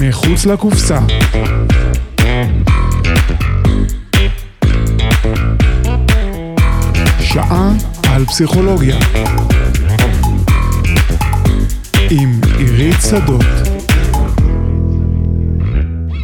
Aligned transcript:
מחוץ 0.00 0.46
לקופסה. 0.46 0.98
שעה 7.20 7.72
על 8.14 8.24
פסיכולוגיה. 8.24 8.96
עם 12.10 12.40
עירית 12.58 12.96
שדות. 13.10 13.44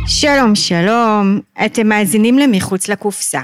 שלום 0.07 0.55
שלום, 0.55 1.41
אתם 1.65 1.89
מאזינים 1.89 2.39
למחוץ 2.39 2.89
לקופסה. 2.89 3.41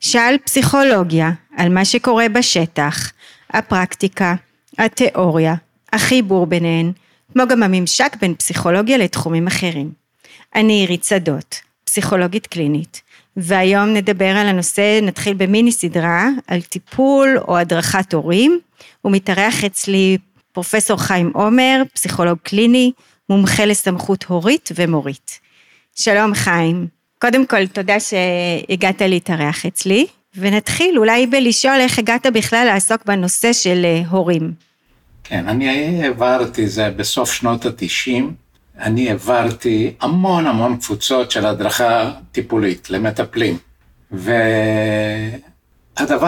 שאל 0.00 0.36
פסיכולוגיה 0.44 1.30
על 1.56 1.68
מה 1.68 1.84
שקורה 1.84 2.28
בשטח, 2.28 3.12
הפרקטיקה, 3.50 4.34
התיאוריה, 4.78 5.54
החיבור 5.92 6.46
ביניהן, 6.46 6.92
כמו 7.36 7.46
גם 7.48 7.62
הממשק 7.62 8.16
בין 8.20 8.34
פסיכולוגיה 8.34 8.96
לתחומים 8.98 9.46
אחרים. 9.46 9.90
אני 10.54 10.72
עירית 10.72 11.04
שדות, 11.04 11.60
פסיכולוגית 11.84 12.46
קלינית, 12.46 13.02
והיום 13.36 13.88
נדבר 13.88 14.28
על 14.36 14.46
הנושא, 14.46 15.00
נתחיל 15.02 15.34
במיני 15.34 15.72
סדרה, 15.72 16.28
על 16.46 16.62
טיפול 16.62 17.38
או 17.48 17.56
הדרכת 17.56 18.14
הורים, 18.14 18.60
ומתארח 19.04 19.64
אצלי 19.64 20.18
פרופסור 20.52 20.96
חיים 21.02 21.30
עומר, 21.34 21.82
פסיכולוג 21.94 22.38
קליני, 22.42 22.92
מומחה 23.28 23.64
לסמכות 23.64 24.24
הורית 24.24 24.70
ומורית. 24.74 25.40
שלום 25.96 26.34
חיים. 26.34 26.86
קודם 27.18 27.46
כל, 27.46 27.66
תודה 27.66 27.96
שהגעת 28.00 29.02
להתארח 29.02 29.66
אצלי, 29.66 30.06
ונתחיל 30.36 30.98
אולי 30.98 31.26
בלשאול 31.26 31.80
איך 31.80 31.98
הגעת 31.98 32.26
בכלל 32.26 32.64
לעסוק 32.66 33.04
בנושא 33.06 33.52
של 33.52 33.82
אה, 33.84 34.02
הורים. 34.08 34.65
כן, 35.28 35.48
אני 35.48 36.02
העברתי, 36.02 36.68
זה 36.68 36.90
בסוף 36.90 37.32
שנות 37.32 37.66
התשעים, 37.66 38.34
אני 38.78 39.10
העברתי 39.10 39.94
המון 40.00 40.46
המון 40.46 40.76
קבוצות 40.76 41.30
של 41.30 41.46
הדרכה 41.46 42.12
טיפולית 42.32 42.90
למטפלים. 42.90 43.58
והדבר 44.10 45.34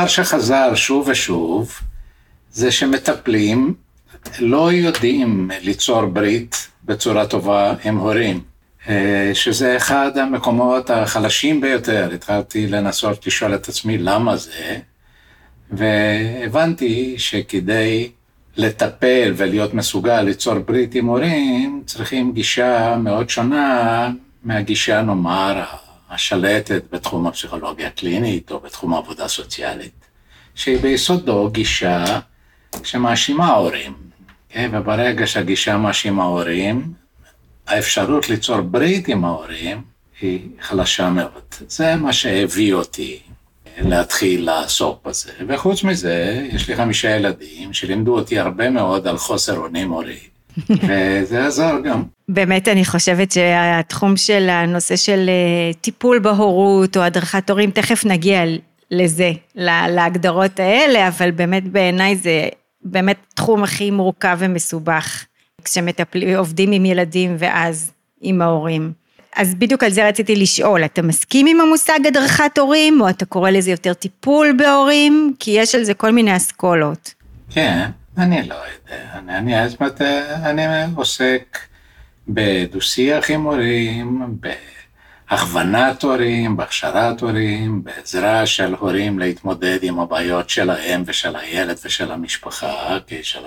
שחזר 0.07 0.75
שוב 0.75 1.09
ושוב, 1.09 1.81
זה 2.53 2.73
שמטפלים 2.73 3.75
לא 4.39 4.73
יודעים 4.73 5.51
ליצור 5.61 6.07
ברית 6.07 6.69
בצורה 6.85 7.27
טובה 7.27 7.75
עם 7.85 7.97
הורים. 7.97 8.41
אה, 8.89 9.31
שזה 9.35 9.77
אחד 9.77 10.19
המקומות 10.19 10.91
החלשים 10.91 11.61
ביותר. 11.61 12.11
התחלתי 12.15 12.67
לנסות 12.67 13.27
לשאול 13.27 13.55
את 13.55 13.69
עצמי 13.69 13.99
למה 13.99 14.37
זה, 14.37 14.79
והבנתי 15.71 17.15
שכדי 17.19 18.11
לטפל 18.59 19.33
ולהיות 19.37 19.75
מסוגל 19.75 20.23
ליצור 20.23 20.59
ברית 20.59 20.95
עם 20.95 21.06
הורים, 21.06 21.83
צריכים 21.87 22.33
גישה 22.33 22.97
מאוד 22.97 23.31
שונה 23.31 24.11
מהגישה, 24.45 25.03
נאמר, 25.03 25.65
השלטת 26.11 26.83
בתחום 26.92 27.27
הפסיכולוגיה 27.27 27.87
הקלינית 27.87 28.50
או 28.50 28.61
בתחום 28.61 28.95
העבודה 28.95 29.25
הסוציאלית, 29.25 30.05
שהיא 30.55 30.78
ביסודו 30.78 31.50
גישה 31.50 32.20
שמאשימה 32.83 33.48
הורים. 33.48 33.92
כן? 34.48 34.70
וברגע 34.72 35.27
שהגישה 35.27 35.77
מאשימה 35.77 36.25
הורים, 36.25 36.93
האפשרות 37.67 38.28
ליצור 38.28 38.61
ברית 38.61 39.09
עם 39.09 39.25
ההורים 39.25 39.83
היא 40.20 40.48
חלשה 40.61 41.11
מאוד. 41.11 41.55
זה 41.69 41.97
מה 41.97 42.12
שהביא 42.12 42.75
אותי 42.75 43.20
להתחיל 43.83 44.45
לעסוק 44.45 45.07
בזה. 45.07 45.31
וחוץ 45.48 45.84
מזה, 45.84 46.47
יש 46.53 46.69
לי 46.69 46.77
חמישה 46.77 47.17
ילדים 47.17 47.73
שלימדו 47.73 48.19
אותי 48.19 48.39
הרבה 48.39 48.71
מאוד 48.71 49.07
על 49.07 49.19
חוסר 49.19 49.57
אונים 49.57 49.91
הורי. 49.91 50.19
וזה 50.89 51.47
עזר 51.47 51.77
גם. 51.84 52.03
באמת 52.29 52.69
אני 52.69 52.84
חושבת 52.84 53.33
שהתחום 53.33 54.17
של 54.17 54.49
הנושא 54.49 54.97
של 54.97 55.29
אה, 55.29 55.75
טיפול 55.81 56.19
בהורות 56.19 56.97
או 56.97 57.03
הדרכת 57.03 57.51
הורים, 57.51 57.71
תכף 57.71 58.05
נגיע 58.05 58.43
לזה, 58.91 59.33
להגדרות 59.55 60.60
האלה, 60.60 61.09
אבל 61.09 61.31
באמת 61.31 61.65
בעיניי 61.69 62.16
זה 62.16 62.49
באמת 62.83 63.16
תחום 63.34 63.65
הכי 63.65 63.91
מורכב 63.91 64.37
ומסובך. 64.41 65.25
כשעובדים 65.65 66.72
עם 66.72 66.84
ילדים 66.84 67.37
ואז 67.39 67.93
עם 68.21 68.43
ההורים. 68.43 68.93
אז 69.38 69.54
בדיוק 69.54 69.84
על 69.84 69.91
זה 69.91 70.09
רציתי 70.09 70.37
לשאול, 70.37 70.84
אתה 70.84 71.03
מסכים 71.03 71.47
עם 71.47 71.60
המושג 71.60 72.06
הדרכת 72.06 72.59
הורים, 72.59 73.00
או 73.00 73.09
אתה 73.09 73.25
קורא 73.25 73.50
לזה 73.50 73.71
יותר 73.71 73.94
טיפול 73.94 74.53
בהורים? 74.59 75.34
כי 75.38 75.50
יש 75.50 75.75
על 75.75 75.84
זה 75.84 75.94
כל 75.94 76.10
מיני 76.10 76.37
אסכולות. 76.37 77.15
כן, 77.50 77.91
אני 78.19 78.48
לא 78.48 78.54
יודע. 78.54 79.03
אני, 79.15 79.38
אני, 79.38 79.75
אומרת, 79.81 80.00
אני 80.44 80.62
עוסק 80.97 81.59
בדו-שיח 82.28 83.31
עם 83.31 83.43
הורים, 83.43 84.37
ב... 84.41 84.48
הכוונת 85.31 86.03
הורים, 86.03 86.56
בהכשרת 86.56 87.21
הורים, 87.21 87.84
בעזרה 87.84 88.47
של 88.47 88.75
הורים 88.78 89.19
להתמודד 89.19 89.78
עם 89.82 90.00
הבעיות 90.00 90.50
שלהם 90.50 91.03
ושל 91.06 91.37
הילד 91.37 91.77
ושל 91.84 92.12
המשפחה. 92.12 92.98
של... 93.22 93.41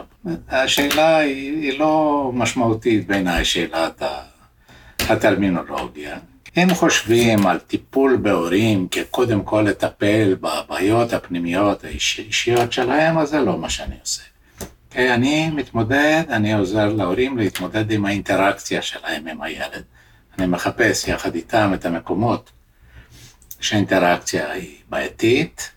השאלה 0.49 1.17
היא, 1.17 1.61
היא 1.61 1.79
לא 1.79 2.31
משמעותית 2.33 3.07
בעיניי, 3.07 3.45
שאלת 3.45 4.01
הטרמינולוגיה. 5.09 6.17
הם 6.55 6.73
חושבים 6.73 7.47
על 7.47 7.59
טיפול 7.59 8.17
בהורים 8.21 8.87
כקודם 8.87 9.43
כל 9.43 9.61
לטפל 9.61 10.35
בבעיות 10.41 11.13
הפנימיות 11.13 11.83
האישיות 11.83 12.73
שלהם, 12.73 13.17
אז 13.17 13.29
זה 13.29 13.39
לא 13.39 13.57
מה 13.57 13.69
שאני 13.69 13.95
עושה. 14.01 14.21
אני 14.95 15.49
מתמודד, 15.49 16.23
אני 16.29 16.53
עוזר 16.53 16.93
להורים 16.93 17.37
להתמודד 17.37 17.91
עם 17.91 18.05
האינטראקציה 18.05 18.81
שלהם 18.81 19.27
עם 19.27 19.41
הילד. 19.41 19.83
אני 20.37 20.47
מחפש 20.47 21.07
יחד 21.07 21.35
איתם 21.35 21.71
את 21.73 21.85
המקומות 21.85 22.51
שהאינטראקציה 23.59 24.51
היא 24.51 24.75
בעייתית, 24.89 25.71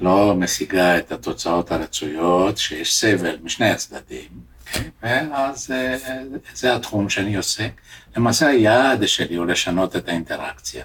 לא 0.00 0.34
משיגה 0.36 0.98
את 0.98 1.12
התוצאות 1.12 1.72
הרצויות, 1.72 2.58
שיש 2.58 2.96
סבל 3.00 3.36
משני 3.42 3.70
הצדדים, 3.70 4.53
okay? 4.76 5.02
ואז 5.02 5.70
אה, 5.70 5.96
זה 6.54 6.74
התחום 6.74 7.08
שאני 7.08 7.36
עושה. 7.36 7.68
למעשה 8.16 8.46
היעד 8.46 9.08
שלי 9.08 9.36
הוא 9.36 9.46
לשנות 9.46 9.96
את 9.96 10.08
האינטראקציה. 10.08 10.84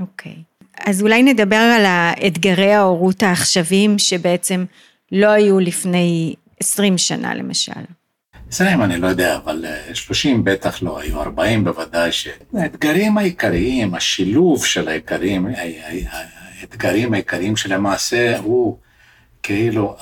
אוקיי. 0.00 0.32
Okay. 0.32 0.52
אז 0.86 1.02
אולי 1.02 1.22
נדבר 1.22 1.56
על 1.56 1.84
האתגרי 1.86 2.72
ההורות 2.72 3.22
העכשוויים 3.22 3.98
שבעצם 3.98 4.64
לא 5.12 5.26
היו 5.26 5.60
לפני 5.60 6.34
20 6.60 6.98
שנה 6.98 7.34
למשל. 7.34 7.72
עשרים 8.48 8.82
אני 8.82 8.98
לא 8.98 9.06
יודע, 9.06 9.36
אבל 9.36 9.64
אה, 9.68 9.94
שלושים 9.94 10.44
בטח 10.44 10.82
לא 10.82 11.00
היו, 11.00 11.20
ארבעים 11.20 11.64
בוודאי 11.64 12.12
שהאתגרים 12.12 13.18
העיקריים, 13.18 13.94
השילוב 13.94 14.66
של 14.66 14.88
העיקרים, 14.88 15.46
האתגרים 16.60 17.14
העיקריים 17.14 17.56
שלמעשה 17.56 18.38
הוא 18.38 18.78
כאילו 19.42 19.96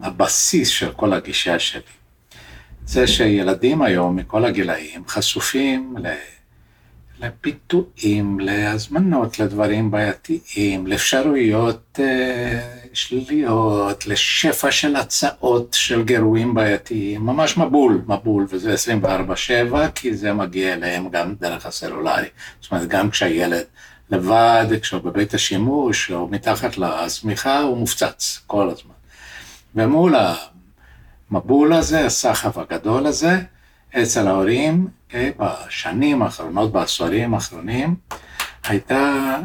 הבסיס 0.00 0.68
של 0.68 0.92
כל 0.92 1.12
הגישה 1.12 1.58
שלי. 1.58 1.80
זה 2.86 3.06
שילדים 3.06 3.82
היום 3.82 4.16
מכל 4.16 4.44
הגילאים 4.44 5.02
חשופים 5.08 5.96
לפיתויים, 7.20 8.40
להזמנות 8.40 9.38
לדברים 9.38 9.90
בעייתיים, 9.90 10.86
לאפשרויות 10.86 12.00
אה, 12.02 12.60
שליליות, 12.92 14.06
לשפע 14.06 14.70
של 14.70 14.96
הצעות 14.96 15.76
של 15.78 16.04
גירויים 16.04 16.54
בעייתיים, 16.54 17.26
ממש 17.26 17.56
מבול, 17.56 18.02
מבול, 18.06 18.46
וזה 18.50 18.74
24-7, 19.04 19.08
כי 19.94 20.16
זה 20.16 20.32
מגיע 20.32 20.74
אליהם 20.74 21.08
גם 21.08 21.34
דרך 21.40 21.66
הסלולרי. 21.66 22.28
זאת 22.60 22.72
אומרת, 22.72 22.88
גם 22.88 23.10
כשהילד 23.10 23.64
לבד, 24.10 24.66
כשהוא 24.82 25.00
בבית 25.00 25.34
השימוש, 25.34 26.10
או 26.10 26.28
מתחת 26.28 26.78
לשמיכה, 26.78 27.60
הוא 27.60 27.78
מופצץ 27.78 28.40
כל 28.46 28.70
הזמן. 28.70 28.94
ומול 29.74 30.14
המבול 31.30 31.72
הזה, 31.72 32.06
הסחף 32.06 32.58
הגדול 32.58 33.06
הזה, 33.06 33.38
אצל 34.02 34.28
ההורים, 34.28 34.88
okay, 35.10 35.14
בשנים 35.38 36.22
האחרונות, 36.22 36.72
בעשורים 36.72 37.34
האחרונים, 37.34 37.96
הייתה 38.64 39.36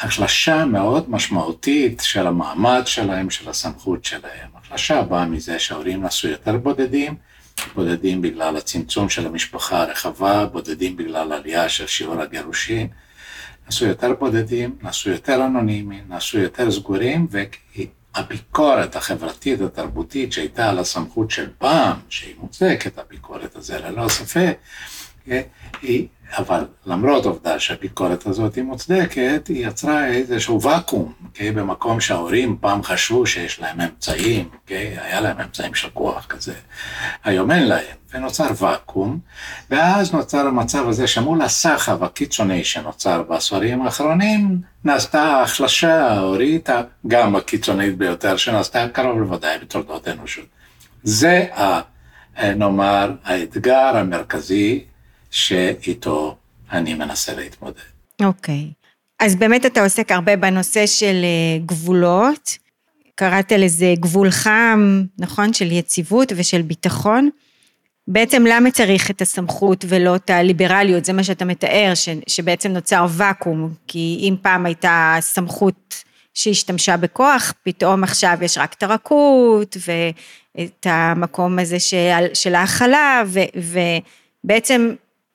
החלשה 0.00 0.64
מאוד 0.64 1.10
משמעותית 1.10 2.00
של 2.04 2.26
המעמד 2.26 2.82
שלהם, 2.86 3.30
של 3.30 3.50
הסמכות 3.50 4.04
שלהם. 4.04 4.50
החלשה 4.54 5.02
באה 5.02 5.24
מזה 5.24 5.58
שההורים 5.58 6.02
נעשו 6.02 6.28
יותר 6.28 6.56
בודדים, 6.56 7.14
בודדים 7.74 8.22
בגלל 8.22 8.56
הצמצום 8.56 9.08
של 9.08 9.26
המשפחה 9.26 9.82
הרחבה, 9.82 10.46
בודדים 10.46 10.96
בגלל 10.96 11.32
עלייה 11.32 11.68
של 11.68 11.86
שיעור 11.86 12.20
הגירושין, 12.20 12.88
נעשו 13.66 13.86
יותר 13.86 14.12
בודדים, 14.12 14.76
נעשו 14.82 15.10
יותר 15.10 15.46
אנונימיים, 15.46 16.04
נעשו 16.08 16.38
יותר 16.38 16.70
סגורים, 16.70 17.26
והביקורת 18.16 18.96
החברתית 18.96 19.60
התרבותית 19.60 20.32
שהייתה 20.32 20.68
על 20.70 20.78
הסמכות 20.78 21.30
של 21.30 21.50
פעם, 21.58 21.96
שהיא 22.08 22.34
מוצדקת 22.38 22.98
הביקורת 22.98 23.56
הזו 23.56 23.74
ללא 23.74 24.08
ספק, 24.08 24.58
כן? 25.24 25.42
היא, 25.82 26.08
אבל 26.38 26.64
למרות 26.86 27.26
העובדה 27.26 27.58
שהביקורת 27.58 28.26
הזאת 28.26 28.54
היא 28.54 28.64
מוצדקת, 28.64 29.46
היא 29.48 29.66
יצרה 29.66 30.06
איזשהו 30.06 30.62
ואקום, 30.62 31.12
כן? 31.34 31.54
במקום 31.54 32.00
שההורים 32.00 32.56
פעם 32.60 32.82
חשבו 32.82 33.26
שיש 33.26 33.60
להם 33.60 33.80
אמצעים, 33.80 34.48
כן? 34.66 34.92
היה 35.02 35.20
להם 35.20 35.40
אמצעים 35.40 35.74
של 35.74 35.88
כוח 35.90 36.26
כזה, 36.26 36.54
היום 37.24 37.50
אין 37.50 37.68
להם, 37.68 37.96
ונוצר 38.14 38.48
ואקום, 38.56 39.18
ואז 39.70 40.12
נוצר 40.12 40.46
המצב 40.46 40.88
הזה 40.88 41.06
שמול 41.06 41.42
הסחב 41.42 42.04
הקיצוני 42.04 42.64
שנוצר 42.64 43.22
בעשורים 43.22 43.82
האחרונים, 43.82 44.60
נעשתה 44.84 45.42
החלשה 45.42 46.06
ההורית, 46.06 46.68
גם 47.06 47.36
הקיצונית 47.36 47.98
ביותר, 47.98 48.36
שנעשתה 48.36 48.88
קרוב 48.88 49.18
לוודאי 49.18 49.58
בתולדות 49.58 50.08
האנושות. 50.08 50.46
זה, 51.02 51.46
ה, 51.54 51.80
נאמר, 52.42 53.12
האתגר 53.24 53.96
המרכזי 53.96 54.84
שאיתו 55.30 56.36
אני 56.72 56.94
מנסה 56.94 57.34
להתמודד. 57.34 57.80
אוקיי. 58.22 58.70
אז 59.20 59.36
באמת 59.36 59.66
אתה 59.66 59.82
עוסק 59.82 60.12
הרבה 60.12 60.36
בנושא 60.36 60.86
של 60.86 61.20
אה, 61.24 61.58
גבולות, 61.66 62.58
קראת 63.14 63.52
לזה 63.52 63.94
גבול 64.00 64.30
חם, 64.30 65.02
נכון? 65.18 65.52
של 65.52 65.72
יציבות 65.72 66.32
ושל 66.36 66.62
ביטחון. 66.62 67.30
בעצם 68.08 68.44
למה 68.46 68.70
צריך 68.70 69.10
את 69.10 69.22
הסמכות 69.22 69.84
ולא 69.88 70.16
את 70.16 70.30
הליברליות, 70.30 71.04
זה 71.04 71.12
מה 71.12 71.24
שאתה 71.24 71.44
מתאר, 71.44 71.92
ש, 71.94 72.08
שבעצם 72.26 72.72
נוצר 72.72 73.06
ואקום, 73.10 73.74
כי 73.86 74.18
אם 74.20 74.36
פעם 74.42 74.66
הייתה 74.66 75.16
סמכות 75.20 76.04
שהשתמשה 76.34 76.96
בכוח, 76.96 77.52
פתאום 77.62 78.04
עכשיו 78.04 78.38
יש 78.42 78.58
רק 78.58 78.72
את 78.72 78.82
הרכות 78.82 79.76
ואת 79.86 80.86
המקום 80.86 81.58
הזה 81.58 81.80
של, 81.80 82.26
של 82.34 82.54
ההכלה, 82.54 83.22
ו, 83.26 83.40
ובעצם 84.44 84.94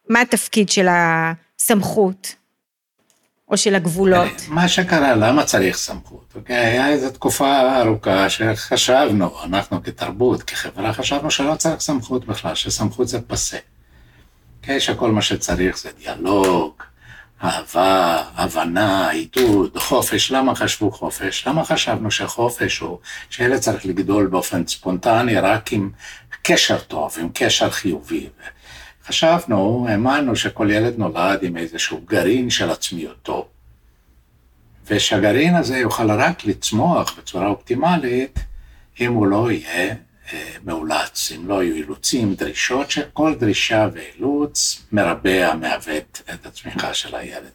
מה 0.09 0.21
התפקיד 0.21 0.69
של 0.69 0.87
הסמכות 0.89 2.35
או 3.49 3.57
של 3.57 3.75
הגבולות? 3.75 4.41
מה 4.47 4.67
שקרה, 4.67 5.15
למה 5.15 5.43
צריך 5.43 5.77
סמכות? 5.77 6.33
אוקיי? 6.35 6.55
היה 6.55 6.89
איזו 6.89 7.09
תקופה 7.09 7.81
ארוכה 7.81 8.29
שחשבנו, 8.29 9.43
אנחנו 9.43 9.83
כתרבות, 9.83 10.43
כחברה, 10.43 10.93
חשבנו 10.93 11.31
שלא 11.31 11.55
צריך 11.55 11.81
סמכות 11.81 12.25
בכלל, 12.25 12.55
שסמכות 12.55 13.07
זה 13.07 13.21
פסה. 13.21 13.57
אוקיי? 14.59 14.79
שכל 14.79 15.11
מה 15.11 15.21
שצריך 15.21 15.77
זה 15.77 15.89
דיאלוג, 15.99 16.73
אהבה, 17.43 18.23
הבנה, 18.35 19.09
עידוד, 19.09 19.77
חופש. 19.77 20.31
למה 20.31 20.55
חשבו 20.55 20.91
חופש? 20.91 21.47
למה 21.47 21.65
חשבנו 21.65 22.11
שחופש 22.11 22.79
הוא 22.79 22.99
שילד 23.29 23.59
צריך 23.59 23.85
לגדול 23.85 24.27
באופן 24.27 24.67
ספונטני 24.67 25.39
רק 25.39 25.73
עם 25.73 25.89
קשר 26.41 26.79
טוב, 26.79 27.15
עם 27.19 27.29
קשר 27.33 27.69
חיובי. 27.69 28.29
חשבנו, 29.07 29.85
האמנו 29.89 30.35
שכל 30.35 30.71
ילד 30.71 30.97
נולד 30.97 31.43
עם 31.43 31.57
איזשהו 31.57 32.01
גרעין 32.05 32.49
של 32.49 32.71
עצמיותו, 32.71 33.47
ושהגרעין 34.87 35.55
הזה 35.55 35.77
יוכל 35.77 36.11
רק 36.11 36.45
לצמוח 36.45 37.17
בצורה 37.17 37.47
אופטימלית 37.47 38.39
אם 38.99 39.13
הוא 39.13 39.27
לא 39.27 39.51
יהיה 39.51 39.95
אה, 40.33 40.55
מאולץ, 40.63 41.31
אם 41.35 41.47
לא 41.47 41.63
יהיו 41.63 41.75
אילוצים, 41.75 42.35
דרישות, 42.35 42.91
שכל 42.91 43.35
דרישה 43.35 43.87
ואילוץ 43.93 44.83
מרבע, 44.91 45.55
מעוות 45.55 46.21
את 46.33 46.45
הצמיחה 46.45 46.93
של 46.93 47.15
הילד. 47.15 47.51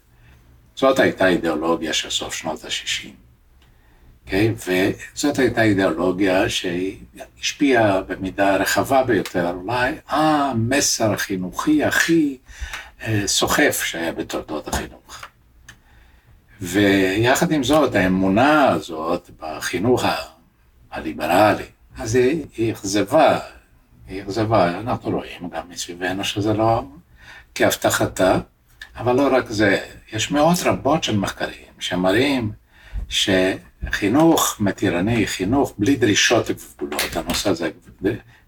זאת 0.76 0.99
הייתה 0.99 1.29
אידיאולוגיה 1.29 1.93
של 1.93 2.11
סוף 2.11 2.35
שנות 2.35 2.64
ה-60. 2.64 3.30
Okay, 4.26 4.32
אוקיי? 4.32 4.93
וזאת 5.17 5.38
הייתה 5.38 5.62
אידיאולוגיה 5.62 6.44
שהשפיעה 6.49 8.02
במידה 8.02 8.56
רחבה 8.56 9.02
ביותר, 9.02 9.50
אולי 9.50 9.94
המסר 10.08 11.12
החינוכי 11.12 11.84
הכי 11.84 12.38
אה, 13.02 13.22
סוחף 13.26 13.82
שהיה 13.84 14.12
בתולדות 14.12 14.69
החינוך. 14.69 15.25
ויחד 16.61 17.52
עם 17.52 17.64
זאת, 17.64 17.94
האמונה 17.94 18.69
הזאת 18.69 19.31
בחינוך 19.40 20.05
הליברלי, 20.90 21.64
אז 21.99 22.14
היא 22.56 22.73
אכזבה, 22.73 23.38
היא 24.08 24.23
אכזבה, 24.23 24.81
אנחנו 24.81 25.11
רואים 25.11 25.49
גם 25.52 25.62
מסביבנו 25.69 26.25
שזה 26.25 26.52
לא 26.52 26.82
כהבטחתה, 27.55 28.38
אבל 28.96 29.16
לא 29.16 29.37
רק 29.37 29.50
זה, 29.50 29.78
יש 30.12 30.31
מאות 30.31 30.58
רבות 30.64 31.05
של 31.05 31.16
מחקרים 31.16 31.64
שמראים 31.78 32.52
ש... 33.08 33.31
חינוך 33.88 34.56
מתירני, 34.61 35.27
חינוך 35.27 35.75
בלי 35.79 35.97
דרישות 35.97 36.50
וגבולות, 36.50 37.17
הנושא 37.17 37.50
הזה, 37.50 37.71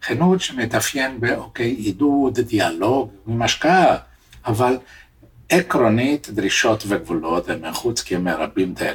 חינוך 0.02 0.42
שמתאפיין 0.42 1.20
באוקיי, 1.20 1.70
עידוד, 1.70 2.40
דיאלוג, 2.40 3.10
עם 3.26 3.42
השקעה, 3.42 3.96
אבל 4.46 4.76
עקרונית 5.48 6.30
דרישות 6.30 6.84
וגבולות 6.86 7.48
הם 7.48 7.70
מחוץ 7.70 8.02
כי 8.02 8.16
הם 8.16 8.24
מרבים 8.24 8.74
תל. 8.74 8.94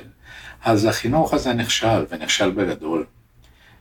אז 0.63 0.85
החינוך 0.85 1.33
הזה 1.33 1.53
נכשל, 1.53 2.05
ונכשל 2.09 2.51
בגדול. 2.51 3.05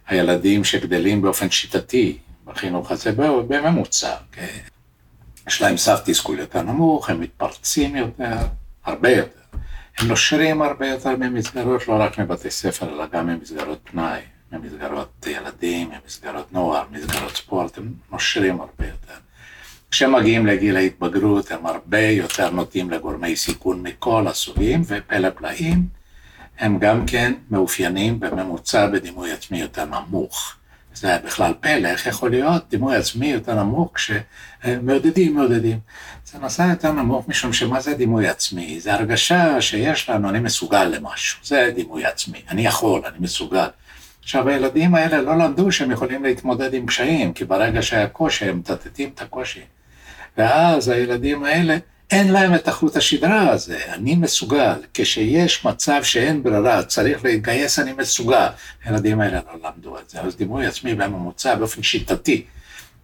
הילדים 0.07 0.65
שגדלים 0.65 1.23
באופן 1.23 1.51
שיטתי 1.51 2.19
בחינוך 2.45 2.91
הזה, 2.91 3.13
בממוצע, 3.13 4.15
כן? 4.33 4.47
יש 5.49 5.63
להם 5.63 5.77
סף 5.77 6.01
תסכול 6.05 6.39
יותר 6.39 6.63
נמוך, 6.63 7.11
הם 7.11 7.21
מתפרצים 7.21 7.97
יותר, 7.97 8.37
הרבה 8.85 9.11
יותר. 9.11 9.41
הם 9.99 10.09
נושרים 10.09 10.63
הרבה 10.63 10.89
יותר 10.89 11.17
ממסגרות, 11.17 11.89
לא 11.89 11.95
רק 12.01 12.19
מבתי 12.19 12.51
ספר, 12.51 12.89
אלא 12.89 13.07
גם 13.07 13.27
ממסגרות 13.27 13.79
פנאי, 13.85 14.21
ממסגרות 14.53 15.27
ילדים, 15.27 15.91
ממסגרות 15.91 16.53
נוער, 16.53 16.85
מסגרות 16.91 17.37
ספורט, 17.37 17.79
הם 17.79 17.93
נושרים 18.13 18.61
הרבה 18.61 18.87
יותר. 18.87 19.15
כשהם 19.91 20.13
מגיעים 20.13 20.47
לגיל 20.47 20.77
ההתבגרות, 20.77 21.51
הם 21.51 21.67
הרבה 21.67 22.01
יותר 22.01 22.51
נוטים 22.51 22.91
לגורמי 22.91 23.37
סיכון 23.37 23.83
מכל 23.83 24.27
הסוגים, 24.29 24.83
ופלא 24.87 25.31
פלאים, 25.31 25.89
הם 26.59 26.79
גם 26.79 27.07
כן 27.07 27.33
מאופיינים 27.51 28.21
בממוצע 28.21 28.87
בדימוי 28.87 29.33
עצמי 29.33 29.61
יותר 29.61 29.85
נמוך. 29.85 30.56
זה 30.97 31.09
היה 31.09 31.19
בכלל 31.19 31.55
פלא, 31.61 31.89
איך 31.89 32.07
יכול 32.07 32.31
להיות 32.31 32.69
דימוי 32.71 32.97
עצמי 32.97 33.27
יותר 33.27 33.55
נמוך 33.55 33.91
כשמעודדים, 33.95 35.35
מעודדים. 35.35 35.79
זה 36.25 36.39
נושא 36.39 36.63
יותר 36.63 36.93
נמוך 36.93 37.29
משום 37.29 37.53
שמה 37.53 37.81
זה 37.81 37.95
דימוי 37.95 38.29
עצמי? 38.29 38.81
זה 38.81 38.95
הרגשה 38.95 39.61
שיש 39.61 40.11
לנו, 40.11 40.29
אני 40.29 40.39
מסוגל 40.39 40.85
למשהו, 40.85 41.39
זה 41.45 41.73
דימוי 41.75 42.05
עצמי, 42.05 42.43
אני 42.51 42.67
יכול, 42.67 43.03
אני 43.07 43.17
מסוגל. 43.21 43.69
עכשיו 44.23 44.49
הילדים 44.49 44.95
האלה 44.95 45.23
לא 45.23 45.39
למדו 45.39 45.73
שהם 45.73 45.91
יכולים 45.91 46.25
להתמודד 46.25 46.75
עם 46.75 46.87
קשיים, 46.87 47.33
כי 47.33 47.45
ברגע 47.45 47.83
שהיה 47.83 48.07
קושי 48.07 48.45
הם 48.45 48.59
מטטטים 48.59 49.11
את 49.15 49.23
הקושי. 49.23 49.63
ואז 50.39 50.89
הילדים 50.89 51.45
האלה 51.45 51.77
אין 52.11 52.33
להם 52.33 52.55
את 52.55 52.69
החוט 52.69 52.97
השדרה 52.97 53.51
הזה, 53.51 53.79
אני 53.95 54.15
מסוגל, 54.15 54.75
כשיש 54.95 55.65
מצב 55.65 56.01
שאין 56.03 56.43
ברירה, 56.43 56.83
צריך 56.83 57.25
להתגייס, 57.25 57.79
אני 57.79 57.93
מסוגל. 57.93 58.47
הילדים 58.85 59.21
האלה 59.21 59.41
לא 59.53 59.69
למדו 59.69 59.99
את 59.99 60.11
זה, 60.11 60.21
אז 60.21 60.37
דימוי 60.37 60.67
עצמי 60.67 60.95
בממוצע 60.95 61.55
באופן 61.55 61.83
שיטתי 61.83 62.45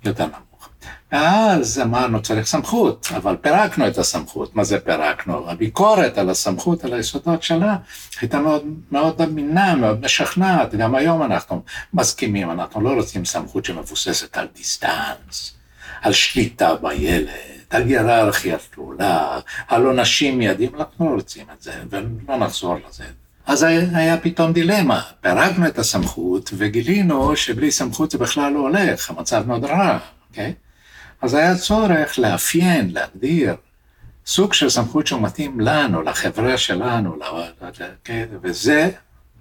יותר 0.04 0.26
נמוך. 0.26 0.68
ואז 1.12 1.80
אמרנו 1.82 2.22
צריך 2.22 2.46
סמכות, 2.46 3.08
אבל 3.16 3.36
פירקנו 3.36 3.88
את 3.88 3.98
הסמכות. 3.98 4.56
מה 4.56 4.64
זה 4.64 4.80
פירקנו? 4.80 5.50
הביקורת 5.50 6.18
על 6.18 6.30
הסמכות, 6.30 6.84
על 6.84 6.94
היסודות 6.94 7.42
שלה, 7.42 7.76
הייתה 8.20 8.40
מאוד, 8.40 8.62
מאוד 8.92 9.22
אמינה, 9.22 9.74
מאוד 9.74 10.04
משכנעת. 10.04 10.74
גם 10.74 10.94
היום 10.94 11.22
אנחנו 11.22 11.62
מסכימים, 11.94 12.50
אנחנו 12.50 12.80
לא 12.80 12.90
רוצים 12.90 13.24
סמכות 13.24 13.64
שמבוססת 13.64 14.36
על 14.36 14.46
דיסטנס, 14.54 15.54
על 16.02 16.12
שליטה 16.12 16.74
בילד. 16.74 17.28
על 17.72 17.82
היררכיה 17.82 18.56
תלולה, 18.70 19.38
על 19.68 19.86
עונשים 19.86 20.38
מיידים, 20.38 20.70
אנחנו 20.78 21.10
לא 21.10 21.14
רוצים 21.14 21.46
את 21.56 21.62
זה, 21.62 21.72
ולא 21.90 22.36
נחזור 22.36 22.76
לזה. 22.88 23.04
אז 23.46 23.62
היה 23.92 24.18
פתאום 24.18 24.52
דילמה, 24.52 25.02
פירקנו 25.20 25.66
את 25.66 25.78
הסמכות 25.78 26.50
וגילינו 26.54 27.36
שבלי 27.36 27.70
סמכות 27.70 28.10
זה 28.10 28.18
בכלל 28.18 28.52
לא 28.52 28.58
הולך, 28.58 29.10
המצב 29.10 29.44
מאוד 29.46 29.64
רע, 29.64 29.98
אוקיי? 30.30 30.54
אז 31.22 31.34
היה 31.34 31.56
צורך 31.56 32.18
לאפיין, 32.18 32.90
להגדיר 32.90 33.56
סוג 34.26 34.52
של 34.52 34.68
סמכות 34.68 35.06
שמתאים 35.06 35.60
לנו, 35.60 36.02
לחברה 36.02 36.58
שלנו, 36.58 37.16
כן? 38.04 38.26
וזה 38.42 38.90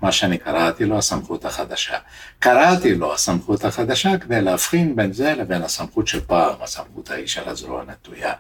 מה 0.01 0.11
שאני 0.11 0.37
קראתי 0.37 0.85
לו 0.85 0.97
הסמכות 0.97 1.45
החדשה. 1.45 1.97
קראתי 2.39 2.95
לו 2.95 3.13
הסמכות 3.13 3.65
החדשה 3.65 4.17
כדי 4.17 4.41
להבחין 4.41 4.95
בין 4.95 5.13
זה 5.13 5.33
לבין 5.33 5.61
הסמכות 5.61 6.07
של 6.07 6.19
פעם, 6.19 6.55
הסמכות 6.61 7.11
ההיא 7.11 7.27
של 7.27 7.49
הזרוע 7.49 7.81
הנטויה. 7.81 8.33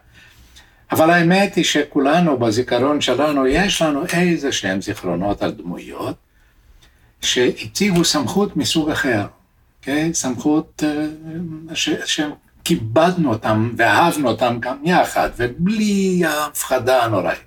אבל 0.91 1.09
האמת 1.09 1.55
היא 1.55 1.63
שכולנו 1.63 2.37
בזיכרון 2.37 3.01
שלנו, 3.01 3.47
יש 3.47 3.81
לנו 3.81 4.03
איזה 4.13 4.51
שהם 4.51 4.81
זיכרונות 4.81 5.41
על 5.41 5.51
דמויות 5.51 6.15
שהציגו 7.21 8.05
סמכות 8.05 8.57
מסוג 8.57 8.89
אחר, 8.89 9.21
okay? 9.21 9.41
אוקיי? 9.79 10.13
סמכות 10.13 10.83
אה, 10.85 11.75
ש... 11.75 11.89
שכיבדנו 12.05 13.29
אותם 13.29 13.73
ואהבנו 13.77 14.29
אותם 14.29 14.57
גם 14.59 14.77
יחד, 14.83 15.29
ובלי 15.37 16.21
ההפחדה 16.25 17.03
הנוראית. 17.03 17.39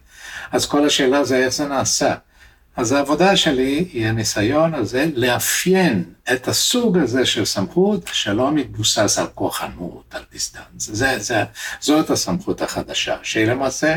אז 0.52 0.66
כל 0.66 0.86
השאלה 0.86 1.24
זה 1.24 1.36
איך 1.36 1.48
זה 1.48 1.68
נעשה. 1.68 2.14
אז 2.76 2.92
העבודה 2.92 3.36
שלי 3.36 3.88
היא 3.92 4.06
הניסיון 4.06 4.74
הזה 4.74 5.06
לאפיין 5.14 6.04
את 6.32 6.48
הסוג 6.48 6.98
הזה 6.98 7.26
של 7.26 7.44
סמכות 7.44 8.10
שלא 8.12 8.52
מתבוסס 8.52 9.18
על 9.18 9.26
כוחנות, 9.34 10.04
על 10.14 10.22
דיסטנס. 10.32 10.64
זה, 10.76 11.18
זה, 11.18 11.44
זאת 11.80 12.10
הסמכות 12.10 12.62
החדשה, 12.62 13.16
שהיא 13.22 13.46
למעשה, 13.46 13.96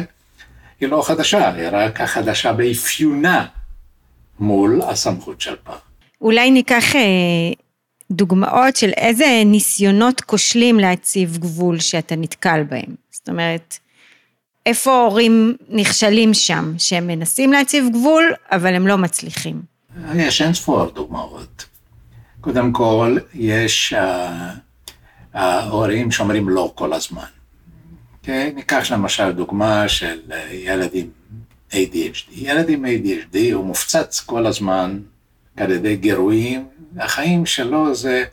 היא 0.79 0.89
לא 0.89 1.01
חדשה, 1.05 1.53
היא 1.53 1.67
רק 1.71 2.01
החדשה 2.01 2.53
באפיונה 2.53 3.45
מול 4.39 4.81
הסמכות 4.81 5.41
של 5.41 5.55
פעם. 5.63 5.77
אולי 6.21 6.51
ניקח 6.51 6.95
אה, 6.95 7.01
דוגמאות 8.11 8.75
של 8.75 8.89
איזה 8.97 9.25
ניסיונות 9.45 10.21
כושלים 10.21 10.79
להציב 10.79 11.37
גבול 11.37 11.79
שאתה 11.79 12.15
נתקל 12.15 12.63
בהם. 12.63 12.95
זאת 13.11 13.29
אומרת, 13.29 13.77
איפה 14.67 14.93
ההורים 14.93 15.55
נכשלים 15.69 16.33
שם, 16.33 16.73
שהם 16.77 17.07
מנסים 17.07 17.51
להציב 17.53 17.89
גבול, 17.93 18.33
אבל 18.51 18.73
הם 18.73 18.87
לא 18.87 18.97
מצליחים. 18.97 19.61
יש 20.15 20.41
אין 20.41 20.53
ספור 20.53 20.85
דוגמאות. 20.85 21.65
קודם 22.41 22.71
כל, 22.71 23.17
יש 23.33 23.93
ההורים 25.33 26.11
שאומרים 26.11 26.49
לא 26.49 26.71
כל 26.75 26.93
הזמן. 26.93 27.21
אוקיי? 28.19 28.51
ניקח 28.55 28.91
למשל 28.91 29.31
דוגמה 29.31 29.87
של 29.87 30.19
uh, 30.29 30.33
ילד 30.53 30.89
עם 30.93 31.07
ADHD. 31.71 32.31
ילד 32.31 32.69
עם 32.69 32.85
ADHD 32.85 33.37
הוא 33.53 33.65
מופצץ 33.65 34.19
כל 34.19 34.45
הזמן 34.45 34.99
על 35.57 35.71
ידי 35.71 35.95
גירויים, 35.95 36.67
החיים 36.99 37.45
שלו 37.45 37.95
זה 37.95 38.23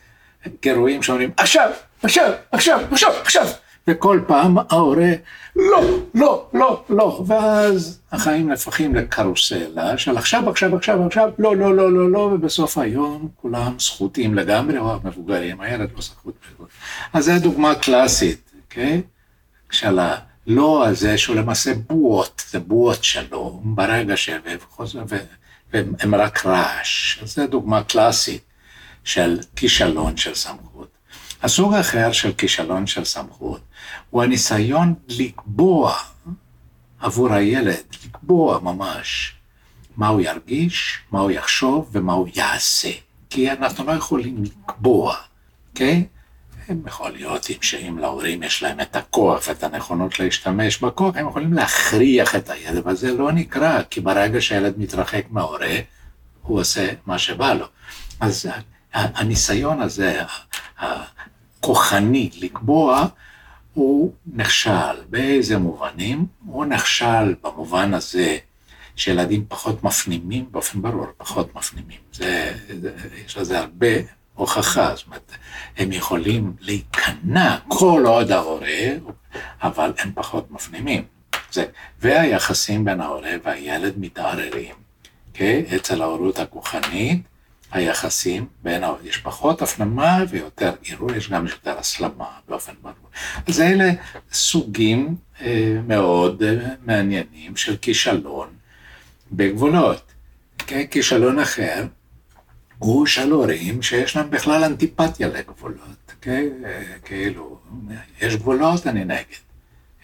גירויים 0.62 1.02
שאומרים 1.02 1.30
עכשיו, 1.36 1.70
עכשיו, 2.02 2.32
עכשיו, 2.52 2.80
עכשיו, 2.90 3.12
עכשיו. 3.22 3.46
וכל 3.88 4.20
פעם 4.26 4.56
ההורה, 4.70 5.12
לא, 5.56 5.82
לא, 6.14 6.46
לא, 6.52 6.84
לא, 6.88 7.24
ואז 7.26 8.00
החיים 8.12 8.48
נהפכים 8.48 8.94
לקרוסלה 8.94 9.98
של 9.98 10.16
עכשיו, 10.18 10.50
עכשיו, 10.50 10.76
עכשיו, 10.76 11.06
עכשיו, 11.06 11.30
לא, 11.38 11.56
לא, 11.56 11.74
לא, 11.76 11.92
לא, 11.92 12.10
לא, 12.10 12.18
ובסוף 12.18 12.78
היום 12.78 13.28
כולם 13.36 13.78
סחוטים 13.78 14.34
לגמרי, 14.34 14.78
או 14.78 14.92
המבוגרים, 14.92 15.60
הילד 15.60 15.90
לא 15.96 16.00
סחוט. 16.00 16.34
אז 17.12 17.24
זו 17.24 17.32
דוגמה 17.42 17.74
קלאסית, 17.74 18.50
אוקיי? 18.64 19.02
של 19.70 19.98
הלא 19.98 20.86
הזה, 20.86 21.18
שהוא 21.18 21.36
למעשה 21.36 21.72
בועות, 21.74 22.42
זה 22.48 22.60
בועות 22.60 23.04
שלו, 23.04 23.60
ברגע 23.64 24.16
ש... 24.16 24.30
והם 25.72 26.14
רק 26.14 26.46
רעש. 26.46 27.18
אז 27.22 27.34
זו 27.34 27.46
דוגמה 27.46 27.82
קלאסית 27.82 28.42
של 29.04 29.40
כישלון 29.56 30.16
של 30.16 30.34
סמכות. 30.34 30.93
הסוג 31.44 31.74
האחר 31.74 32.12
של 32.12 32.32
כישלון 32.32 32.86
של 32.86 33.04
סמכות 33.04 33.60
הוא 34.10 34.22
הניסיון 34.22 34.94
לקבוע 35.08 35.98
עבור 37.00 37.32
הילד, 37.32 37.82
לקבוע 38.04 38.58
ממש 38.58 39.34
מה 39.96 40.08
הוא 40.08 40.20
ירגיש, 40.20 40.98
מה 41.10 41.20
הוא 41.20 41.30
יחשוב 41.30 41.90
ומה 41.92 42.12
הוא 42.12 42.28
יעשה. 42.34 42.90
כי 43.30 43.50
אנחנו 43.50 43.84
לא 43.84 43.92
יכולים 43.92 44.42
לקבוע, 44.42 45.16
אוקיי? 45.70 46.06
הם 46.68 46.82
יכול 46.86 47.10
להיות 47.10 47.46
שאם 47.60 47.98
להורים 47.98 48.42
יש 48.42 48.62
להם 48.62 48.80
את 48.80 48.96
הכוח 48.96 49.48
ואת 49.48 49.62
הנכונות 49.62 50.18
להשתמש 50.18 50.78
בכוח, 50.78 51.16
הם 51.16 51.28
יכולים 51.28 51.52
להכריח 51.52 52.34
את 52.34 52.50
הילד, 52.50 52.76
אבל 52.76 52.96
זה 52.96 53.12
לא 53.12 53.32
נקרא, 53.32 53.82
כי 53.90 54.00
ברגע 54.00 54.40
שהילד 54.40 54.78
מתרחק 54.78 55.24
מההורה, 55.30 55.76
הוא 56.42 56.60
עושה 56.60 56.88
מה 57.06 57.18
שבא 57.18 57.54
לו. 57.54 57.66
אז 58.20 58.48
הניסיון 58.92 59.82
הזה, 59.82 60.22
הכוחני, 61.64 62.30
לקבוע, 62.40 63.06
הוא 63.74 64.12
נכשל. 64.26 65.02
באיזה 65.10 65.58
מובנים? 65.58 66.26
הוא 66.46 66.64
נכשל 66.64 67.34
במובן 67.42 67.94
הזה 67.94 68.38
שילדים 68.96 69.44
פחות 69.48 69.84
מפנימים, 69.84 70.46
באופן 70.50 70.82
ברור, 70.82 71.06
פחות 71.16 71.54
מפנימים. 71.54 71.98
זה, 72.12 72.54
זה, 72.80 72.92
יש 73.26 73.36
לזה 73.38 73.58
הרבה 73.58 73.86
הוכחה, 74.34 74.96
זאת 74.96 75.06
אומרת, 75.06 75.32
הם 75.76 75.92
יכולים 75.92 76.52
להיכנע 76.60 77.56
כל 77.68 78.02
עוד 78.06 78.30
ההורה, 78.30 78.88
אבל 79.62 79.92
הם 79.98 80.12
פחות 80.14 80.50
מפנימים. 80.50 81.04
זה, 81.52 81.64
והיחסים 82.00 82.84
בין 82.84 83.00
ההורה 83.00 83.32
והילד 83.44 83.94
מתערערים, 83.96 84.74
okay? 84.74 85.28
אוקיי? 85.32 85.76
אצל 85.76 86.02
ההורות 86.02 86.38
הכוחנית, 86.38 87.22
היחסים 87.74 88.46
בין, 88.62 88.84
ההורים, 88.84 89.06
יש 89.06 89.16
פחות 89.16 89.62
הפנמה 89.62 90.18
ויותר 90.28 90.72
ערעור, 90.84 91.12
יש 91.12 91.30
גם 91.30 91.46
יותר 91.46 91.78
הסלמה 91.78 92.28
באופן 92.48 92.72
ברור. 92.82 93.10
אז 93.48 93.60
אלה 93.60 93.90
סוגים 94.32 95.16
אה, 95.40 95.78
מאוד 95.86 96.42
אה, 96.42 96.68
מעניינים 96.86 97.56
של 97.56 97.76
כישלון 97.76 98.48
בגבולות. 99.32 100.02
אוקיי? 100.60 100.88
כישלון 100.90 101.38
אחר 101.38 101.86
הוא 102.78 103.06
של 103.06 103.30
הורים 103.30 103.82
שיש 103.82 104.16
להם 104.16 104.30
בכלל 104.30 104.64
אנטיפתיה 104.64 105.28
לגבולות, 105.28 106.12
כן? 106.20 106.44
כאילו, 107.04 107.58
יש 108.22 108.36
גבולות, 108.36 108.86
אני 108.86 109.04
נגד. 109.04 109.44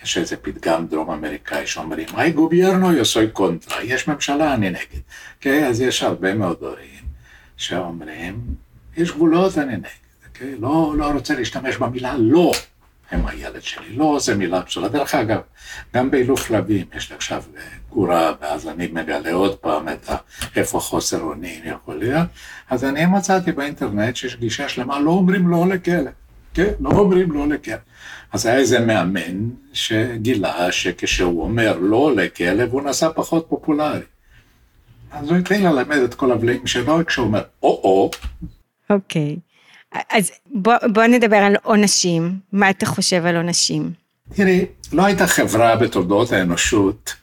יש 0.05 0.19
איזה 0.19 0.37
פתגם 0.37 0.87
דרום 0.87 1.11
אמריקאי 1.11 1.67
שאומרים, 1.67 2.09
היי 2.15 2.31
גוביירנו 2.31 2.93
יוסוי 2.93 3.31
קונטרה, 3.31 3.85
יש 3.85 4.09
ממשלה, 4.09 4.55
אני 4.55 4.71
נגד. 4.71 5.01
כן? 5.41 5.65
אז 5.65 5.81
יש 5.81 6.03
הרבה 6.03 6.35
מאוד 6.35 6.57
הורים 6.61 7.00
שאומרים, 7.61 8.41
יש 8.97 9.13
גבולות, 9.13 9.59
אני 9.59 9.77
נגד. 9.77 9.89
כן? 10.35 10.55
לא, 10.59 10.95
לא 10.97 11.11
רוצה 11.11 11.35
להשתמש 11.35 11.77
במילה 11.77 12.15
לא. 12.19 12.53
הם 13.11 13.27
הילד 13.27 13.63
שלי, 13.63 13.97
לא 13.97 14.19
זה 14.21 14.35
מילה 14.35 14.63
פסולה. 14.63 14.89
דרך 14.89 15.15
אגב, 15.15 15.41
גם 15.95 16.11
באילוף 16.11 16.49
כלבים 16.49 16.87
יש 16.95 17.11
לי 17.11 17.17
עכשיו 17.17 17.43
גורה, 17.91 18.33
ואז 18.41 18.69
אני 18.69 18.89
מגלה 18.93 19.33
עוד 19.33 19.57
פעם 19.57 19.89
את 19.89 20.11
ה... 20.11 20.17
איפה 20.57 20.81
חוסר 20.81 21.21
אונים 21.21 21.61
יכול 21.65 21.99
להיות, 21.99 22.27
אז 22.71 22.85
אני 22.85 23.07
מצאתי 23.07 23.53
באינטרנט 23.53 24.17
שיש 24.17 24.37
גישה 24.37 24.69
שלמה, 24.69 25.01
לא 25.01 25.11
אומרים 25.11 25.49
לא 25.49 25.67
לכלא, 25.69 26.11
כן? 26.55 26.73
לא 26.81 26.91
אומרים 26.91 27.33
לא 27.33 27.49
לכלא. 27.49 27.77
אז 28.33 28.47
היה 28.47 28.57
איזה 28.57 28.81
מאמן 28.81 29.51
שגילה 29.73 30.73
שכשהוא 30.73 31.43
אומר 31.43 31.79
לא 31.79 32.13
לכלב, 32.17 32.73
הוא 32.73 32.83
נעשה 32.83 33.11
פחות 33.11 33.47
פופולרי. 33.49 34.01
אז 35.11 35.31
הוא 35.31 35.39
התחיל 35.39 35.69
ללמד 35.69 35.97
את 35.97 36.15
כל 36.15 36.33
הבלעים 36.33 36.67
שלו, 36.67 37.07
כשהוא 37.07 37.27
אומר 37.27 37.43
או-או. 37.63 38.11
אוקיי. 38.91 39.37
Okay. 39.37 39.51
אז 40.11 40.31
בוא, 40.47 40.75
בוא 40.93 41.05
נדבר 41.05 41.37
על 41.37 41.57
עונשים, 41.63 42.39
מה 42.53 42.71
אתה 42.71 42.87
חושב 42.87 43.27
על 43.27 43.37
עונשים? 43.37 43.93
תראי, 44.35 44.67
לא 44.93 45.05
הייתה 45.05 45.27
חברה 45.27 45.77
בתולדות 45.77 46.33
האנושות 46.33 47.15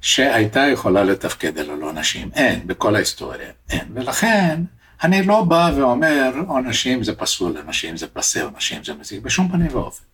שהייתה 0.00 0.60
יכולה 0.60 1.04
לתפקד 1.04 1.58
ללא 1.58 1.88
עונשים, 1.88 2.30
אין, 2.34 2.66
בכל 2.66 2.96
ההיסטוריה, 2.96 3.48
אין. 3.70 3.84
ולכן, 3.94 4.60
אני 5.02 5.22
לא 5.22 5.44
בא 5.44 5.70
ואומר, 5.76 6.32
עונשים 6.46 7.04
זה 7.04 7.14
פסול, 7.14 7.56
עונשים 7.56 7.96
זה 7.96 8.06
פסה, 8.06 8.42
עונשים 8.42 8.84
זה 8.84 8.94
מזיק, 8.94 9.22
בשום 9.22 9.48
פנים 9.48 9.68
ואופן. 9.72 10.04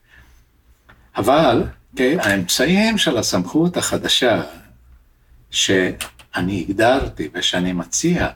אבל, 1.16 1.64
כן, 1.96 2.16
האמצעים 2.20 2.98
של 2.98 3.18
הסמכות 3.18 3.76
החדשה 3.76 4.42
שאני 6.34 6.60
הגדרתי 6.60 7.28
ושאני 7.34 7.72
מציע, 7.72 8.28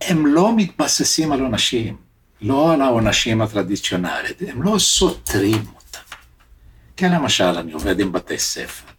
הם 0.00 0.26
לא 0.26 0.56
מתבססים 0.56 1.32
על 1.32 1.40
עונשים. 1.40 1.96
לא 2.40 2.72
על 2.72 2.82
העונשים 2.82 3.40
הטרדיציונליים, 3.40 4.34
הם 4.48 4.62
לא 4.62 4.78
סותרים 4.78 5.64
אותם. 5.76 6.16
כן, 6.96 7.12
למשל, 7.12 7.44
אני 7.44 7.72
עובד 7.72 8.00
עם 8.00 8.12
בתי 8.12 8.38
ספר. 8.38 8.92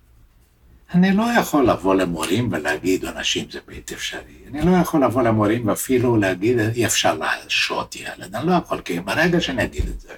אני 0.94 1.12
לא 1.12 1.24
יכול 1.40 1.70
לבוא 1.70 1.96
למורים 1.96 2.50
ולהגיד 2.52 3.06
עונשים 3.06 3.46
זה 3.52 3.60
בלתי 3.68 3.94
אפשרי. 3.94 4.22
אני 4.48 4.62
לא 4.62 4.78
יכול 4.78 5.04
לבוא 5.04 5.22
למורים 5.22 5.68
ואפילו 5.68 6.18
להגיד 6.18 6.60
אי 6.60 6.86
אפשר 6.86 7.14
להשעות 7.14 7.96
ילד, 7.96 8.36
אני 8.36 8.48
לא 8.48 8.54
יכול, 8.54 8.82
כי 8.82 9.00
ברגע 9.00 9.42
שאני 9.42 9.64
אגיד 9.64 9.88
את 9.88 10.00
זה, 10.00 10.14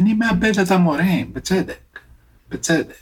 אני 0.00 0.14
מאבד 0.14 0.58
את 0.58 0.70
המורים, 0.70 1.32
בצדק, 1.32 2.00
בצדק. 2.48 2.94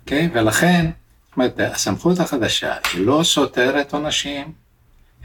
אוקיי? 0.00 0.26
Okay? 0.26 0.38
ולכן, 0.38 0.90
זאת 1.32 1.36
אומרת, 1.36 1.60
הסמכות 1.74 2.18
החדשה 2.18 2.74
היא 2.92 3.06
לא 3.06 3.20
סותרת 3.24 3.92
עונשים, 3.92 4.52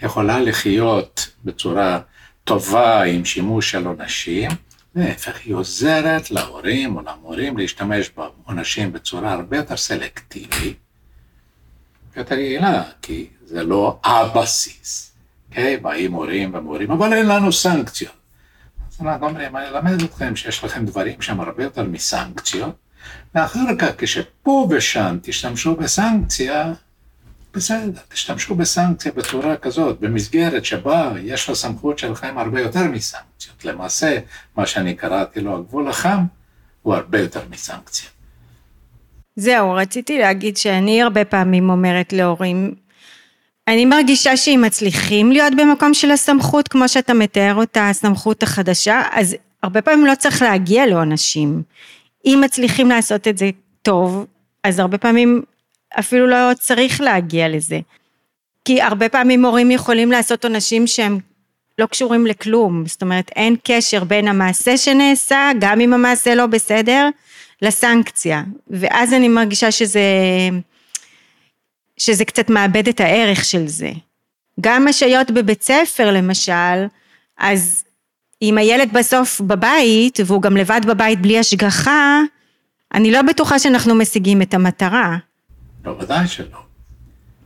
יכולה 0.01 0.39
לחיות 0.39 1.29
בצורה 1.45 1.99
טובה 2.43 3.03
עם 3.03 3.25
שימוש 3.25 3.71
של 3.71 3.87
עונשים, 3.87 4.51
להפך, 4.95 5.39
היא 5.45 5.55
עוזרת 5.55 6.31
להורים 6.31 6.95
או 6.95 7.01
למורים 7.01 7.57
להשתמש 7.57 8.09
בעונשים 8.09 8.93
בצורה 8.93 9.33
הרבה 9.33 9.57
יותר 9.57 9.77
סלקטיבית, 9.77 10.77
יותר 12.15 12.35
יעילה, 12.35 12.83
כי 13.01 13.27
זה 13.45 13.63
לא 13.63 13.99
הבסיס. 14.03 15.13
אוקיי? 15.49 15.77
באים 15.77 16.13
הורים 16.13 16.55
ומורים, 16.55 16.91
אבל 16.91 17.13
אין 17.13 17.27
לנו 17.27 17.51
סנקציות. 17.51 18.13
אז 18.91 19.01
אנחנו 19.01 19.27
אומרים, 19.27 19.57
אני 19.57 19.67
אלמד 19.67 20.01
אתכם 20.01 20.35
שיש 20.35 20.63
לכם 20.63 20.85
דברים 20.85 21.21
שהם 21.21 21.39
הרבה 21.39 21.63
יותר 21.63 21.83
מסנקציות, 21.83 22.75
ואחר 23.35 23.75
כך 23.79 23.89
כשפה 23.97 24.67
ושם 24.69 25.17
תשתמשו 25.21 25.75
בסנקציה, 25.75 26.73
בסדר, 27.53 28.01
תשתמשו 28.09 28.55
בסנקציה 28.55 29.11
בצורה 29.11 29.55
כזאת, 29.55 29.99
במסגרת 29.99 30.65
שבה 30.65 31.11
יש 31.23 31.49
לסמכות 31.49 31.99
שלכם 31.99 32.37
הרבה 32.37 32.61
יותר 32.61 32.83
מסנקציות. 32.83 33.65
למעשה, 33.65 34.19
מה 34.57 34.65
שאני 34.65 34.95
קראתי 34.95 35.41
לו 35.41 35.57
הגבול 35.57 35.89
החם, 35.89 36.23
הוא 36.81 36.95
הרבה 36.95 37.19
יותר 37.19 37.41
מסנקציה. 37.49 38.09
זהו, 39.35 39.73
רציתי 39.73 40.19
להגיד 40.19 40.57
שאני 40.57 41.01
הרבה 41.01 41.25
פעמים 41.25 41.69
אומרת 41.69 42.13
להורים, 42.13 42.75
אני 43.67 43.85
מרגישה 43.85 44.37
שאם 44.37 44.63
מצליחים 44.65 45.31
להיות 45.31 45.53
במקום 45.57 45.93
של 45.93 46.11
הסמכות, 46.11 46.67
כמו 46.67 46.89
שאתה 46.89 47.13
מתאר 47.13 47.55
אותה, 47.55 47.89
הסמכות 47.89 48.43
החדשה, 48.43 49.01
אז 49.11 49.35
הרבה 49.63 49.81
פעמים 49.81 50.05
לא 50.05 50.15
צריך 50.15 50.41
להגיע 50.41 50.85
לעונשים. 50.85 51.63
אם 52.27 52.41
מצליחים 52.43 52.89
לעשות 52.89 53.27
את 53.27 53.37
זה 53.37 53.49
טוב, 53.81 54.25
אז 54.63 54.79
הרבה 54.79 54.97
פעמים 54.97 55.41
אפילו 55.99 56.27
לא 56.27 56.53
צריך 56.59 57.01
להגיע 57.01 57.49
לזה. 57.49 57.79
כי 58.65 58.81
הרבה 58.81 59.09
פעמים 59.09 59.41
מורים 59.41 59.71
יכולים 59.71 60.11
לעשות 60.11 60.45
עונשים 60.45 60.87
שהם 60.87 61.19
לא 61.77 61.85
קשורים 61.85 62.27
לכלום, 62.27 62.85
זאת 62.85 63.01
אומרת 63.01 63.31
אין 63.35 63.55
קשר 63.63 64.03
בין 64.03 64.27
המעשה 64.27 64.77
שנעשה, 64.77 65.51
גם 65.59 65.81
אם 65.81 65.93
המעשה 65.93 66.35
לא 66.35 66.45
בסדר, 66.45 67.09
לסנקציה. 67.61 68.43
ואז 68.67 69.13
אני 69.13 69.27
מרגישה 69.27 69.71
שזה, 69.71 70.01
שזה 71.97 72.25
קצת 72.25 72.49
מאבד 72.49 72.87
את 72.87 72.99
הערך 72.99 73.45
של 73.45 73.67
זה. 73.67 73.91
גם 74.61 74.87
השעיות 74.87 75.31
בבית 75.31 75.63
ספר 75.63 76.11
למשל, 76.11 76.85
אז 77.37 77.83
אם 78.41 78.57
הילד 78.57 78.89
בסוף 78.93 79.41
בבית, 79.41 80.19
והוא 80.25 80.41
גם 80.41 80.57
לבד 80.57 80.81
בבית 80.87 81.21
בלי 81.21 81.39
השגחה, 81.39 82.21
אני 82.93 83.11
לא 83.11 83.21
בטוחה 83.21 83.59
שאנחנו 83.59 83.95
משיגים 83.95 84.41
את 84.41 84.53
המטרה. 84.53 85.17
לא, 85.85 85.95
ודאי 85.99 86.27
שלא. 86.27 86.57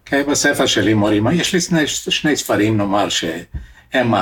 כן, 0.06 0.24
בספר 0.32 0.66
שלי 0.66 0.94
מורים, 0.94 1.28
יש 1.28 1.54
לי 1.54 1.62
שני, 1.62 1.88
שני 1.88 2.36
ספרים, 2.36 2.78
נאמר, 2.78 3.10
שהם 3.10 4.14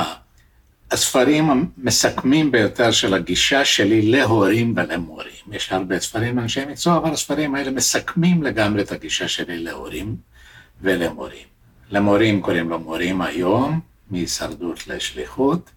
הספרים 0.90 1.50
המסכמים 1.50 2.52
ביותר 2.52 2.90
של 2.90 3.14
הגישה 3.14 3.64
שלי 3.64 4.02
להורים 4.02 4.74
ולמורים. 4.76 5.30
יש 5.52 5.72
הרבה 5.72 6.00
ספרים 6.00 6.38
לאנשי 6.38 6.64
מקצוע, 6.64 6.96
אבל 6.96 7.10
הספרים 7.10 7.54
האלה 7.54 7.70
מסכמים 7.70 8.42
לגמרי 8.42 8.82
את 8.82 8.92
הגישה 8.92 9.28
שלי 9.28 9.58
להורים 9.58 10.16
ולמורים. 10.82 11.46
למורים 11.90 12.40
קוראים 12.40 12.70
לו 12.70 12.78
מורים 12.78 13.22
היום, 13.22 13.80
מהישרדות 14.10 14.86
לשליחות, 14.86 15.70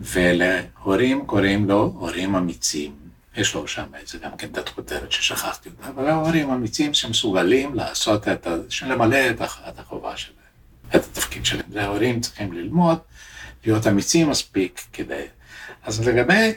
ולהורים 0.00 1.26
קוראים 1.26 1.68
לו 1.68 1.94
הורים 1.98 2.34
אמיצים. 2.34 2.94
יש 3.36 3.54
לו 3.54 3.68
שם 3.68 3.86
איזה 3.94 4.18
גם 4.18 4.36
כן 4.36 4.48
את 4.52 4.68
הכותרת 4.68 5.12
ששכחתי 5.12 5.68
אותה, 5.68 5.88
אבל 5.88 6.08
ההורים 6.08 6.50
אמיצים 6.50 6.94
שמסוגלים 6.94 7.74
לעשות 7.74 8.28
את 8.28 8.46
ה... 8.46 8.54
למלא 8.86 9.30
את 9.68 9.78
החובה 9.78 10.16
שלהם, 10.16 10.36
את 10.88 10.94
התפקיד 10.94 11.44
שלהם. 11.44 11.64
זה 11.72 11.82
ההורים 11.82 12.20
צריכים 12.20 12.52
ללמוד, 12.52 12.98
להיות 13.64 13.86
אמיצים 13.86 14.30
מספיק 14.30 14.82
כדי... 14.92 15.24
אז 15.84 16.08
לגבי 16.08 16.52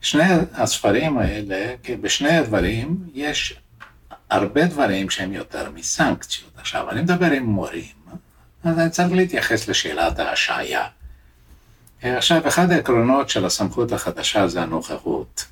שני 0.00 0.24
הספרים 0.52 1.18
האלה, 1.18 1.74
בשני 2.00 2.36
הדברים 2.36 2.96
יש 3.14 3.60
הרבה 4.30 4.66
דברים 4.66 5.10
שהם 5.10 5.32
יותר 5.32 5.70
מסנקציות. 5.70 6.50
עכשיו, 6.56 6.90
אני 6.90 7.02
מדבר 7.02 7.30
עם 7.30 7.44
מורים, 7.44 7.98
אז 8.64 8.78
אני 8.78 8.90
צריך 8.90 9.12
להתייחס 9.12 9.68
לשאלת 9.68 10.18
ההשעיה. 10.18 10.86
עכשיו, 12.02 12.48
אחד 12.48 12.70
העקרונות 12.70 13.28
של 13.28 13.44
הסמכות 13.44 13.92
החדשה 13.92 14.48
זה 14.48 14.62
הנוכחות. 14.62 15.44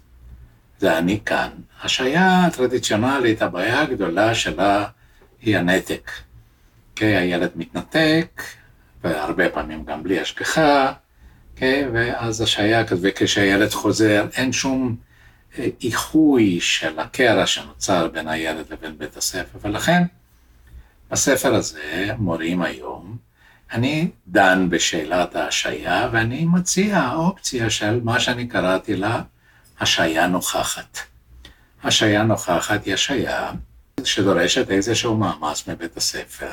זה 0.78 0.98
אני 0.98 1.20
כאן. 1.26 1.48
השעיה 1.82 2.44
הטרדיציונלית, 2.44 3.42
הבעיה 3.42 3.82
הגדולה 3.82 4.34
שלה 4.34 4.86
היא 5.42 5.58
הנתק. 5.58 6.10
Okay, 6.10 6.26
אוקיי? 6.90 7.16
הילד 7.16 7.50
מתנתק, 7.56 8.42
והרבה 9.04 9.48
פעמים 9.48 9.84
גם 9.84 10.02
בלי 10.02 10.20
השגחה, 10.20 10.92
אוקיי? 11.54 11.88
ואז 11.92 12.40
השעיה 12.40 12.84
וכשהילד 13.02 13.70
חוזר, 13.70 14.26
אין 14.36 14.52
שום 14.52 14.96
אה, 15.58 15.68
איחוי 15.82 16.60
של 16.60 16.98
הקרע 16.98 17.46
שנוצר 17.46 18.08
בין 18.08 18.28
הילד 18.28 18.64
לבין 18.70 18.98
בית 18.98 19.16
הספר, 19.16 19.58
ולכן 19.62 20.02
בספר 21.10 21.54
הזה, 21.54 22.10
מורים 22.18 22.62
היום, 22.62 23.15
אני 23.72 24.10
דן 24.26 24.66
בשאלת 24.70 25.36
ההשעיה, 25.36 26.08
ואני 26.12 26.44
מציע 26.44 27.10
אופציה 27.14 27.70
של 27.70 28.00
מה 28.04 28.20
שאני 28.20 28.46
קראתי 28.46 28.96
לה 28.96 29.22
השעיה 29.80 30.26
נוכחת. 30.26 30.98
השעיה 31.84 32.22
נוכחת 32.22 32.84
היא 32.84 32.94
השעיה 32.94 33.52
שדורשת 34.04 34.70
איזשהו 34.70 35.16
מאמץ 35.16 35.68
מבית 35.68 35.96
הספר, 35.96 36.52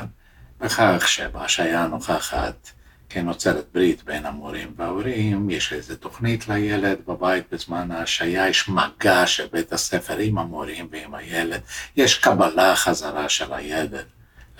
בכך 0.62 1.08
שבהשעיה 1.08 1.84
הנוכחת 1.84 2.70
כן 3.10 3.25
נוצרת 3.25 3.65
ברית 3.74 4.03
בין 4.03 4.25
המורים 4.25 4.74
וההורים, 4.77 5.50
יש 5.50 5.74
איזו 5.74 5.96
תוכנית 5.96 6.48
לילד 6.48 6.98
בבית 7.08 7.43
בזמן 7.51 7.91
ההשעיה, 7.91 8.50
יש 8.50 8.70
מגע 8.70 9.27
של 9.27 9.48
בית 9.51 9.74
הספר 9.74 10.17
עם 10.17 10.38
המורים 10.38 10.88
ועם 10.91 11.15
הילד, 11.15 11.62
יש 11.96 12.20
קבלה 12.20 12.75
חזרה 12.75 13.29
של 13.29 13.53
הילד 13.53 14.05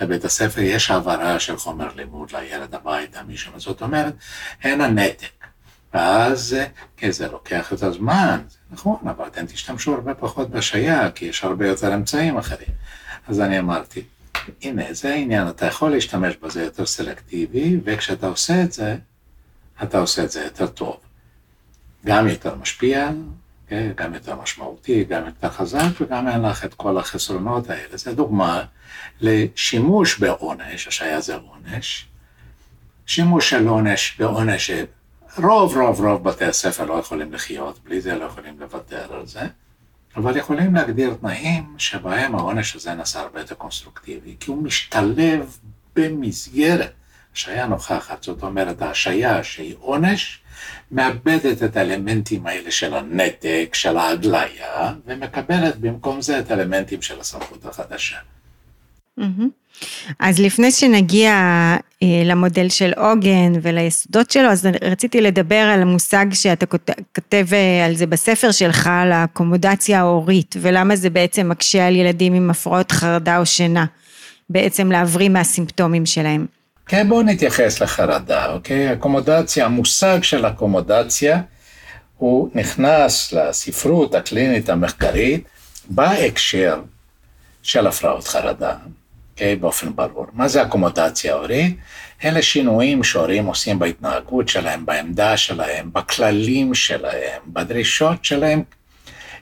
לבית 0.00 0.24
הספר, 0.24 0.60
יש 0.60 0.90
העברה 0.90 1.40
של 1.40 1.56
חומר 1.56 1.94
לימוד 1.94 2.32
לילד 2.32 2.74
הביתה, 2.74 3.22
מישהו, 3.22 3.52
זאת 3.56 3.82
אומרת, 3.82 4.14
אין 4.64 4.80
הנתק. 4.80 5.44
ואז, 5.94 6.56
כן, 6.96 7.10
זה 7.10 7.28
לוקח 7.28 7.72
את 7.72 7.82
הזמן, 7.82 8.40
זה 8.48 8.56
נכון, 8.70 8.96
אבל 9.02 9.26
אתם 9.26 9.46
תשתמשו 9.46 9.94
הרבה 9.94 10.14
פחות 10.14 10.50
בהשעיה, 10.50 11.10
כי 11.10 11.24
יש 11.24 11.44
הרבה 11.44 11.68
יותר 11.68 11.94
אמצעים 11.94 12.38
אחרים. 12.38 12.68
אז 13.28 13.40
אני 13.40 13.58
אמרתי, 13.58 14.04
הנה, 14.62 14.82
זה 14.92 15.12
העניין, 15.12 15.48
אתה 15.48 15.66
יכול 15.66 15.90
להשתמש 15.90 16.36
בזה 16.36 16.64
יותר 16.64 16.86
סלקטיבי, 16.86 17.80
וכשאתה 17.84 18.26
עושה 18.26 18.62
את 18.62 18.72
זה, 18.72 18.96
אתה 19.82 19.98
עושה 19.98 20.24
את 20.24 20.30
זה 20.30 20.44
יותר 20.44 20.66
טוב. 20.66 20.96
גם 22.06 22.28
יותר 22.28 22.54
משפיע, 22.54 23.10
גם 23.70 24.14
יותר 24.14 24.36
משמעותי, 24.42 25.04
גם 25.04 25.26
יותר 25.26 25.50
חזק, 25.50 26.00
וגם 26.00 26.28
אין 26.28 26.42
לך 26.42 26.64
את 26.64 26.74
כל 26.74 26.98
החסרונות 26.98 27.70
האלה. 27.70 27.96
זו 27.96 28.14
דוגמה 28.14 28.64
לשימוש 29.20 30.18
בעונש, 30.18 30.88
השעיה 30.88 31.20
זה 31.20 31.36
עונש, 31.36 32.06
שימוש 33.06 33.50
של 33.50 33.68
עונש 33.68 34.16
בעונש 34.18 34.70
רוב 35.38 35.76
רוב 35.76 36.00
רוב 36.00 36.24
בתי 36.24 36.44
הספר 36.44 36.84
לא 36.84 36.94
יכולים 36.94 37.32
לחיות, 37.32 37.78
בלי 37.84 38.00
זה 38.00 38.14
לא 38.14 38.24
יכולים 38.24 38.60
לוותר 38.60 39.14
על 39.14 39.26
זה, 39.26 39.40
אבל 40.16 40.36
יכולים 40.36 40.74
להגדיר 40.74 41.14
תנאים 41.20 41.74
שבהם 41.78 42.34
העונש 42.34 42.76
הזה 42.76 42.94
נעשה 42.94 43.20
הרבה 43.20 43.40
יותר 43.40 43.54
קונסטרוקטיבי, 43.54 44.36
כי 44.40 44.50
הוא 44.50 44.62
משתלב 44.62 45.58
במסגרת 45.96 46.92
השעיה 47.34 47.66
נוכחת, 47.66 48.22
זאת 48.22 48.42
אומרת 48.42 48.82
ההשעיה 48.82 49.44
שהיא 49.44 49.74
עונש, 49.80 50.40
מאבדת 50.90 51.62
את 51.62 51.76
האלמנטים 51.76 52.46
האלה 52.46 52.70
של 52.70 52.94
הנתק, 52.94 53.68
של 53.72 53.96
ההגליה, 53.96 54.92
ומקבלת 55.06 55.76
במקום 55.76 56.22
זה 56.22 56.38
את 56.38 56.50
האלמנטים 56.50 57.02
של 57.02 57.20
הסמכות 57.20 57.64
החדשה. 57.64 58.16
אז 60.18 60.40
לפני 60.40 60.70
שנגיע 60.70 61.32
אה, 62.02 62.22
למודל 62.24 62.68
של 62.68 62.92
עוגן 62.96 63.52
וליסודות 63.62 64.30
שלו, 64.30 64.48
אז 64.48 64.68
רציתי 64.82 65.20
לדבר 65.20 65.54
על 65.54 65.82
המושג 65.82 66.26
שאתה 66.32 66.66
כותב 67.14 67.46
אה, 67.52 67.86
על 67.86 67.94
זה 67.94 68.06
בספר 68.06 68.50
שלך, 68.52 68.86
על 68.92 69.12
האקומודציה 69.12 69.98
ההורית, 69.98 70.54
ולמה 70.60 70.96
זה 70.96 71.10
בעצם 71.10 71.48
מקשה 71.48 71.86
על 71.86 71.96
ילדים 71.96 72.34
עם 72.34 72.50
הפרעות 72.50 72.92
חרדה 72.92 73.38
או 73.38 73.46
שינה, 73.46 73.84
בעצם 74.50 74.92
להבריא 74.92 75.28
מהסימפטומים 75.28 76.06
שלהם. 76.06 76.46
כן, 76.86 77.08
בואו 77.08 77.22
נתייחס 77.22 77.82
לחרדה, 77.82 78.52
אוקיי? 78.52 78.92
אקומודציה, 78.92 79.64
המושג 79.64 80.22
של 80.22 80.46
אקומודציה, 80.46 81.40
הוא 82.16 82.50
נכנס 82.54 83.32
לספרות 83.32 84.14
הקלינית 84.14 84.68
המחקרית 84.68 85.44
בהקשר 85.88 86.82
של 87.62 87.86
הפרעות 87.86 88.28
חרדה. 88.28 88.76
אוקיי? 89.32 89.56
באופן 89.56 89.96
ברור. 89.96 90.26
מה 90.32 90.48
זה 90.48 90.62
אקומודציה 90.62 91.34
הורית? 91.34 91.76
אלה 92.24 92.42
שינויים 92.42 93.04
שהורים 93.04 93.46
עושים 93.46 93.78
בהתנהגות 93.78 94.48
שלהם, 94.48 94.86
בעמדה 94.86 95.36
שלהם, 95.36 95.90
בכללים 95.92 96.74
שלהם, 96.74 97.42
בדרישות 97.46 98.24
שלהם, 98.24 98.62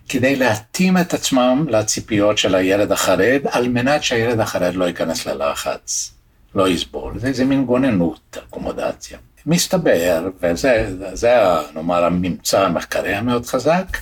כדי 0.09 0.37
להתאים 0.37 0.99
את 0.99 1.15
עצמם 1.15 1.67
לציפיות 1.69 2.39
של 2.39 2.55
הילד 2.55 2.93
החרד, 2.93 3.41
על 3.51 3.69
מנת 3.69 4.03
שהילד 4.03 4.41
החרד 4.41 4.75
לא 4.75 4.85
ייכנס 4.85 5.27
ללחץ, 5.27 6.13
לא 6.55 6.69
יסבול. 6.69 7.19
זה, 7.19 7.33
זה 7.33 7.45
מין 7.45 7.65
גוננות, 7.65 8.37
אקומודציה. 8.49 9.19
מסתבר, 9.47 10.29
וזה, 10.43 10.95
זה, 11.13 11.37
נאמר, 11.75 12.05
הממצא 12.05 12.61
המחקרי 12.61 13.15
המאוד 13.15 13.47
חזק, 13.47 13.99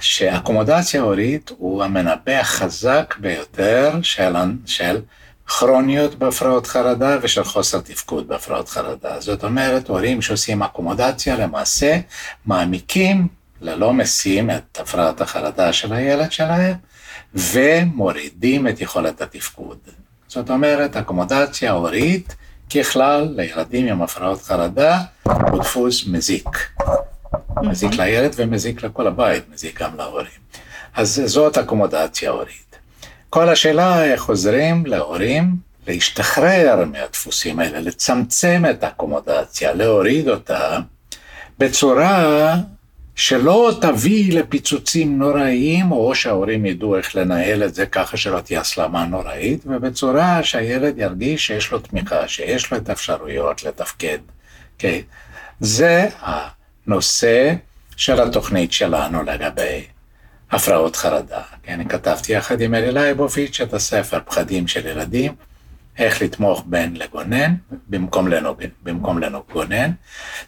שאקומודציה 0.00 1.00
הורית 1.00 1.50
הוא 1.58 1.84
המנבא 1.84 2.32
החזק 2.32 3.14
ביותר 3.18 3.92
של, 4.02 4.34
של 4.66 5.00
כרוניות 5.46 6.14
בהפרעות 6.14 6.66
חרדה 6.66 7.18
ושל 7.22 7.44
חוסר 7.44 7.80
תפקוד 7.80 8.28
בהפרעות 8.28 8.68
חרדה. 8.68 9.20
זאת 9.20 9.44
אומרת, 9.44 9.88
הורים 9.88 10.22
שעושים 10.22 10.62
אקומודציה 10.62 11.36
למעשה 11.36 12.00
מעמיקים 12.46 13.28
ללא 13.60 13.92
משים 13.92 14.50
את 14.50 14.80
הפרעת 14.80 15.20
החרדה 15.20 15.72
של 15.72 15.92
הילד 15.92 16.32
שלהם 16.32 16.74
ומורידים 17.34 18.68
את 18.68 18.80
יכולת 18.80 19.20
התפקוד. 19.20 19.78
זאת 20.34 20.50
אומרת, 20.50 20.96
אקומודציה 20.96 21.72
הורית 21.72 22.36
ככלל 22.74 23.28
לילדים 23.36 23.86
עם 23.86 24.02
הפרעות 24.02 24.42
חרדה 24.42 24.98
הוא 25.22 25.62
דפוס 25.62 26.06
מזיק. 26.06 26.48
מזיק 27.62 27.94
לילד 27.94 28.32
ומזיק 28.36 28.82
לכל 28.82 29.06
הבית, 29.06 29.42
מזיק 29.52 29.82
גם 29.82 29.96
להורים. 29.96 30.44
אז 30.94 31.22
זאת 31.26 31.58
אקומודציה 31.58 32.30
הורית. 32.30 32.76
כל 33.30 33.48
השאלה 33.48 34.04
איך 34.04 34.24
עוזרים 34.24 34.86
להורים 34.86 35.56
להשתחרר 35.86 36.84
מהדפוסים 36.92 37.58
האלה, 37.58 37.80
לצמצם 37.80 38.62
את 38.70 38.84
האקומודציה, 38.84 39.74
להוריד 39.74 40.28
אותה, 40.28 40.78
בצורה 41.58 42.56
שלא 43.14 43.72
תביא 43.80 44.38
לפיצוצים 44.38 45.18
נוראיים, 45.18 45.92
או 45.92 46.14
שההורים 46.14 46.66
ידעו 46.66 46.96
איך 46.96 47.16
לנהל 47.16 47.62
את 47.62 47.74
זה 47.74 47.86
ככה 47.86 48.16
שלא 48.16 48.40
תהיה 48.40 48.60
הסלמה 48.60 49.04
נוראית, 49.06 49.60
ובצורה 49.66 50.42
שהילד 50.42 50.98
ירגיש 50.98 51.46
שיש 51.46 51.72
לו 51.72 51.78
תמיכה, 51.78 52.28
שיש 52.28 52.70
לו 52.70 52.76
את 52.76 52.88
האפשרויות 52.88 53.64
לתפקד. 53.64 54.18
Okay. 54.18 54.78
כן? 54.78 54.98
זה 55.60 56.08
הנושא 56.20 57.54
של 57.96 58.20
התוכנית 58.20 58.72
שלנו 58.72 59.22
לגבי 59.22 59.84
הפרעות 60.50 60.96
חרדה. 60.96 61.40
Okay. 61.40 61.68
אני 61.68 61.88
כתבתי 61.88 62.32
יחד 62.32 62.60
עם 62.60 62.74
אלי 62.74 62.92
לייבוביץ' 62.92 63.60
את 63.60 63.74
הספר 63.74 64.18
פחדים 64.24 64.68
של 64.68 64.86
ילדים. 64.86 65.34
איך 65.98 66.22
לתמוך 66.22 66.62
בן 66.66 66.94
לגונן 66.94 67.54
במקום, 67.88 68.28
לנוגן, 68.28 68.68
במקום 68.82 69.18
לגונן. 69.18 69.90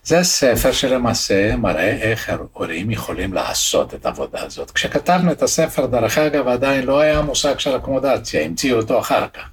זה 0.05 0.23
ספר 0.23 0.73
שלמעשה 0.73 1.57
מראה 1.57 1.91
איך 1.91 2.33
הורים 2.53 2.91
יכולים 2.91 3.33
לעשות 3.33 3.95
את 3.95 4.07
העבודה 4.07 4.43
הזאת. 4.43 4.71
כשכתבנו 4.71 5.33
את 5.33 5.43
הספר, 5.43 5.87
דרך 5.87 6.19
אגב, 6.19 6.49
עדיין 6.49 6.85
לא 6.85 7.01
היה 7.01 7.23
מושג 7.23 7.59
של 7.59 7.77
אקומודציה, 7.77 8.45
המציאו 8.45 8.77
אותו 8.77 8.99
אחר 8.99 9.27
כך. 9.35 9.49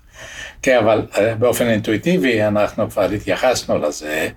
כן, 0.61 0.77
אבל 0.77 1.07
אה, 1.17 1.35
באופן 1.35 1.69
אינטואיטיבי 1.69 2.43
אנחנו 2.43 2.89
כבר 2.89 3.03
התייחסנו 3.03 3.77
לזה 3.77 4.29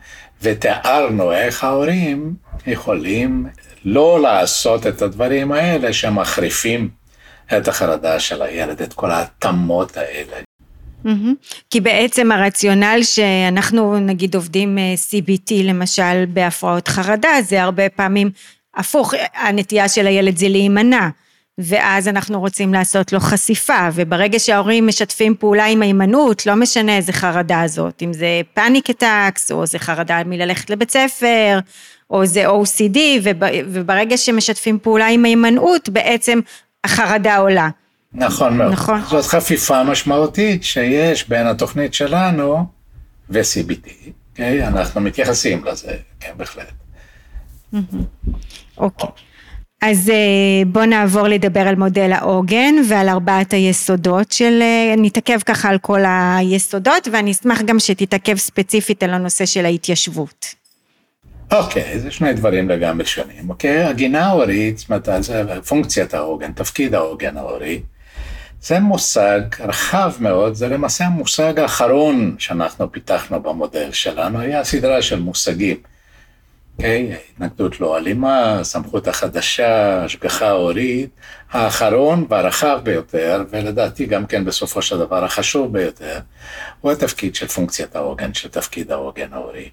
ותיארנו 0.42 1.32
איך 1.32 1.64
ההורים 1.64 2.34
יכולים 2.66 3.46
לא 3.84 4.20
לעשות 4.22 4.86
את 4.86 5.02
הדברים 5.02 5.52
האלה 5.52 5.92
שמחריפים 5.92 6.88
את 7.56 7.68
החרדה 7.68 8.20
של 8.20 8.42
הילד, 8.42 8.82
את 8.82 8.92
כל 8.92 9.10
ההתאמות 9.10 9.96
האלה 9.96 10.45
כי 11.70 11.80
בעצם 11.80 12.32
הרציונל 12.32 12.98
שאנחנו 13.02 13.98
נגיד 13.98 14.34
עובדים 14.34 14.78
אה, 14.78 14.94
CBT 15.10 15.52
למשל 15.64 16.24
בהפרעות 16.28 16.88
חרדה, 16.88 17.42
זה 17.42 17.62
הרבה 17.62 17.88
פעמים 17.88 18.30
הפוך, 18.76 19.14
הנטייה 19.34 19.88
של 19.88 20.06
הילד 20.06 20.36
זה 20.36 20.48
להימנע. 20.48 21.08
ואז 21.58 22.08
אנחנו 22.08 22.40
רוצים 22.40 22.74
לעשות 22.74 23.12
לו 23.12 23.20
חשיפה, 23.20 23.88
וברגע 23.94 24.38
שההורים 24.38 24.86
משתפים 24.86 25.34
פעולה 25.34 25.66
עם 25.66 25.82
ההימנעות, 25.82 26.46
לא 26.46 26.54
משנה 26.54 26.96
איזה 26.96 27.12
חרדה 27.12 27.62
זאת, 27.66 28.02
אם 28.02 28.12
זה 28.12 28.40
פאניק 28.54 28.90
אטקס, 28.90 29.52
או 29.52 29.66
זה 29.66 29.78
חרדה 29.78 30.24
מללכת 30.24 30.70
לבית 30.70 30.90
ספר, 30.90 31.58
או 32.10 32.26
זה 32.26 32.46
OCD, 32.48 32.98
וברגע 33.66 34.16
שמשתפים 34.16 34.78
פעולה 34.78 35.06
עם 35.06 35.24
ההימנעות, 35.24 35.88
בעצם 35.88 36.40
החרדה 36.84 37.36
עולה. 37.36 37.68
נכון 38.16 38.58
מאוד. 38.58 38.72
נכון. 38.72 39.00
זאת 39.08 39.24
חפיפה 39.24 39.84
משמעותית 39.84 40.64
שיש 40.64 41.28
בין 41.28 41.46
התוכנית 41.46 41.94
שלנו 41.94 42.66
ו-CBT. 43.30 43.86
Okay? 43.86 44.10
אוקיי? 44.32 44.66
אנחנו 44.66 45.00
מתייחסים 45.00 45.64
לזה, 45.64 45.92
כן, 46.20 46.32
בהחלט. 46.36 46.72
אוקיי. 48.78 49.08
אז 49.82 50.10
אה, 50.10 50.64
בואו 50.66 50.84
נעבור 50.84 51.28
לדבר 51.28 51.60
על 51.60 51.76
מודל 51.76 52.12
העוגן 52.12 52.74
ועל 52.88 53.08
ארבעת 53.08 53.52
היסודות 53.52 54.32
של, 54.32 54.58
אה, 54.62 54.94
נתעכב 54.96 55.38
ככה 55.46 55.68
על 55.68 55.78
כל 55.78 56.00
היסודות 56.06 57.08
ואני 57.12 57.30
אשמח 57.30 57.62
גם 57.62 57.78
שתתעכב 57.78 58.36
ספציפית 58.36 59.02
על 59.02 59.14
הנושא 59.14 59.46
של 59.46 59.64
ההתיישבות. 59.64 60.46
אוקיי, 61.52 61.94
okay, 61.94 61.98
זה 61.98 62.10
שני 62.10 62.32
דברים 62.32 62.68
לגמרי 62.68 63.06
שונים, 63.06 63.50
אוקיי? 63.50 63.86
Okay? 63.86 63.88
הגינה 63.88 64.26
ההורית, 64.26 64.78
זאת 64.78 64.88
אומרת, 64.88 65.08
זה 65.20 65.44
פונקציית 65.68 66.14
העוגן, 66.14 66.52
תפקיד 66.52 66.94
העוגן 66.94 67.36
ההורי, 67.36 67.82
זה 68.66 68.80
מושג 68.80 69.40
רחב 69.60 70.12
מאוד, 70.20 70.54
זה 70.54 70.68
למעשה 70.68 71.04
המושג 71.04 71.58
האחרון 71.58 72.36
שאנחנו 72.38 72.92
פיתחנו 72.92 73.42
במודל 73.42 73.92
שלנו, 73.92 74.40
היה 74.40 74.64
סדרה 74.64 75.02
של 75.02 75.20
מושגים. 75.20 75.76
Okay, 75.76 76.78
אוקיי? 76.78 77.16
התנגדות 77.34 77.80
לא 77.80 77.96
אלימה, 77.96 78.60
הסמכות 78.60 79.08
החדשה, 79.08 80.04
השגחה 80.04 80.50
הורית, 80.50 81.10
האחרון 81.50 82.26
והרחב 82.28 82.80
ביותר, 82.82 83.44
ולדעתי 83.50 84.06
גם 84.06 84.26
כן 84.26 84.44
בסופו 84.44 84.82
של 84.82 84.98
דבר 84.98 85.24
החשוב 85.24 85.72
ביותר, 85.72 86.18
הוא 86.80 86.92
התפקיד 86.92 87.34
של 87.34 87.48
פונקציית 87.48 87.96
העוגן, 87.96 88.34
של 88.34 88.48
תפקיד 88.48 88.90
העוגן 88.92 89.32
ההורי. 89.32 89.70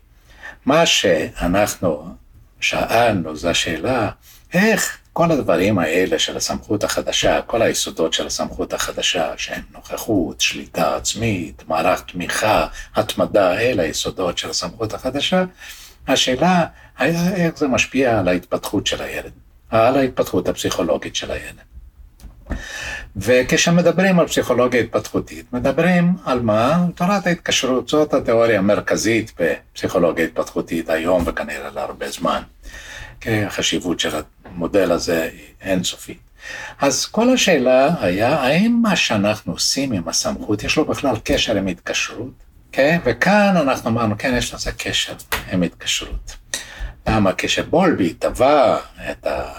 מה 0.65 0.85
שאנחנו 0.85 2.15
שאלנו 2.59 3.35
זה 3.35 3.49
השאלה, 3.49 4.09
איך 4.53 4.97
כל 5.13 5.31
הדברים 5.31 5.79
האלה 5.79 6.19
של 6.19 6.37
הסמכות 6.37 6.83
החדשה, 6.83 7.41
כל 7.41 7.61
היסודות 7.61 8.13
של 8.13 8.27
הסמכות 8.27 8.73
החדשה, 8.73 9.33
שהם 9.37 9.61
נוכחות, 9.71 10.41
שליטה 10.41 10.95
עצמית, 10.95 11.63
מערך 11.67 12.01
תמיכה, 12.01 12.67
התמדה, 12.95 13.59
אלה 13.59 13.83
היסודות 13.83 14.37
של 14.37 14.49
הסמכות 14.49 14.93
החדשה, 14.93 15.43
השאלה 16.07 16.65
איך 16.99 17.57
זה 17.57 17.67
משפיע 17.67 18.19
על 18.19 18.27
ההתפתחות 18.27 18.87
של 18.87 19.01
הילד, 19.01 19.31
על 19.69 19.97
ההתפתחות 19.97 20.47
הפסיכולוגית 20.47 21.15
של 21.15 21.31
הילד. 21.31 21.61
וכשמדברים 23.15 24.19
על 24.19 24.27
פסיכולוגיה 24.27 24.81
התפתחותית, 24.81 25.45
מדברים 25.53 26.13
על 26.25 26.39
מה? 26.39 26.85
תורת 26.95 27.27
ההתקשרות, 27.27 27.89
זאת 27.89 28.13
התיאוריה 28.13 28.59
המרכזית 28.59 29.31
בפסיכולוגיה 29.39 30.25
התפתחותית 30.25 30.89
היום 30.89 31.23
וכנראה 31.25 31.69
להרבה 31.69 32.09
זמן. 32.09 32.41
החשיבות 33.27 33.99
של 33.99 34.09
המודל 34.45 34.91
הזה 34.91 35.23
היא 35.23 35.41
אינסופית. 35.61 36.19
אז 36.79 37.05
כל 37.05 37.29
השאלה 37.29 38.03
היה, 38.03 38.35
האם 38.35 38.79
מה 38.81 38.95
שאנחנו 38.95 39.53
עושים 39.53 39.91
עם 39.91 40.07
הסמכות, 40.07 40.63
יש 40.63 40.77
לו 40.77 40.85
בכלל 40.85 41.15
קשר 41.23 41.57
עם 41.57 41.67
התקשרות? 41.67 42.33
כן? 42.71 42.99
וכאן 43.05 43.57
אנחנו 43.57 43.89
אמרנו, 43.89 44.15
כן, 44.17 44.33
יש 44.37 44.53
לזה 44.53 44.71
קשר 44.71 45.13
עם 45.51 45.63
התקשרות. 45.63 46.35
למה? 47.07 47.31
כשבולבי 47.37 48.13
טבע 48.13 48.77
את, 49.11 49.27
ה, 49.27 49.53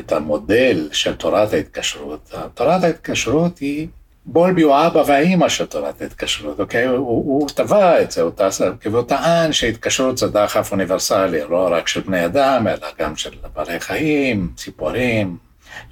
את 0.00 0.12
המודל 0.12 0.88
של 0.92 1.14
תורת 1.14 1.52
ההתקשרות, 1.52 2.34
תורת 2.54 2.84
ההתקשרות 2.84 3.58
היא 3.58 3.88
בולבי 4.26 4.62
הוא 4.62 4.74
האבא 4.74 4.98
והאימא 5.06 5.48
של 5.48 5.66
תורת 5.66 6.02
ההתקשרות, 6.02 6.60
אוקיי? 6.60 6.86
הוא, 6.86 6.98
הוא 7.06 7.48
טבע 7.48 8.02
את 8.02 8.10
זה, 8.10 8.22
הוא, 8.22 8.30
טס, 8.36 8.60
והוא 8.82 9.02
טען 9.02 9.52
שהתקשרות 9.52 10.18
זה 10.18 10.28
דחף 10.28 10.72
אוניברסלי, 10.72 11.40
לא 11.50 11.68
רק 11.72 11.88
של 11.88 12.00
בני 12.00 12.24
אדם, 12.24 12.66
אלא 12.68 12.88
גם 12.98 13.16
של 13.16 13.30
בעלי 13.54 13.80
חיים, 13.80 14.52
ציפורים, 14.56 15.36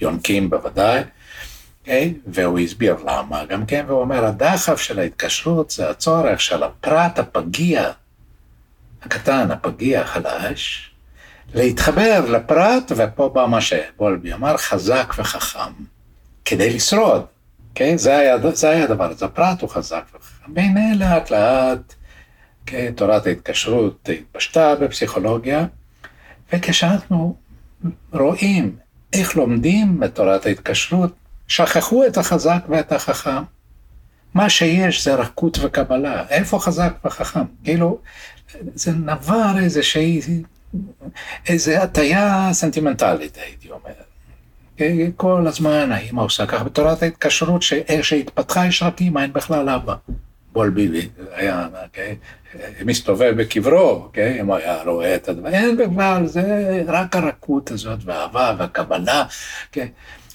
יונקים 0.00 0.50
בוודאי, 0.50 1.02
אוקיי? 1.80 2.14
והוא 2.26 2.58
הסביר 2.58 2.96
למה 3.06 3.44
גם 3.44 3.66
כן, 3.66 3.84
והוא 3.88 4.00
אומר, 4.00 4.24
הדחף 4.24 4.80
של 4.80 4.98
ההתקשרות 4.98 5.70
זה 5.70 5.90
הצורך 5.90 6.40
של 6.40 6.62
הפרט 6.62 7.18
הפגיע, 7.18 7.90
הקטן, 9.02 9.50
הפגיע, 9.50 10.00
החלש, 10.00 10.90
להתחבר 11.54 12.20
לפרט, 12.28 12.92
ופה 12.96 13.28
בא 13.28 13.46
מה 13.46 13.60
שבולבי 13.60 14.32
אמר, 14.32 14.56
חזק 14.56 15.14
וחכם, 15.18 15.72
כדי 16.44 16.74
לשרוד. 16.74 17.31
אוקיי? 17.72 17.98
זה 17.98 18.16
היה, 18.16 18.36
זה 18.52 18.70
היה 18.70 18.84
הדבר 18.84 19.10
הזה, 19.10 19.24
הפרט 19.24 19.60
הוא 19.60 19.70
חזק. 19.70 20.04
והנה 20.54 20.94
לאט 20.94 21.30
לאט, 21.30 21.94
אוקיי, 22.60 22.92
תורת 22.92 23.26
ההתקשרות 23.26 24.08
התפשטה 24.08 24.74
בפסיכולוגיה, 24.74 25.66
וכשאנחנו 26.52 27.36
רואים 28.12 28.76
איך 29.12 29.36
לומדים 29.36 30.04
את 30.04 30.14
תורת 30.14 30.46
ההתקשרות, 30.46 31.12
שכחו 31.48 32.06
את 32.06 32.16
החזק 32.16 32.60
ואת 32.68 32.92
החכם. 32.92 33.42
מה 34.34 34.50
שיש 34.50 35.04
זה 35.04 35.14
רכות 35.14 35.58
וקבלה, 35.62 36.28
איפה 36.28 36.58
חזק 36.58 36.92
וחכם? 37.04 37.44
כאילו, 37.64 37.98
זה 38.74 38.92
נבר 38.92 39.54
איזושהי, 39.62 40.20
איזו 41.48 41.72
הטיה 41.72 42.48
סנטימנטלית, 42.52 43.36
הייתי 43.36 43.70
אומר. 43.70 44.11
כל 45.16 45.46
הזמן 45.46 45.92
האמא 45.92 46.20
עושה 46.20 46.46
ככה, 46.46 46.64
בתורת 46.64 47.02
ההתקשרות 47.02 47.62
שאיך 47.62 48.04
שהתפתחה 48.04 48.66
יש 48.66 48.82
רק 48.82 49.02
אמא, 49.02 49.20
אין 49.20 49.32
בכלל 49.32 49.68
אבא. 49.68 49.94
בול 50.52 50.70
ביבי 50.70 51.08
היה, 51.34 51.68
אוקיי, 51.84 52.16
מסתובב 52.84 53.34
בקברו, 53.36 53.90
אוקיי, 53.90 54.40
אם 54.40 54.52
היה 54.52 54.82
רואה 54.82 55.14
את 55.14 55.28
הדבר, 55.28 55.48
אין 55.48 55.76
בכלל, 55.76 56.26
זה 56.26 56.44
רק 56.86 57.16
הרכות 57.16 57.70
הזאת 57.70 57.98
והאהבה 58.04 58.54
והקבלה, 58.58 59.24
אוקיי. 59.68 59.88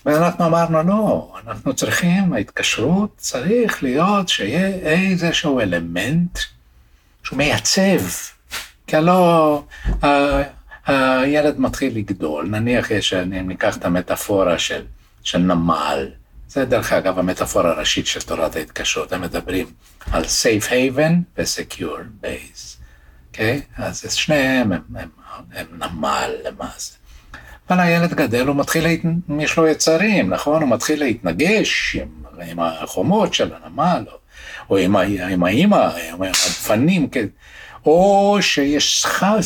ואנחנו 0.05 0.45
אמרנו, 0.45 0.83
לא, 0.83 1.33
אנחנו 1.47 1.73
צריכים, 1.73 2.33
ההתקשרות 2.33 3.09
צריך 3.17 3.83
להיות 3.83 4.29
שיהיה 4.29 4.67
איזשהו 4.67 5.59
אלמנט 5.59 6.39
שהוא 7.23 7.37
מייצב, 7.37 8.01
כי 8.87 8.95
הלא, 8.95 9.63
הילד 10.87 11.59
מתחיל 11.59 11.97
לגדול, 11.97 12.47
נניח 12.47 12.91
יש, 12.91 13.13
ניקח 13.13 13.77
את 13.77 13.85
המטאפורה 13.85 14.59
של, 14.59 14.85
של 15.23 15.37
נמל, 15.37 16.07
זה 16.47 16.65
דרך 16.65 16.93
אגב 16.93 17.19
המטאפורה 17.19 17.71
הראשית 17.71 18.07
של 18.07 18.21
תורת 18.21 18.55
ההתקשרות, 18.55 19.13
הם 19.13 19.21
מדברים 19.21 19.67
על 20.11 20.23
safe 20.23 20.69
haven 20.69 21.13
ו-secure 21.37 22.23
base, 22.23 22.77
אוקיי? 23.27 23.61
Okay? 23.77 23.81
אז 23.81 24.13
שניהם 24.13 24.71
הם, 24.71 24.81
הם, 24.95 25.09
הם, 25.35 25.43
הם 25.53 25.65
נמל 25.79 26.31
למעשה. 26.45 26.93
אבל 27.69 27.79
הילד 27.79 28.13
גדל, 28.13 28.47
הוא 28.47 28.55
מתחיל, 28.55 28.83
להת... 28.83 28.99
יש 29.39 29.57
לו 29.57 29.67
יצרים, 29.67 30.29
נכון? 30.29 30.61
הוא 30.61 30.69
מתחיל 30.69 30.99
להתנגש 30.99 31.95
עם, 31.95 32.07
עם 32.49 32.59
החומות 32.59 33.33
של 33.33 33.51
הנמל, 33.53 34.03
או 34.11 34.17
או 34.69 34.77
עם, 34.77 34.95
עם 35.29 35.43
האימא, 35.43 35.89
עם 36.13 36.23
הפנים, 36.23 37.09
כן. 37.09 37.25
או 37.85 38.37
שיש 38.41 39.05
סחר- 39.05 39.41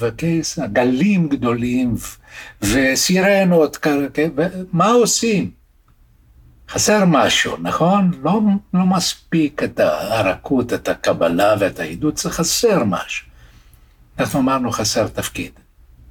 וכס- 0.00 0.58
גלים 0.72 1.28
גדולים, 1.28 1.94
וסירנות, 2.62 3.86
מה 4.72 4.86
עושים? 4.90 5.50
חסר 6.68 7.04
משהו, 7.06 7.56
נכון? 7.62 8.10
לא, 8.22 8.40
לא 8.74 8.86
מספיק 8.86 9.62
את 9.62 9.80
הרכות, 9.80 10.72
את 10.72 10.88
הקבלה 10.88 11.54
ואת 11.60 11.78
העדות, 11.80 12.18
זה 12.18 12.30
חסר 12.30 12.84
משהו. 12.84 13.26
אנחנו 14.18 14.40
אמרנו 14.40 14.72
חסר 14.72 15.08
תפקיד, 15.08 15.52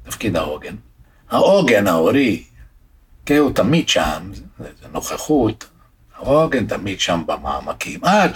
תפקיד 0.06 0.36
העוגן. 0.36 0.76
העוגן 1.30 1.88
ההורי, 1.88 2.44
כן, 3.26 3.38
הוא 3.38 3.52
תמיד 3.54 3.90
שם, 3.90 4.32
זה, 4.60 4.88
נוכחות, 4.94 5.66
העוגן 6.18 6.66
תמיד 6.66 7.00
שם 7.00 7.24
במעמקים, 7.26 8.00
עד 8.04 8.36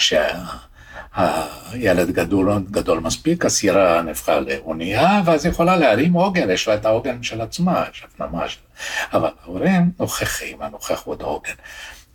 שהילד 1.15 2.12
גדול, 2.12 2.63
גדול 2.71 3.00
מספיק, 3.00 3.45
הסירה 3.45 4.02
נהפכה 4.02 4.39
לאונייה, 4.39 5.21
ואז 5.26 5.45
היא 5.45 5.52
יכולה 5.52 5.76
להרים 5.76 6.13
עוגן, 6.13 6.50
יש 6.50 6.67
לה 6.67 6.76
את 6.76 6.86
העוגן 6.86 7.24
של 7.24 7.41
עצמה, 7.41 7.84
יש 7.91 8.04
הפנמה 8.04 8.50
שלה. 8.50 8.63
אבל 9.13 9.30
ההורים 9.43 9.91
נוכחים, 10.00 10.62
הנוכחות 10.62 11.21
העוגן. 11.21 11.54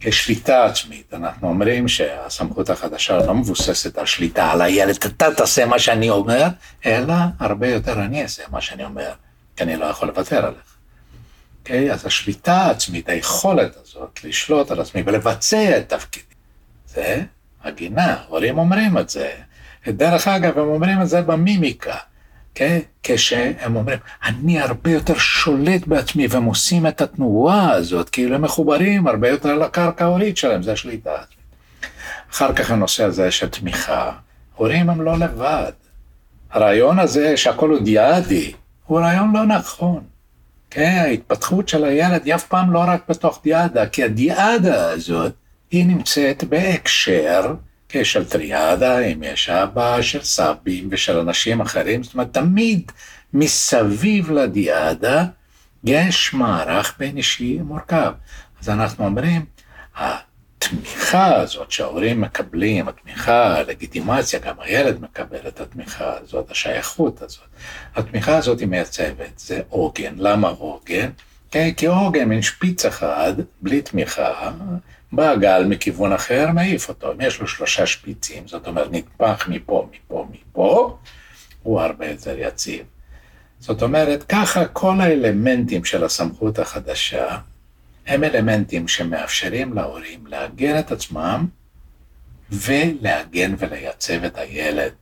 יש 0.00 0.24
שליטה 0.24 0.64
עצמית, 0.64 1.14
אנחנו 1.14 1.48
אומרים 1.48 1.88
שהסמכות 1.88 2.70
החדשה 2.70 3.18
לא 3.18 3.34
מבוססת 3.34 3.98
על 3.98 4.06
שליטה 4.06 4.52
על 4.52 4.62
הילד, 4.62 4.96
אתה 5.06 5.34
תעשה 5.34 5.66
מה 5.66 5.78
שאני 5.78 6.10
אומר, 6.10 6.46
אלא 6.86 7.14
הרבה 7.40 7.68
יותר 7.68 7.92
אני 7.92 8.22
אעשה 8.22 8.42
מה 8.50 8.60
שאני 8.60 8.84
אומר, 8.84 9.12
כי 9.56 9.64
אני 9.64 9.76
לא 9.76 9.84
יכול 9.84 10.08
לוותר 10.08 10.46
עליך. 10.46 10.76
אוקיי? 11.60 11.92
אז 11.92 12.06
השליטה 12.06 12.54
העצמית, 12.54 13.08
היכולת 13.08 13.76
הזאת 13.76 14.24
לשלוט 14.24 14.70
על 14.70 14.80
עצמי 14.80 15.02
ולבצע 15.06 15.78
את 15.78 15.88
תפקידי, 15.88 16.26
זה 16.86 17.22
הגינה, 17.66 18.16
הורים 18.28 18.58
אומרים 18.58 18.98
את 18.98 19.08
זה. 19.08 19.30
דרך 19.88 20.28
אגב, 20.28 20.58
הם 20.58 20.68
אומרים 20.68 21.02
את 21.02 21.08
זה 21.08 21.22
במימיקה, 21.22 21.96
כן? 22.54 22.78
כשהם 23.02 23.76
אומרים, 23.76 23.98
אני 24.24 24.60
הרבה 24.60 24.90
יותר 24.90 25.18
שולט 25.18 25.86
בעצמי, 25.86 26.26
והם 26.30 26.44
עושים 26.44 26.86
את 26.86 27.00
התנועה 27.00 27.72
הזאת, 27.72 28.10
כאילו 28.10 28.34
הם 28.34 28.42
מחוברים 28.42 29.06
הרבה 29.06 29.28
יותר 29.28 29.54
לקרקע 29.54 30.04
ההורית 30.04 30.36
שלהם, 30.36 30.62
זה 30.62 30.72
השליטה. 30.72 31.16
אחר 32.32 32.52
כך 32.52 32.70
הנושא 32.70 33.04
הזה 33.04 33.30
של 33.30 33.48
תמיכה, 33.48 34.12
הורים 34.54 34.90
הם 34.90 35.02
לא 35.02 35.18
לבד. 35.18 35.72
הרעיון 36.50 36.98
הזה 36.98 37.36
שהכל 37.36 37.70
הוא 37.70 37.80
דיאדי, 37.80 38.52
הוא 38.86 39.00
רעיון 39.00 39.32
לא 39.32 39.46
נכון. 39.46 40.00
כן, 40.70 41.02
ההתפתחות 41.06 41.68
של 41.68 41.84
הילד 41.84 42.24
היא 42.24 42.34
אף 42.34 42.46
פעם 42.46 42.72
לא 42.72 42.84
רק 42.86 43.00
בתוך 43.08 43.40
דיאדה, 43.44 43.86
כי 43.86 44.04
הדיאדה 44.04 44.90
הזאת, 44.90 45.32
היא 45.70 45.86
נמצאת 45.86 46.44
בהקשר 46.44 47.54
של 48.02 48.24
טריאדה, 48.24 48.98
אם 48.98 49.22
יש 49.22 49.50
אבא, 49.50 50.02
של 50.02 50.22
סבים 50.22 50.88
ושל 50.90 51.18
אנשים 51.18 51.60
אחרים, 51.60 52.02
זאת 52.02 52.14
אומרת, 52.14 52.32
תמיד 52.32 52.92
מסביב 53.32 54.30
לדיאדה 54.30 55.24
יש 55.84 56.34
מערך 56.34 56.94
בין 56.98 57.16
אישי 57.16 57.58
מורכב. 57.58 58.12
אז 58.60 58.68
אנחנו 58.68 59.04
אומרים, 59.04 59.44
התמיכה 59.96 61.34
הזאת 61.34 61.70
שההורים 61.70 62.20
מקבלים, 62.20 62.88
התמיכה, 62.88 63.58
הלגיטימציה, 63.58 64.40
גם 64.40 64.54
הילד 64.60 65.00
מקבל 65.00 65.48
את 65.48 65.60
התמיכה 65.60 66.12
הזאת, 66.22 66.50
השייכות 66.50 67.22
הזאת. 67.22 67.46
התמיכה 67.94 68.36
הזאת 68.36 68.60
היא 68.60 68.68
מייצבת, 68.68 69.38
זה 69.38 69.60
עוגן. 69.68 70.14
למה 70.16 70.48
עוגן? 70.48 71.10
כי 71.50 71.86
עוגן, 71.86 72.24
מין 72.24 72.42
שפיץ 72.42 72.84
אחד, 72.84 73.32
בלי 73.62 73.82
תמיכה, 73.82 74.50
בא 75.12 75.36
גל 75.36 75.64
מכיוון 75.64 76.12
אחר, 76.12 76.50
מעיף 76.54 76.88
אותו. 76.88 77.12
אם 77.12 77.20
יש 77.20 77.40
לו 77.40 77.48
שלושה 77.48 77.86
שפיצים, 77.86 78.48
זאת 78.48 78.66
אומרת, 78.66 78.88
נטפח 78.90 79.48
מפה, 79.48 79.88
מפה, 79.92 80.26
מפה, 80.30 80.98
הוא 81.62 81.80
הרבה 81.80 82.10
יותר 82.10 82.34
יציב. 82.38 82.84
זאת 83.58 83.82
אומרת, 83.82 84.22
ככה 84.28 84.66
כל 84.66 85.00
האלמנטים 85.00 85.84
של 85.84 86.04
הסמכות 86.04 86.58
החדשה, 86.58 87.38
הם 88.06 88.24
אלמנטים 88.24 88.88
שמאפשרים 88.88 89.72
להורים 89.72 90.26
להגן 90.26 90.78
את 90.78 90.92
עצמם 90.92 91.46
ולהגן 92.50 93.54
ולייצב 93.58 94.24
את 94.24 94.38
הילד. 94.38 94.92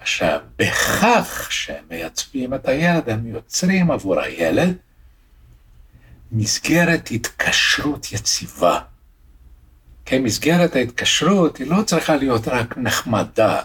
עכשיו, 0.00 0.40
בכך 0.58 1.48
שהם 1.50 1.84
מייצבים 1.90 2.54
את 2.54 2.68
הילד, 2.68 3.08
הם 3.08 3.26
יוצרים 3.26 3.90
עבור 3.90 4.20
הילד 4.20 4.76
מסגרת 6.32 7.10
התקשרות 7.10 8.12
יציבה. 8.12 8.80
כי 10.10 10.18
מסגרת 10.18 10.76
ההתקשרות 10.76 11.56
היא 11.56 11.66
לא 11.66 11.82
צריכה 11.82 12.16
להיות 12.16 12.48
רק 12.48 12.78
נחמדה, 12.78 13.60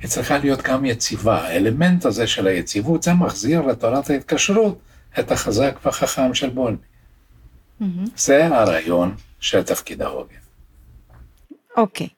היא 0.00 0.08
צריכה 0.08 0.38
להיות 0.38 0.62
גם 0.62 0.84
יציבה. 0.84 1.42
האלמנט 1.42 2.04
הזה 2.04 2.26
של 2.26 2.46
היציבות, 2.46 3.02
זה 3.02 3.12
מחזיר 3.12 3.60
לתורת 3.60 4.10
ההתקשרות 4.10 4.78
את 5.18 5.32
החזק 5.32 5.78
והחכם 5.84 6.34
של 6.34 6.50
בולבי. 6.50 6.82
זה 8.16 8.46
הרעיון 8.46 9.14
של 9.40 9.62
תפקיד 9.62 10.02
העוגן. 10.02 10.34
אוקיי. 11.76 12.08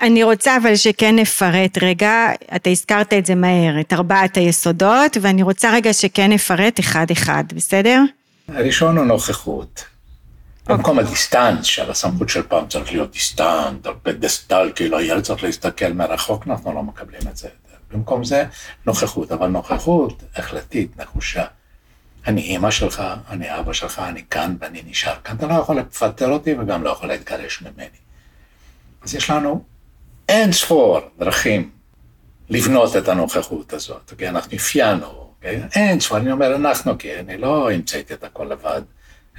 אני 0.00 0.22
רוצה 0.22 0.56
אבל 0.56 0.76
שכן 0.76 1.16
נפרט 1.16 1.78
רגע, 1.82 2.32
אתה 2.56 2.70
הזכרת 2.70 3.12
את 3.12 3.26
זה 3.26 3.34
מהר, 3.34 3.80
את 3.80 3.92
ארבעת 3.92 4.36
היסודות, 4.36 5.16
ואני 5.20 5.42
רוצה 5.42 5.72
רגע 5.72 5.92
שכן 5.92 6.32
נפרט 6.32 6.80
אחד-אחד, 6.80 7.44
בסדר? 7.54 8.02
הראשון 8.48 8.98
הוא 8.98 9.06
נוכחות. 9.06 9.93
במקום 10.68 10.98
ה 10.98 11.06
distance 11.06 11.66
של 11.66 11.90
הסמכות 11.90 12.28
של 12.28 12.42
פעם 12.42 12.68
צריך 12.68 12.92
להיות 12.92 13.12
distant, 13.12 13.86
על 13.86 13.94
פדסטל, 14.02 14.72
כאילו 14.74 14.98
הילד 14.98 15.22
צריך 15.22 15.44
להסתכל 15.44 15.92
מרחוק, 15.92 16.46
אנחנו 16.46 16.72
לא 16.72 16.82
מקבלים 16.82 17.20
את 17.30 17.36
זה. 17.36 17.48
במקום 17.92 18.24
זה 18.24 18.44
נוכחות, 18.86 19.32
אבל 19.32 19.46
נוכחות 19.46 20.22
החלטית, 20.36 21.00
נחושה. 21.00 21.44
אני 22.26 22.40
אימא 22.40 22.70
שלך, 22.70 23.02
אני 23.30 23.58
אבא 23.58 23.72
שלך, 23.72 23.98
אני 23.98 24.22
כאן 24.30 24.56
ואני 24.60 24.82
נשאר 24.86 25.14
כאן. 25.24 25.36
אתה 25.36 25.46
לא 25.46 25.54
יכול 25.54 25.78
לפטר 25.78 26.30
אותי 26.30 26.54
וגם 26.54 26.84
לא 26.84 26.90
יכול 26.90 27.08
להתגרש 27.08 27.62
ממני. 27.62 27.86
אז 29.02 29.14
יש 29.14 29.30
לנו 29.30 29.64
אין 30.28 30.52
ספור 30.52 31.00
דרכים 31.18 31.70
לבנות 32.50 32.96
את 32.96 33.08
הנוכחות 33.08 33.72
הזאת, 33.72 34.12
כי 34.18 34.28
אנחנו 34.28 34.56
אפיינו, 34.56 35.34
אין 35.74 36.00
ספור, 36.00 36.18
אני 36.18 36.32
אומר 36.32 36.56
אנחנו, 36.56 36.98
כי 36.98 37.18
אני 37.18 37.38
לא 37.38 37.70
המצאתי 37.70 38.14
את 38.14 38.24
הכל 38.24 38.44
לבד. 38.44 38.82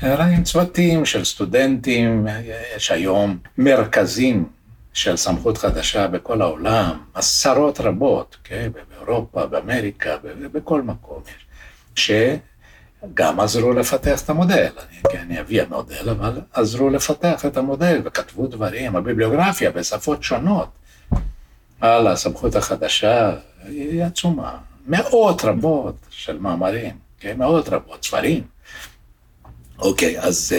אלא 0.03 0.23
עם 0.23 0.43
צוותים 0.43 1.05
של 1.05 1.25
סטודנטים, 1.25 2.27
יש 2.75 2.91
היום 2.91 3.37
מרכזים 3.57 4.45
של 4.93 5.17
סמכות 5.17 5.57
חדשה 5.57 6.07
בכל 6.07 6.41
העולם, 6.41 6.99
עשרות 7.13 7.79
רבות, 7.79 8.37
כן? 8.43 8.71
באירופה, 8.89 9.45
באמריקה, 9.45 10.17
בכל 10.51 10.81
מקום 10.81 11.21
יש, 11.27 11.45
שגם 13.05 13.39
עזרו 13.39 13.73
לפתח 13.73 14.21
את 14.23 14.29
המודל, 14.29 14.69
אני, 14.77 14.97
כן, 15.11 15.19
אני 15.19 15.39
אביא 15.39 15.61
המודל, 15.61 16.09
אבל 16.09 16.41
עזרו 16.53 16.89
לפתח 16.89 17.45
את 17.45 17.57
המודל 17.57 18.01
וכתבו 18.05 18.47
דברים, 18.47 18.95
הביבליוגרפיה 18.95 19.71
בשפות 19.71 20.23
שונות 20.23 20.69
על 21.81 22.07
הסמכות 22.07 22.55
החדשה 22.55 23.35
היא 23.63 24.03
עצומה, 24.03 24.57
מאות 24.87 25.45
רבות 25.45 25.95
של 26.09 26.39
מאמרים, 26.39 26.97
כן? 27.19 27.37
מאות 27.37 27.69
רבות, 27.69 28.03
ספרים. 28.03 28.54
אוקיי, 29.79 30.19
אז 30.19 30.55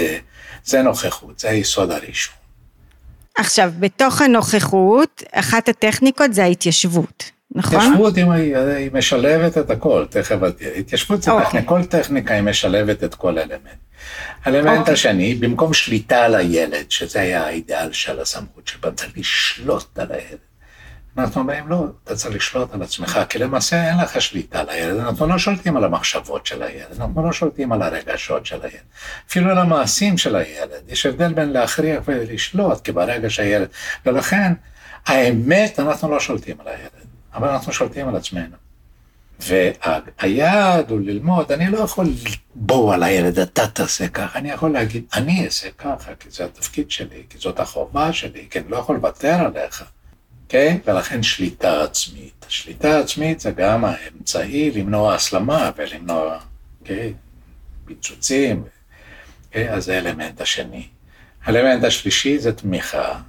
זה 0.65 0.83
נוכחות, 0.83 1.39
זה 1.39 1.51
היסוד 1.51 1.91
הראשון. 1.91 2.35
עכשיו, 3.39 3.73
בתוך 3.79 4.23
הנוכחות, 4.23 5.23
אחת 5.33 5.69
הטכניקות 5.69 6.35
זה 6.35 6.43
ההתיישבות, 6.43 7.31
נכון? 7.55 7.79
התיישבות 7.79 8.17
היא, 8.17 8.57
היא 8.57 8.91
משלבת 8.93 9.59
את 9.59 9.71
הכל, 9.71 10.07
תכף, 10.11 10.37
התיישבות 10.77 11.23
זה 11.23 11.31
אוקיי. 11.31 11.47
טכניקה, 11.47 11.69
כל 11.69 11.85
טכניקה 11.85 12.35
היא 12.35 12.43
משלבת 12.43 13.05
את 13.05 13.15
כל 13.15 13.39
אלמנט. 13.39 13.61
האלמנט 14.45 14.79
אוקיי. 14.79 14.95
השני, 14.95 15.35
במקום 15.35 15.75
שליטה 15.75 16.25
על 16.25 16.35
הילד, 16.35 16.91
שזה 16.91 17.21
היה 17.21 17.47
האידאל 17.47 17.93
של 17.93 18.21
הסמכות, 18.21 18.69
שבה 18.69 18.91
צריך 18.93 19.13
לשלוט 19.17 19.99
על 19.99 20.13
הילד. 20.13 20.46
אנחנו 21.19 21.41
אומרים, 21.41 21.69
לא, 21.69 21.85
אתה 22.05 22.17
צריך 22.17 22.37
לשלוט 22.37 22.75
על 22.75 22.83
עצמך, 22.83 23.21
כי 23.29 23.39
למעשה 23.39 23.89
אין 23.89 23.99
לך 23.99 24.21
שליטה 24.21 24.61
על 24.61 24.69
הילד, 24.69 25.01
אנחנו 25.01 25.27
לא 25.27 25.39
שולטים 25.39 25.77
על 25.77 25.85
המחשבות 25.85 26.47
של 26.47 26.63
הילד, 26.63 27.01
אנחנו 27.01 27.27
לא 27.27 27.33
שולטים 27.33 27.73
על 27.73 27.83
הרגשות 27.83 28.47
של 28.47 28.63
הילד, 28.63 28.85
אפילו 29.29 29.51
על 29.51 29.59
המעשים 29.59 30.19
של 30.19 30.37
הילד, 30.37 30.89
יש 30.89 31.07
הבדל 31.07 31.33
בין 31.33 31.53
להכריח 31.53 32.03
ולשלוט, 32.07 32.81
כי 32.81 32.93
ברגע 32.93 33.31
שהילד, 33.31 33.69
ולכן, 34.07 34.53
האמת, 35.07 35.81
אנחנו 35.81 36.11
לא 36.11 36.21
שולטים 36.21 36.57
על 36.61 36.69
הילד, 36.69 36.91
אבל 37.35 37.49
אנחנו 37.49 37.73
שולטים 37.73 38.09
על 38.09 38.17
עצמנו. 38.17 38.57
והיעד 39.41 40.91
הוא 40.91 41.01
ללמוד, 41.01 41.53
אני 41.53 41.71
לא 41.71 41.79
יכול 41.79 42.07
לתבוע 42.57 42.95
על 42.95 43.03
הילד, 43.03 43.39
אתה 43.39 43.67
תעשה 43.67 44.09
ככה, 44.09 44.39
אני 44.39 44.51
יכול 44.51 44.73
להגיד, 44.73 45.05
אני 45.15 45.45
אעשה 45.45 45.69
ככה, 45.79 46.15
כי 46.21 46.31
זה 46.31 46.45
התפקיד 46.45 46.91
שלי, 46.91 47.23
כי 47.31 47.39
זאת 47.39 47.61
החובה 47.61 48.13
שלי, 48.13 48.47
כי 48.51 48.59
אני 48.59 48.71
לא 48.71 48.77
יכול 48.77 48.97
לוותר 48.97 49.35
עליך. 49.35 49.85
אוקיי? 50.47 50.81
Okay? 50.85 50.91
ולכן 50.91 51.23
שליטה 51.23 51.83
עצמית. 51.83 52.47
שליטה 52.49 52.99
עצמית 52.99 53.41
זה 53.41 53.51
גם 53.51 53.85
האמצעי 53.85 54.71
למנוע 54.71 55.15
הסלמה 55.15 55.71
ולמנוע, 55.77 56.39
אוקיי? 56.81 57.13
Okay? 57.15 57.87
פיצוצים. 57.87 58.65
Okay? 59.53 59.59
אז 59.59 59.85
זה 59.85 59.95
האלמנט 59.95 60.41
השני. 60.41 60.87
האלמנט 61.45 61.85
השלישי 61.85 62.39
זה 62.39 62.53
תמיכה. 62.53 63.21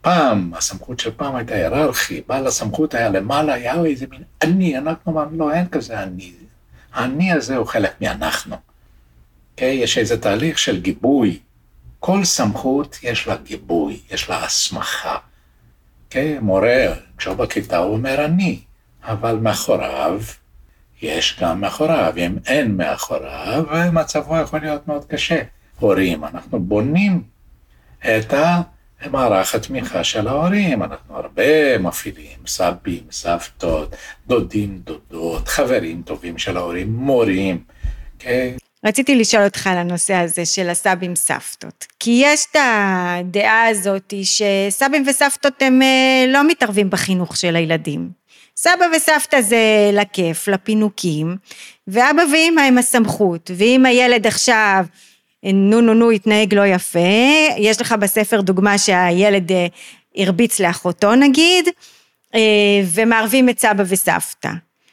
פעם, 0.00 0.54
הסמכות 0.54 1.00
של 1.00 1.10
פעם 1.16 1.36
הייתה 1.36 1.54
היררכי, 1.54 2.22
בעל 2.26 2.46
הסמכות 2.46 2.94
היה 2.94 3.08
למעלה, 3.08 3.54
היה 3.54 3.84
איזה 3.84 4.06
מין 4.10 4.22
אני, 4.42 4.78
אנחנו 4.78 5.12
אמרנו, 5.12 5.38
לא, 5.38 5.52
אין 5.52 5.68
כזה 5.68 6.02
אני. 6.02 6.32
האני 6.92 7.32
הזה 7.32 7.56
הוא 7.56 7.66
חלק 7.66 8.00
מאנחנו. 8.00 8.54
Okay, 8.54 8.58
אוקיי? 9.52 9.74
יש 9.74 9.98
איזה 9.98 10.20
תהליך 10.20 10.58
של 10.58 10.80
גיבוי. 10.80 11.38
כל 12.00 12.24
סמכות 12.24 12.98
יש 13.02 13.26
לה 13.26 13.36
גיבוי, 13.36 14.00
יש 14.10 14.28
לה 14.30 14.44
הסמכה. 14.44 15.16
Okay, 16.08 16.10
אוקיי? 16.10 16.38
מורה, 16.38 16.94
כשהוא 17.16 17.36
בכיתה 17.36 17.76
הוא 17.76 17.92
אומר 17.92 18.24
אני, 18.24 18.60
אבל 19.02 19.36
מאחוריו 19.36 20.20
יש 21.02 21.40
גם 21.40 21.60
מאחוריו, 21.60 22.12
אם 22.16 22.36
אין 22.46 22.76
מאחוריו, 22.76 23.64
מצבו 23.92 24.36
יכול 24.36 24.60
להיות 24.60 24.88
מאוד 24.88 25.04
קשה. 25.04 25.42
הורים, 25.80 26.24
אנחנו 26.24 26.60
בונים 26.60 27.22
את 28.00 28.34
מערך 29.10 29.54
התמיכה 29.54 30.04
של 30.04 30.28
ההורים, 30.28 30.82
אנחנו 30.82 31.16
הרבה 31.16 31.78
מפעילים, 31.78 32.38
סבים, 32.46 33.04
סבתות, 33.10 33.96
דודים, 34.26 34.78
דודות, 34.84 35.48
חברים 35.48 36.02
טובים 36.02 36.38
של 36.38 36.56
ההורים, 36.56 36.96
מורים, 36.96 37.64
כן? 38.18 38.56
רציתי 38.84 39.14
לשאול 39.14 39.44
אותך 39.44 39.66
על 39.66 39.78
הנושא 39.78 40.14
הזה 40.14 40.46
של 40.46 40.68
הסבים 40.68 41.16
סבתות, 41.16 41.86
כי 42.00 42.20
יש 42.24 42.46
את 42.50 42.56
הדעה 42.60 43.66
הזאת 43.66 44.14
שסבים 44.22 45.04
וסבתות 45.06 45.62
הם 45.62 45.82
אה, 45.82 46.24
לא 46.28 46.46
מתערבים 46.48 46.90
בחינוך 46.90 47.36
של 47.36 47.56
הילדים. 47.56 48.10
סבא 48.56 48.84
וסבתא 48.96 49.40
זה 49.40 49.90
לכיף, 49.92 50.48
לפינוקים, 50.48 51.36
ואבא 51.88 52.22
ואמא 52.32 52.60
הם 52.60 52.78
הסמכות, 52.78 53.50
ואם 53.56 53.86
הילד 53.86 54.26
עכשיו 54.26 54.84
נו 55.44 55.80
נו 55.80 55.94
נו 55.94 56.10
התנהג 56.10 56.54
לא 56.54 56.66
יפה, 56.66 56.98
יש 57.58 57.80
לך 57.80 57.92
בספר 57.92 58.40
דוגמה 58.40 58.78
שהילד 58.78 59.52
אה, 59.52 59.66
הרביץ 60.16 60.60
לאחותו 60.60 61.14
נגיד, 61.14 61.68
אה, 62.34 62.40
ומערבים 62.94 63.48
את 63.48 63.60
סבא 63.60 63.84
וסבתא. 63.86 64.50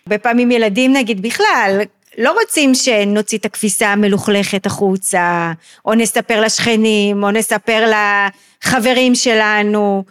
הרבה 0.08 0.18
פעמים 0.18 0.52
ילדים 0.52 0.94
נגיד 0.94 1.22
בכלל, 1.22 1.82
לא 2.18 2.36
רוצים 2.42 2.76
שנוציא 2.76 3.38
את 3.38 3.46
הכביסה 3.46 3.88
המלוכלכת 3.88 4.66
החוצה, 4.66 5.52
או 5.86 5.94
נספר 5.94 6.42
לשכנים, 6.42 7.24
או 7.24 7.32
נספר 7.32 7.92
לחברים 7.92 9.16
שלנו, 9.16 10.04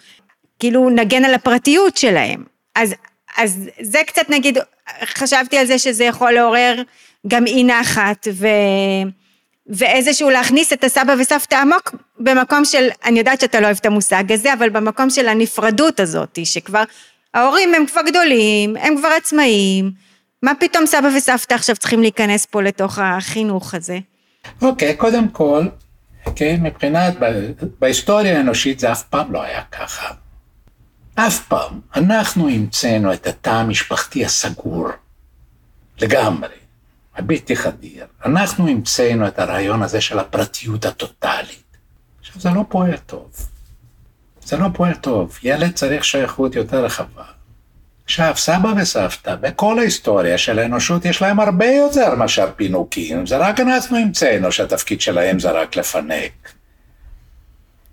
כאילו 0.59 0.91
נגן 0.91 1.25
על 1.25 1.35
הפרטיות 1.35 1.97
שלהם. 1.97 2.45
אז, 2.75 2.95
אז 3.37 3.71
זה 3.81 3.99
קצת 4.07 4.31
נגיד, 4.31 4.59
חשבתי 5.05 5.59
על 5.59 5.67
זה 5.67 5.79
שזה 5.79 6.05
יכול 6.05 6.33
לעורר 6.33 6.83
גם 7.29 7.47
אי 7.47 7.65
נחת, 7.65 8.29
ו... 8.33 8.47
ואיזשהו 9.67 10.31
להכניס 10.31 10.73
את 10.73 10.85
הסבא 10.85 11.15
וסבתא 11.19 11.55
עמוק 11.55 11.95
במקום 12.19 12.65
של, 12.65 12.89
אני 13.05 13.19
יודעת 13.19 13.41
שאתה 13.41 13.61
לא 13.61 13.67
אוהב 13.67 13.77
את 13.81 13.87
המושג 13.87 14.33
הזה, 14.33 14.53
אבל 14.53 14.69
במקום 14.69 15.11
של 15.11 15.29
הנפרדות 15.29 16.01
הזאת, 16.01 16.39
שכבר 16.45 16.83
ההורים 17.35 17.75
הם 17.75 17.87
כבר 17.87 18.01
גדולים, 18.03 18.77
הם 18.77 18.97
כבר 18.97 19.09
עצמאים, 19.09 19.91
מה 20.45 20.53
פתאום 20.61 20.87
סבא 20.87 21.09
וסבתא 21.17 21.55
עכשיו 21.55 21.77
צריכים 21.77 22.01
להיכנס 22.01 22.47
פה 22.47 22.63
לתוך 22.63 22.99
החינוך 22.99 23.75
הזה? 23.75 23.99
אוקיי, 24.63 24.93
okay, 24.93 24.97
קודם 24.97 25.29
כל, 25.29 25.67
כן, 26.37 26.57
מבחינת, 26.63 27.15
בהיסטוריה 27.79 28.37
האנושית 28.37 28.81
זה 28.81 28.93
אף 28.93 29.03
פעם 29.03 29.33
לא 29.33 29.43
היה 29.43 29.63
ככה. 29.73 30.15
אף 31.15 31.47
פעם. 31.47 31.81
אנחנו 31.97 32.49
המצאנו 32.49 33.13
את 33.13 33.27
התא 33.27 33.51
המשפחתי 33.51 34.25
הסגור, 34.25 34.89
לגמרי. 36.01 36.57
הבלתי 37.17 37.57
חדיר. 37.57 38.07
אנחנו 38.25 38.69
המצאנו 38.69 39.29
את 39.29 39.39
הרעיון 39.39 39.83
הזה 39.83 40.01
של 40.01 40.19
הפרטיות 40.19 40.85
הטוטאלית. 40.85 41.77
עכשיו, 42.21 42.41
זה 42.41 42.51
לא 42.51 42.65
פועל 42.69 42.97
טוב. 42.97 43.31
זה 44.43 44.57
לא 44.57 44.67
פועל 44.75 44.95
טוב. 44.95 45.39
ילד 45.43 45.73
צריך 45.73 46.05
שייכות 46.05 46.55
יותר 46.55 46.85
רחבה. 46.85 47.34
עכשיו, 48.05 48.33
סבא 48.37 48.73
וסבתא, 48.77 49.35
בכל 49.35 49.79
ההיסטוריה 49.79 50.39
של 50.39 50.59
האנושות 50.59 51.05
יש 51.05 51.23
להם 51.23 51.41
הרבה 51.41 51.67
יותר 51.67 52.15
מאשר 52.15 52.51
פינוקים. 52.57 53.27
זה 53.27 53.37
רק 53.37 53.61
אנחנו 53.61 53.97
המצאנו 53.97 54.53
שהתפקיד 54.53 55.01
שלהם 55.01 55.41
זה 55.41 55.51
רק 55.51 55.77
לפנק. 55.77 56.53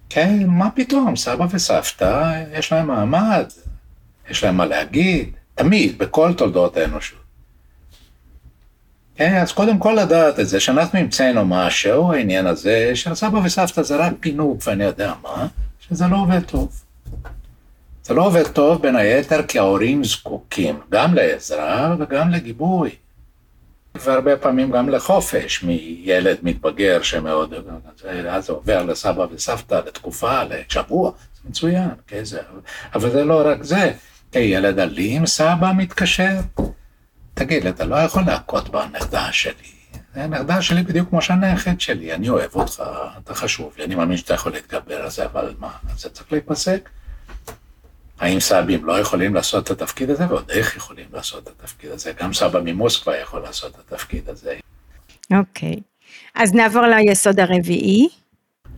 כן, 0.10 0.48
מה 0.48 0.70
פתאום, 0.72 1.16
סבא 1.16 1.46
וסבתא, 1.52 2.44
יש 2.54 2.72
להם 2.72 2.88
מעמד, 2.88 3.46
יש 4.30 4.44
להם 4.44 4.58
מה 4.58 4.66
להגיד, 4.66 5.32
תמיד, 5.56 5.98
בכל 5.98 6.34
תולדות 6.34 6.78
האנושות. 6.78 7.20
כן, 9.16 9.38
אז 9.42 9.52
קודם 9.52 9.80
כל 9.80 9.98
לדעת 10.02 10.40
את 10.40 10.48
זה, 10.48 10.60
שאנחנו 10.60 11.00
המצאנו 11.00 11.46
משהו, 11.46 12.14
העניין 12.14 12.48
הזה, 12.48 12.92
של 12.96 13.16
סבא 13.16 13.38
וסבתא 13.38 13.82
זה 13.82 13.96
רק 13.96 14.14
פינוק 14.20 14.62
ואני 14.68 14.84
יודע 14.84 15.14
מה, 15.24 15.48
שזה 15.80 16.08
לא 16.08 16.18
עובד 16.18 16.44
טוב. 16.44 16.82
זה 18.12 18.16
לא 18.16 18.26
עובד 18.26 18.48
טוב 18.48 18.82
בין 18.82 18.96
היתר 18.96 19.44
כי 19.44 19.60
ההורים 19.60 20.04
זקוקים 20.04 20.80
גם 20.90 21.14
לעזרה 21.14 21.96
וגם 22.00 22.30
לגיבוי. 22.30 22.90
והרבה 23.96 24.38
פעמים 24.38 24.72
גם 24.72 24.90
לחופש 24.90 25.64
מילד 25.64 26.38
מתבגר 26.44 27.02
שמאוד, 27.02 27.54
אז 28.30 28.46
זה 28.46 28.52
עובר 28.52 28.84
לסבא 28.84 29.26
וסבתא 29.32 29.82
לתקופה, 29.88 30.44
לשבוע, 30.44 31.12
זה 31.12 31.50
מצוין, 31.50 31.90
כן, 32.08 32.24
זה, 32.24 32.40
אבל 32.94 33.12
זה 33.12 33.24
לא 33.24 33.42
רק 33.46 33.64
זה, 33.64 33.92
כי 34.32 34.40
ילד 34.40 34.80
אלים, 34.80 35.26
סבא 35.26 35.72
מתקשר, 35.78 36.40
תגיד, 37.34 37.66
אתה 37.68 37.86
לא 37.86 37.96
יכול 37.96 38.24
להכות 38.28 38.70
בנכדה 38.70 39.32
שלי. 39.32 39.72
זה 40.16 40.24
הנכדה 40.24 40.62
שלי 40.62 40.84
בדיוק 40.84 41.10
כמו 41.10 41.22
שהנכד 41.22 41.80
שלי, 41.80 42.14
אני 42.14 42.30
אוהב 42.30 42.56
אותך, 42.56 42.84
אתה 43.24 43.34
חשוב 43.34 43.74
לי, 43.78 43.84
אני 43.84 43.96
מאמין 43.96 44.18
שאתה 44.18 44.34
יכול 44.34 44.52
להתגבר 44.52 45.02
על 45.02 45.10
זה, 45.10 45.26
אבל 45.26 45.54
מה, 45.60 45.72
זה 45.98 46.10
צריך 46.10 46.32
להיפסק? 46.32 46.90
האם 48.22 48.40
סבים 48.40 48.86
לא 48.86 49.00
יכולים 49.00 49.36
לעשות 49.36 49.72
את 49.72 49.82
התפקיד 49.82 50.10
הזה, 50.10 50.26
ועוד 50.30 50.52
איך 50.52 50.76
יכולים 50.76 51.06
לעשות 51.14 51.44
את 51.44 51.48
התפקיד 51.60 51.92
הזה? 51.92 52.12
גם 52.20 52.34
סבא 52.34 52.60
ממוסקבה 52.64 53.18
יכול 53.18 53.42
לעשות 53.42 53.76
את 53.76 53.94
התפקיד 53.94 54.30
הזה. 54.30 54.56
אוקיי, 55.34 55.74
okay. 55.74 55.82
אז 56.36 56.54
נעבור 56.54 56.82
ליסוד 56.82 57.40
הרביעי. 57.40 58.10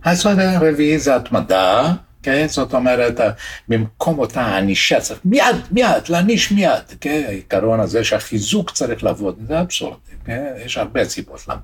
היסוד 0.03 0.39
הרביעי 0.39 0.99
זה 0.99 1.15
התמדה, 1.15 1.93
כן? 2.23 2.47
זאת 2.47 2.73
אומרת, 2.73 3.19
במקום 3.67 4.19
אותה 4.19 4.58
ענישה 4.58 4.99
צריך 4.99 5.19
מיד, 5.25 5.56
מיד, 5.71 6.10
להעניש 6.10 6.51
מיד, 6.51 6.84
כן? 7.01 7.23
העיקרון 7.27 7.79
הזה 7.79 8.03
שהחיזוק 8.03 8.71
צריך 8.71 9.03
לעבוד, 9.03 9.39
זה 9.47 9.62
אבסורדי, 9.62 10.12
כן? 10.25 10.53
יש 10.65 10.77
הרבה 10.77 11.06
סיבות 11.06 11.47
למה. 11.47 11.60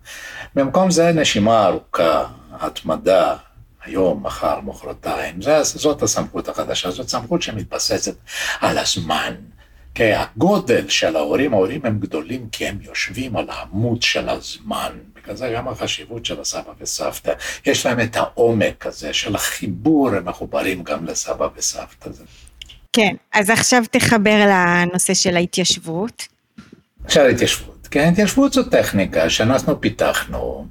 במקום 0.55 0.91
זה 0.91 1.11
נשימה 1.11 1.65
ארוכה, 1.65 2.25
התמדה, 2.59 3.35
היום, 3.83 4.23
מחר, 4.23 4.59
מחרתיים, 4.61 5.39
זאת 5.63 6.03
הסמכות 6.03 6.47
החדשה, 6.47 6.91
זאת 6.91 7.09
סמכות 7.09 7.41
שמתבססת 7.41 8.15
על 8.59 8.77
הזמן. 8.77 9.35
כן, 9.95 10.21
הגודל 10.21 10.89
של 10.89 11.15
ההורים, 11.15 11.53
ההורים 11.53 11.85
הם 11.85 11.99
גדולים 11.99 12.49
כי 12.51 12.67
הם 12.67 12.77
יושבים 12.81 13.37
על 13.37 13.49
העמוד 13.49 14.01
של 14.01 14.29
הזמן. 14.29 14.91
בגלל 15.15 15.35
זה 15.35 15.53
גם 15.55 15.67
החשיבות 15.67 16.25
של 16.25 16.41
הסבא 16.41 16.71
וסבתא. 16.79 17.33
יש 17.65 17.85
להם 17.85 17.99
את 17.99 18.15
העומק 18.15 18.85
הזה 18.85 19.13
של 19.13 19.35
החיבור, 19.35 20.09
הם 20.09 20.25
מחוברים 20.25 20.83
גם 20.83 21.05
לסבא 21.05 21.47
וסבתא. 21.55 22.09
כן, 22.93 23.15
אז 23.33 23.49
עכשיו 23.49 23.83
תחבר 23.91 24.45
לנושא 24.47 25.13
של 25.13 25.35
ההתיישבות. 25.35 26.27
של 27.07 27.25
ההתיישבות, 27.25 27.87
כן, 27.91 28.09
התיישבות 28.11 28.53
זו 28.53 28.63
טכניקה 28.63 29.29
שאנחנו 29.29 29.81
פיתחנו 29.81 30.67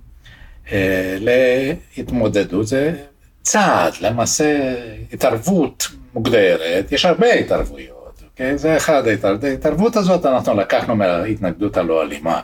להתמודדות, 1.97 2.67
זה 2.67 2.95
צעד, 3.43 3.93
למעשה 4.01 4.75
התערבות 5.13 5.89
מוגדרת, 6.15 6.93
יש 6.93 7.05
הרבה 7.05 7.33
התערבויות, 7.33 8.23
אוקיי? 8.25 8.59
זה 8.59 8.77
אחד 8.77 9.03
ההתערבות, 9.45 9.97
הזאת 9.97 10.27
אנחנו 10.27 10.55
לקחנו 10.55 10.97
מההתנגדות 10.97 11.77
הלא 11.77 12.03
אלימה. 12.03 12.41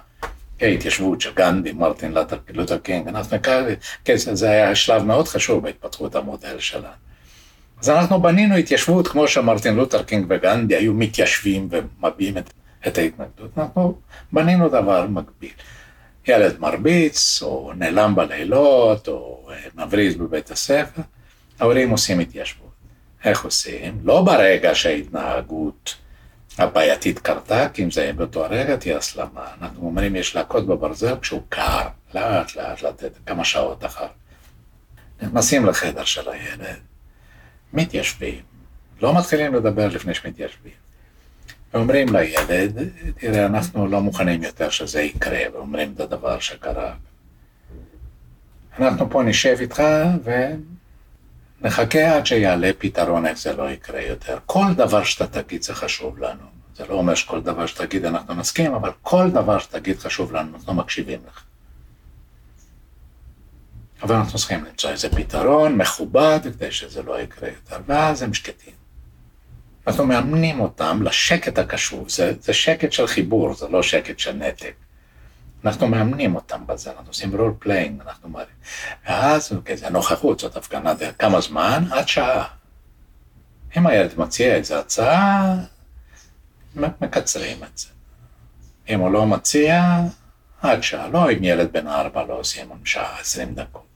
ההתיישבות 0.60 1.20
של 1.20 1.34
גנדי, 1.34 1.72
מרטין 1.72 2.14
לותר 2.54 2.78
קינג, 2.78 3.08
אנחנו 3.08 3.37
כן, 4.04 4.16
זה 4.16 4.50
היה 4.50 4.74
שלב 4.74 5.02
מאוד 5.02 5.28
חשוב 5.28 5.62
בהתפתחות 5.62 6.14
המודל 6.14 6.58
שלנו. 6.58 6.87
אז 7.80 7.90
אנחנו 7.90 8.22
בנינו 8.22 8.54
התיישבות 8.54 9.08
כמו 9.08 9.28
שמרטין 9.28 9.74
לותר 9.74 10.02
קינג 10.02 10.26
וגנדי 10.28 10.76
היו 10.76 10.94
מתיישבים 10.94 11.68
ומביעים 11.70 12.38
את, 12.38 12.50
את 12.87 12.98
ההתנגדות, 12.98 13.50
אנחנו 13.58 13.94
בנינו 14.32 14.68
דבר 14.68 15.06
מקביל. 15.06 15.50
ילד 16.28 16.60
מרביץ, 16.60 17.42
או 17.42 17.72
נעלם 17.76 18.14
בלילות, 18.14 19.08
או 19.08 19.48
מבריז 19.74 20.16
בבית 20.16 20.50
הספר, 20.50 21.02
ההורים 21.60 21.90
עושים 21.90 22.20
התיישבות. 22.20 22.64
איך 23.24 23.44
עושים? 23.44 23.98
לא 24.02 24.22
ברגע 24.22 24.74
שההתנהגות 24.74 25.94
הבעייתית 26.58 27.18
קרתה, 27.18 27.68
כי 27.68 27.84
אם 27.84 27.90
זה 27.90 28.10
באותו 28.16 28.44
הרגע 28.44 28.76
תהיה 28.76 28.96
הסלמה. 28.96 29.46
אנחנו 29.61 29.86
אומרים 29.86 30.16
יש 30.16 30.36
להכות 30.36 30.66
בברזל 30.66 31.18
כשהוא 31.20 31.42
קר, 31.49 31.88
לאט 32.14 32.57
לאט 32.57 32.82
לתת 32.82 33.12
כמה 33.26 33.44
שעות 33.44 33.84
אחר. 33.84 34.07
נכנסים 35.22 35.66
לחדר 35.66 36.05
של 36.05 36.30
הילד, 36.30 36.80
מתיישבים, 37.72 38.42
לא 39.03 39.18
מתחילים 39.18 39.55
לדבר 39.55 39.88
לפני 39.88 40.14
שמתיישבים. 40.14 40.84
ואומרים 41.75 42.09
לילד, 42.12 42.79
תראה, 43.18 43.47
אנחנו 43.47 43.87
לא 43.87 44.01
מוכנים 44.01 44.43
יותר 44.43 44.70
שזה 44.70 45.03
יקרה, 45.03 45.39
ואומרים 45.53 45.93
את 45.95 46.01
הדבר 46.01 46.39
שקרה. 46.39 46.95
אנחנו 48.79 49.11
פה 49.11 49.22
נשב 49.22 49.57
איתך 49.61 49.83
נחכה 51.61 52.16
עד 52.16 52.27
שיעלה 52.27 52.70
פתרון 52.79 53.27
איך 53.27 53.39
זה 53.39 53.57
לא 53.57 53.70
יקרה 53.70 54.03
יותר. 54.03 54.39
כל 54.47 54.66
דבר 54.77 55.05
שאתה 55.05 55.43
תגיד 55.43 55.62
זה 55.62 55.75
חשוב 55.75 56.18
לנו. 56.18 56.43
זה 56.77 56.87
לא 56.87 56.95
אומר 56.95 57.14
שכל 57.14 57.41
דבר 57.41 57.66
שתגיד 57.66 58.05
אנחנו 58.05 58.35
נסכים, 58.35 58.75
אבל 58.75 58.91
כל 59.03 59.31
דבר 59.31 59.59
שתגיד 59.59 59.99
חשוב 59.99 60.33
לנו, 60.33 60.57
אנחנו 60.57 60.75
מקשיבים 60.75 61.20
לך. 61.29 61.43
אבל 64.03 64.14
אנחנו 64.14 64.39
צריכים 64.39 64.64
למצוא 64.64 64.91
איזה 64.91 65.09
פתרון 65.11 65.77
מכובד 65.77 66.41
כדי 66.43 66.70
שזה 66.70 67.03
לא 67.03 67.20
יקרה 67.20 67.49
יותר, 67.49 67.77
ואז 67.87 68.22
הם 68.22 68.35
שקטים. 68.35 68.84
אנחנו 69.87 70.07
מאמנים 70.07 70.61
אותם 70.61 71.03
לשקט 71.03 71.59
הקשוב, 71.59 72.11
זה, 72.11 72.32
זה 72.41 72.53
שקט 72.53 72.93
של 72.93 73.07
חיבור, 73.07 73.55
זה 73.55 73.68
לא 73.68 73.82
שקט 73.82 74.18
של 74.18 74.32
נתק. 74.32 74.74
אנחנו 75.64 75.89
מאמנים 75.89 76.35
אותם 76.35 76.66
בזה, 76.66 76.91
אנחנו 76.91 77.09
עושים 77.09 77.37
role 77.36 77.55
playing, 77.59 78.01
אנחנו 78.07 78.28
מראים. 78.28 78.47
ואז, 79.07 79.53
אוקיי, 79.57 79.76
זה 79.76 79.91
נוכחות, 79.91 80.41
זאת 80.41 80.57
הפגנה, 80.57 80.93
כמה 81.18 81.41
זמן? 81.41 81.85
עד 81.91 82.09
שעה. 82.09 82.45
אם 83.76 83.87
הילד 83.87 84.18
מציע 84.18 84.55
איזו 84.55 84.74
הצעה, 84.74 85.57
מקצרים 86.76 87.64
את 87.64 87.78
זה. 87.78 87.89
אם 88.89 89.01
הוא 89.01 89.11
לא 89.11 89.26
מציע, 89.26 89.82
עד 90.62 90.82
שעה. 90.82 91.09
לא 91.09 91.30
אם 91.32 91.45
ילד 91.45 91.72
בן 91.72 91.87
ארבע 91.87 92.24
לא 92.24 92.35
עושים 92.35 92.68
שעה, 92.85 93.20
עשרים 93.20 93.55
דקות. 93.55 93.87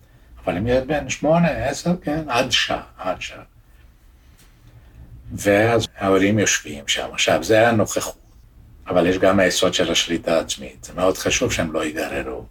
אבל 0.44 0.56
אם 0.56 0.66
ילד 0.66 0.86
בן 0.86 1.10
שמונה, 1.10 1.48
עשר, 1.48 1.96
כן, 2.02 2.30
עד 2.30 2.52
שעה, 2.52 2.82
עד 2.98 3.22
שעה. 3.22 3.42
ואז 5.32 5.86
ההורים 5.96 6.38
יושבים 6.38 6.88
שם. 6.88 7.08
עכשיו, 7.12 7.44
זה 7.44 7.68
הנוכחות. 7.68 8.18
אבל 8.86 9.06
יש 9.06 9.18
גם 9.18 9.40
היסוד 9.40 9.74
של 9.74 9.92
השליטה 9.92 10.36
העצמית. 10.36 10.84
זה 10.84 10.92
מאוד 10.94 11.18
חשוב 11.18 11.52
שהם 11.52 11.72
לא 11.72 11.84
ייגררו. 11.84 12.44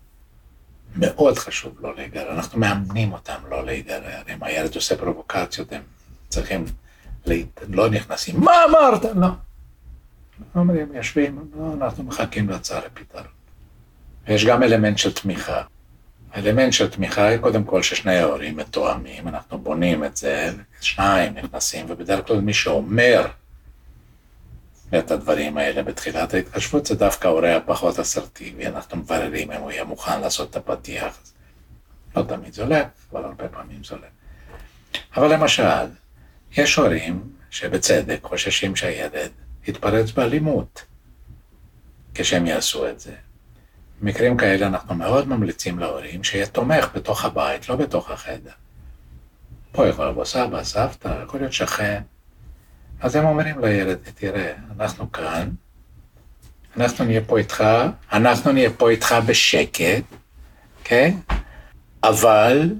מאוד 0.96 1.38
חשוב 1.38 1.76
לא 1.82 1.96
להיגרר. 1.96 2.32
אנחנו 2.32 2.60
מאמנים 2.60 3.14
אותם 3.14 3.40
לא 3.50 3.66
להיגרר. 3.66 4.22
אם 4.34 4.44
הילד 4.44 4.76
עושה 4.76 4.98
פרובוקציות, 4.98 5.74
הם 5.74 5.82
צריכים. 6.30 6.66
לא 7.70 7.90
נכנסים, 7.90 8.40
מה 8.40 8.52
אמרת? 8.70 9.06
לא. 9.16 9.28
אומרים, 10.56 10.96
יושבים, 10.96 11.52
לא, 11.58 11.74
אנחנו 11.74 12.04
מחכים 12.04 12.50
להצעה 12.50 12.80
לפתרון. 12.86 13.24
יש 14.28 14.46
גם 14.46 14.64
אלמנט 14.64 14.98
של 14.98 15.14
תמיכה. 15.14 15.64
אלמנט 16.38 16.74
של 16.74 16.90
תמיכה 16.90 17.28
היא 17.28 17.38
קודם 17.38 17.64
כל 17.64 17.84
ששני 17.84 18.18
ההורים 18.18 18.58
מתואמים, 18.58 19.28
אנחנו 19.28 19.58
בונים 19.58 20.04
את 20.04 20.18
זה, 20.18 20.52
שניים 20.82 21.34
נכנסים, 21.34 21.86
ובדרך 21.90 22.28
כלל 22.28 22.40
מי 22.40 22.54
שאומר 22.54 23.28
את 24.98 25.12
הדברים 25.12 25.58
האלה 25.58 25.84
בתחילת 25.84 26.34
ההתקשרות 26.34 26.86
זה 26.86 26.96
דווקא 26.96 27.28
ההורה 27.28 27.56
הפחות 27.56 28.00
אסרטיבי, 28.00 28.68
אנחנו 28.68 28.98
מבררים 28.98 29.52
אם 29.52 29.62
הוא 29.62 29.72
יהיה 29.72 29.84
מוכן 29.84 30.22
לעשות 30.22 30.50
את 30.50 30.56
הפתיח. 30.56 31.20
לא 32.16 32.24
תמיד 32.24 32.54
זה 32.54 32.64
הולך, 32.64 32.88
אבל 33.12 33.24
הרבה 33.24 33.48
פעמים 33.48 33.84
זה 33.84 33.96
הולך. 33.96 34.10
אבל 35.18 35.34
למשל, 35.34 35.86
יש 36.58 36.76
הורים 36.76 37.30
שבצדק 37.50 38.20
חוששים 38.24 38.76
שהילד 38.76 39.32
יתפרץ 39.68 40.12
באלימות 40.12 40.86
כשהם 42.14 42.48
יעשו 42.48 42.90
את 42.90 43.00
זה. 43.00 43.14
במקרים 44.02 44.38
כאלה 44.38 44.68
אנחנו 44.68 44.96
מאוד 44.96 45.28
ממליצים 45.28 45.80
להורים 45.80 46.24
שיהיה 46.24 46.46
תומך 46.46 46.90
בתוך 46.96 47.26
הבית, 47.26 47.70
לא 47.70 47.76
בתוך 47.76 48.12
החדר. 48.12 48.52
פה 49.72 49.88
יכול 49.88 50.08
לבוא 50.08 50.26
סבא, 50.26 50.64
סבתא, 50.64 51.24
יכול 51.24 51.40
להיות 51.40 51.54
שכן. 51.54 52.02
אז 53.02 53.16
הם 53.16 53.26
אומרים 53.26 53.60
לילד, 53.60 53.98
תראה, 54.16 54.54
אנחנו 54.80 55.12
כאן, 55.12 55.50
אנחנו 56.78 57.06
נהיה 57.06 57.22
פה 57.22 57.38
איתך, 57.38 57.64
אנחנו 58.12 58.52
נהיה 58.52 58.70
פה 58.70 58.90
איתך 58.90 59.16
בשקט, 59.26 60.04
כן? 60.84 61.16
אבל 62.04 62.76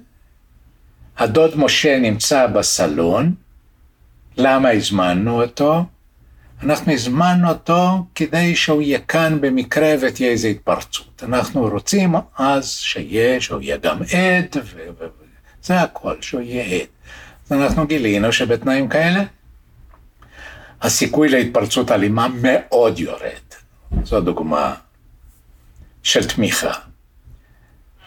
הדוד 1.18 1.58
משה 1.58 2.00
נמצא 2.00 2.48
בסלון, 2.48 3.36
למה 4.38 4.70
הזמנו 4.70 5.44
אותו? 5.44 5.86
אנחנו 6.64 6.94
הזמנו 6.94 7.50
אותו 7.50 8.06
כדי 8.16 8.56
שהוא 8.56 8.82
יהיה 8.82 9.00
כאן 9.00 9.42
במקרה 9.42 9.96
ותהיה 10.02 10.32
איזו 10.32 10.48
התפרצות. 10.48 11.24
אנחנו 11.24 11.68
רוצים 11.70 12.16
אז 12.38 12.70
שיהיה, 12.70 13.42
שהוא 13.42 13.62
יהיה 13.62 13.78
גם 13.78 13.98
עד, 14.02 14.56
וזה 14.64 15.82
הכל, 15.82 16.16
שהוא 16.22 16.42
יהיה 16.42 16.82
עד. 16.82 16.88
אז 17.46 17.62
אנחנו 17.62 17.88
גילינו 17.88 18.32
שבתנאים 18.32 18.90
כאלה, 18.90 19.24
הסיכוי 20.82 21.30
להתפרצות 21.30 21.92
אלימה 21.92 22.28
מאוד 22.42 23.00
יורד. 23.00 23.48
זו 24.04 24.22
דוגמה 24.22 24.76
של 26.04 26.28
תמיכה. 26.28 26.74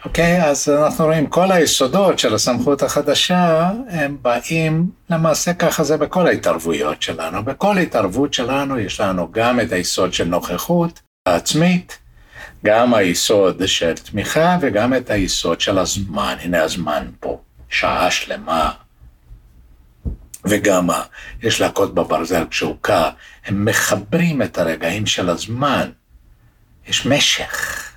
אוקיי, 0.05 0.43
אז 0.43 0.69
אנחנו 0.69 1.05
רואים 1.05 1.27
כל 1.27 1.51
היסודות 1.51 2.19
של 2.19 2.33
הסמכות 2.33 2.83
החדשה, 2.83 3.71
הם 3.89 4.17
באים, 4.21 4.89
למעשה 5.09 5.53
ככה 5.53 5.83
זה 5.83 5.97
בכל 5.97 6.27
ההתערבויות 6.27 7.01
שלנו. 7.01 7.43
בכל 7.43 7.77
התערבות 7.77 8.33
שלנו 8.33 8.79
יש 8.79 8.99
לנו 8.99 9.31
גם 9.31 9.59
את 9.59 9.71
היסוד 9.71 10.13
של 10.13 10.23
נוכחות 10.23 10.99
העצמית, 11.25 11.99
גם 12.65 12.93
היסוד 12.93 13.67
של 13.67 13.93
תמיכה 13.93 14.57
וגם 14.61 14.93
את 14.93 15.09
היסוד 15.09 15.61
של 15.61 15.77
הזמן. 15.77 16.35
הנה 16.41 16.61
הזמן 16.61 17.07
פה, 17.19 17.41
שעה 17.69 18.11
שלמה. 18.11 18.71
וגם 20.45 20.89
יש 21.43 21.61
להכות 21.61 21.93
בברזל 21.93 22.45
כשהוקע, 22.49 23.09
הם 23.45 23.65
מחברים 23.65 24.41
את 24.41 24.57
הרגעים 24.57 25.05
של 25.05 25.29
הזמן. 25.29 25.89
יש 26.87 27.05
משך. 27.05 27.90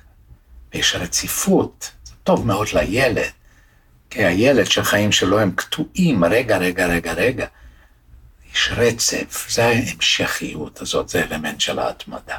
ויש 0.75 0.95
רציפות, 0.95 1.91
זה 2.05 2.12
טוב 2.22 2.47
מאוד 2.47 2.68
לילד, 2.75 3.31
כי 4.11 4.25
הילד 4.25 4.64
שהחיים 4.64 5.12
שלו 5.12 5.41
הם 5.41 5.51
קטועים, 5.51 6.25
רגע, 6.25 6.57
רגע, 6.57 6.87
רגע, 6.87 7.12
רגע, 7.12 7.47
יש 8.53 8.70
רצף, 8.77 9.47
זה 9.51 9.64
ההמשכיות 9.66 10.81
הזאת, 10.81 11.09
זה 11.09 11.25
אלמנט 11.25 11.61
של 11.61 11.79
ההתמדה. 11.79 12.39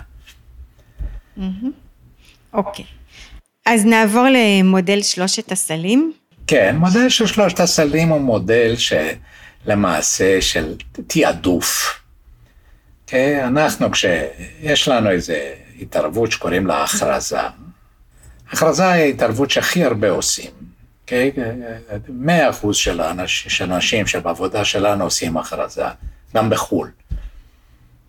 אוקיי. 2.53 2.85
אז 3.65 3.85
נעבור 3.85 4.25
למודל 4.31 5.01
שלושת 5.01 5.51
הסלים. 5.51 6.13
כן, 6.47 6.75
מודל 6.75 7.09
של 7.09 7.27
שלושת 7.27 7.59
הסלים 7.59 8.09
הוא 8.09 8.21
מודל 8.21 8.75
שלמעשה 9.65 10.41
של 10.41 10.75
תעדוף. 11.07 11.99
כן, 13.07 13.43
אנחנו 13.47 13.91
כשיש 13.91 14.87
לנו 14.87 15.09
איזו 15.09 15.33
התערבות 15.79 16.31
שקוראים 16.31 16.67
לה 16.67 16.83
הכרזה, 16.83 17.39
הכרזה 18.51 18.91
היא 18.91 19.03
ההתערבות 19.03 19.51
שהכי 19.51 19.83
הרבה 19.83 20.09
עושים. 20.09 20.51
אוקיי? 21.01 21.31
מאה 22.09 22.49
אחוז 22.49 22.75
של 22.75 23.01
האנשים 23.01 24.07
שבעבודה 24.07 24.65
שלנו 24.65 25.03
עושים 25.03 25.37
הכרזה, 25.37 25.85
גם 26.35 26.49
בחו"ל. 26.49 26.91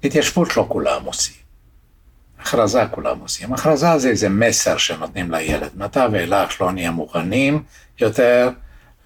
התיישבות 0.04 0.56
לא 0.56 0.66
כולם 0.68 1.04
עושים. 1.04 1.36
הכרזה 2.40 2.82
כולם 2.90 3.20
עושים. 3.20 3.52
הכרזה 3.52 3.98
זה 3.98 4.08
איזה 4.08 4.28
מסר 4.28 4.76
שנותנים 4.76 5.30
לילד. 5.30 5.70
מעתה 5.74 6.06
ואילך 6.12 6.60
לא 6.60 6.72
נהיה 6.72 6.90
מוכנים 6.90 7.62
יותר 8.00 8.50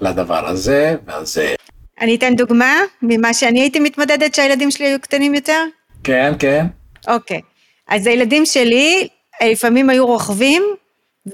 לדבר 0.00 0.48
הזה 0.48 0.96
והזה. 1.06 1.54
אני 2.00 2.16
אתן 2.16 2.36
דוגמה 2.36 2.74
ממה 3.02 3.34
שאני 3.34 3.60
הייתי 3.60 3.80
מתמודדת 3.80 4.34
שהילדים 4.34 4.70
שלי 4.70 4.86
היו 4.86 5.00
קטנים 5.00 5.34
יותר? 5.34 5.64
כן, 6.04 6.32
כן. 6.38 6.66
אוקיי. 7.08 7.40
אז 7.88 8.06
הילדים 8.06 8.46
שלי 8.46 9.08
לפעמים 9.42 9.90
היו 9.90 10.06
רוכבים 10.06 10.62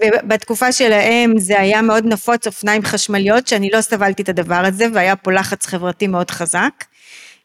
ובתקופה 0.01 0.73
שלהם 0.73 1.39
זה 1.39 1.61
היה 1.61 1.83
מאוד 1.83 2.07
נפוץ 2.07 2.47
אופניים 2.47 2.85
חשמליות, 2.85 3.49
שאני 3.49 3.71
לא 3.73 3.81
סבלתי 3.81 4.23
את 4.23 4.29
הדבר 4.29 4.63
הזה, 4.65 4.87
והיה 4.95 5.17
פה 5.17 5.33
לחץ 5.33 5.67
חברתי 5.67 6.07
מאוד 6.07 6.31
חזק. 6.31 6.85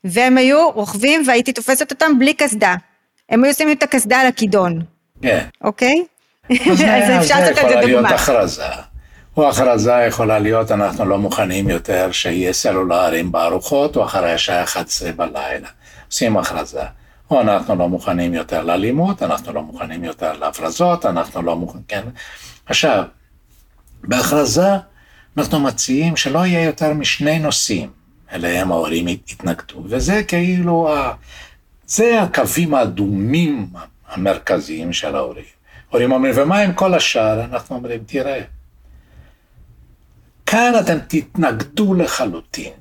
והם 0.04 0.38
היו 0.38 0.70
רוכבים 0.72 1.24
והייתי 1.28 1.54
תופסת 1.54 1.92
אותם 1.92 2.20
בלי 2.20 2.34
קסדה. 2.34 2.76
הם 3.30 3.44
היו 3.44 3.54
שמים 3.54 3.72
את 3.72 3.84
הקסדה 3.84 4.20
על 4.20 4.28
הכידון. 4.28 4.82
כן. 5.22 5.46
אוקיי? 5.64 6.04
אז 6.50 7.10
אפשר 7.20 7.36
לתת 7.40 7.52
את 7.52 7.70
זה 7.70 7.76
דוגמה. 7.76 7.86
להיות 7.86 8.06
הכרזה. 8.12 8.64
או 9.38 9.50
הכרזה 9.50 9.94
יכולה 10.08 10.40
להיות, 10.40 10.72
אנחנו 10.72 11.06
לא 11.06 11.18
מוכנים 11.18 11.70
יותר 11.70 12.12
שיהיה 12.12 12.54
סלולרים 12.54 13.32
בארוחות, 13.32 13.96
או 13.96 14.04
אחרי 14.04 14.32
השעה 14.32 14.64
11 14.64 15.12
בלילה. 15.12 15.68
עושים 16.08 16.38
הכרזה. 16.38 16.82
אנחנו 17.40 17.76
לא 17.76 17.90
מוכנים 17.90 18.34
יותר 18.34 18.64
לאלימות, 18.64 19.24
אנחנו 19.24 19.54
לא 19.54 19.62
מוכנים 19.62 20.04
יותר 20.04 20.34
להפרזות, 20.34 21.06
אנחנו 21.06 21.42
לא 21.42 21.56
מוכנים, 21.56 21.84
כן? 21.88 22.04
עכשיו, 22.66 23.04
בהכרזה 24.04 24.68
אנחנו 25.38 25.60
מציעים 25.60 26.16
שלא 26.16 26.46
יהיה 26.46 26.64
יותר 26.64 26.94
משני 26.94 27.40
נושאים 27.40 27.90
אליהם 28.32 28.72
ההורים 28.72 29.08
התנגדו, 29.08 29.84
וזה 29.86 30.24
כאילו, 30.24 30.94
ה... 30.94 31.14
זה 31.88 32.22
הקווים 32.22 32.74
האדומים 32.74 33.68
המרכזיים 34.10 34.94
של 34.94 35.16
ההורים. 35.16 35.44
ההורים 35.90 36.12
אומרים, 36.12 36.34
ומה 36.38 36.60
עם 36.60 36.74
כל 36.74 36.94
השאר? 36.94 37.44
אנחנו 37.44 37.76
אומרים, 37.76 38.04
תראה, 38.06 38.42
כאן 40.46 40.74
אתם 40.80 40.98
תתנגדו 41.08 41.94
לחלוטין. 41.94 42.81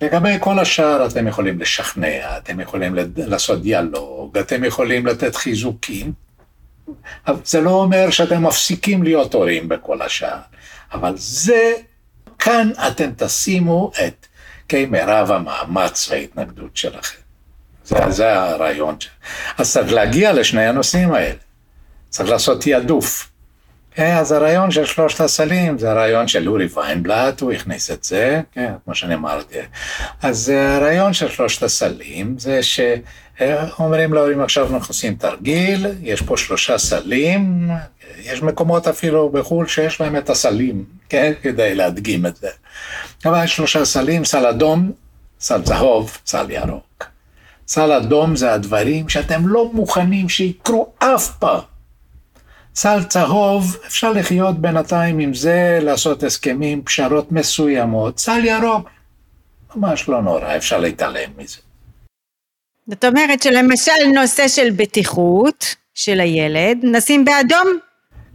לגבי 0.00 0.36
כל 0.40 0.58
השאר 0.58 1.06
אתם 1.06 1.26
יכולים 1.26 1.60
לשכנע, 1.60 2.38
אתם 2.38 2.60
יכולים 2.60 2.94
לעשות 3.16 3.62
דיאלוג, 3.62 4.38
אתם 4.38 4.64
יכולים 4.64 5.06
לתת 5.06 5.36
חיזוקים. 5.36 6.12
זה 7.44 7.60
לא 7.60 7.70
אומר 7.70 8.10
שאתם 8.10 8.46
מפסיקים 8.46 9.02
להיות 9.02 9.34
הורים 9.34 9.68
בכל 9.68 10.02
השאר, 10.02 10.38
אבל 10.92 11.12
זה 11.16 11.72
כאן 12.38 12.70
אתם 12.88 13.10
תשימו 13.16 13.90
את 14.06 14.26
כן, 14.68 14.84
מירב 14.90 15.30
המאמץ 15.30 16.08
וההתנגדות 16.10 16.76
שלכם. 16.76 17.18
זה, 17.84 17.96
זה 18.08 18.42
הרעיון. 18.42 18.96
אז 19.58 19.72
צריך 19.72 19.92
להגיע 19.92 20.32
לשני 20.32 20.66
הנושאים 20.66 21.12
האלה. 21.12 21.38
צריך 22.08 22.30
לעשות 22.30 22.62
תעדוף. 22.62 23.30
כן, 23.96 24.16
אז 24.16 24.32
הרעיון 24.32 24.70
של 24.70 24.84
שלושת 24.84 25.20
הסלים 25.20 25.78
זה 25.78 25.90
הרעיון 25.90 26.28
של 26.28 26.48
אורי 26.48 26.66
ויינבלט, 26.74 27.40
הוא 27.40 27.52
הכניס 27.52 27.90
את 27.90 28.04
זה, 28.04 28.40
כן, 28.52 28.72
כמו 28.84 28.94
שאני 28.94 29.14
אמרתי. 29.14 29.58
אז 30.22 30.48
הרעיון 30.48 31.12
של 31.12 31.28
שלושת 31.28 31.62
הסלים 31.62 32.38
זה 32.38 32.60
שאומרים 32.62 34.12
להורים 34.12 34.40
עכשיו 34.40 34.74
אנחנו 34.74 34.88
עושים 34.88 35.14
תרגיל, 35.14 35.86
יש 36.02 36.22
פה 36.22 36.36
שלושה 36.36 36.78
סלים, 36.78 37.70
יש 38.18 38.42
מקומות 38.42 38.88
אפילו 38.88 39.28
בחו"ל 39.28 39.66
שיש 39.66 40.00
להם 40.00 40.16
את 40.16 40.30
הסלים, 40.30 40.84
כן, 41.08 41.32
כדי 41.42 41.74
להדגים 41.74 42.26
את 42.26 42.36
זה. 42.36 42.48
אבל 43.24 43.44
יש 43.44 43.56
שלושה 43.56 43.84
סלים, 43.84 44.24
סל 44.24 44.46
אדום, 44.46 44.92
סל 45.40 45.62
צהוב, 45.62 46.18
סל 46.26 46.50
ירוק. 46.50 47.04
סל 47.68 47.92
אדום 47.92 48.36
זה 48.36 48.52
הדברים 48.52 49.08
שאתם 49.08 49.48
לא 49.48 49.70
מוכנים 49.72 50.28
שיקרו 50.28 50.92
אף 50.98 51.36
פעם. 51.38 51.75
סל 52.76 53.04
צהוב, 53.04 53.76
אפשר 53.86 54.12
לחיות 54.12 54.58
בינתיים 54.58 55.18
עם 55.18 55.34
זה, 55.34 55.78
לעשות 55.82 56.22
הסכמים, 56.22 56.82
פשרות 56.82 57.32
מסוימות. 57.32 58.18
סל 58.18 58.44
ירוק, 58.44 58.90
ממש 59.76 60.08
לא 60.08 60.22
נורא, 60.22 60.56
אפשר 60.56 60.78
להתעלם 60.78 61.30
מזה. 61.36 61.58
זאת 62.90 63.04
אומרת 63.04 63.42
שלמשל 63.42 63.92
נושא 64.14 64.48
של 64.48 64.70
בטיחות 64.76 65.76
של 65.94 66.20
הילד, 66.20 66.78
נשים 66.82 67.24
באדום? 67.24 67.78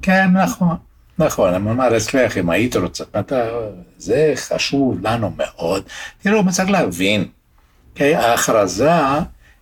כן, 0.01 0.27
נכון. 0.43 0.75
נכון, 1.17 1.53
אני 1.53 1.69
אומר 1.69 1.97
אצלך, 1.97 2.37
אם 2.37 2.49
היית 2.49 2.75
רוצה, 2.75 3.03
אתה, 3.19 3.49
זה 3.97 4.33
חשוב 4.35 5.07
לנו 5.07 5.31
מאוד. 5.37 5.83
תראו, 6.23 6.41
צריך 6.51 6.69
להבין, 6.69 7.25
כי 7.95 8.15
ההכרזה 8.15 8.91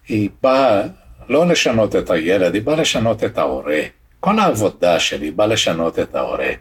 היא 0.08 0.30
באה 0.44 0.82
לא 1.30 1.48
לשנות 1.48 1.96
את 1.96 2.10
הילד, 2.10 2.54
היא 2.54 2.62
באה 2.62 2.76
לשנות 2.76 3.24
את 3.24 3.38
ההורה. 3.38 3.82
כל 4.20 4.40
העבודה 4.40 5.00
שלי 5.00 5.32
באה 5.32 5.48
לשנות 5.48 6.00
את 6.00 6.16
ההורה. 6.16 6.52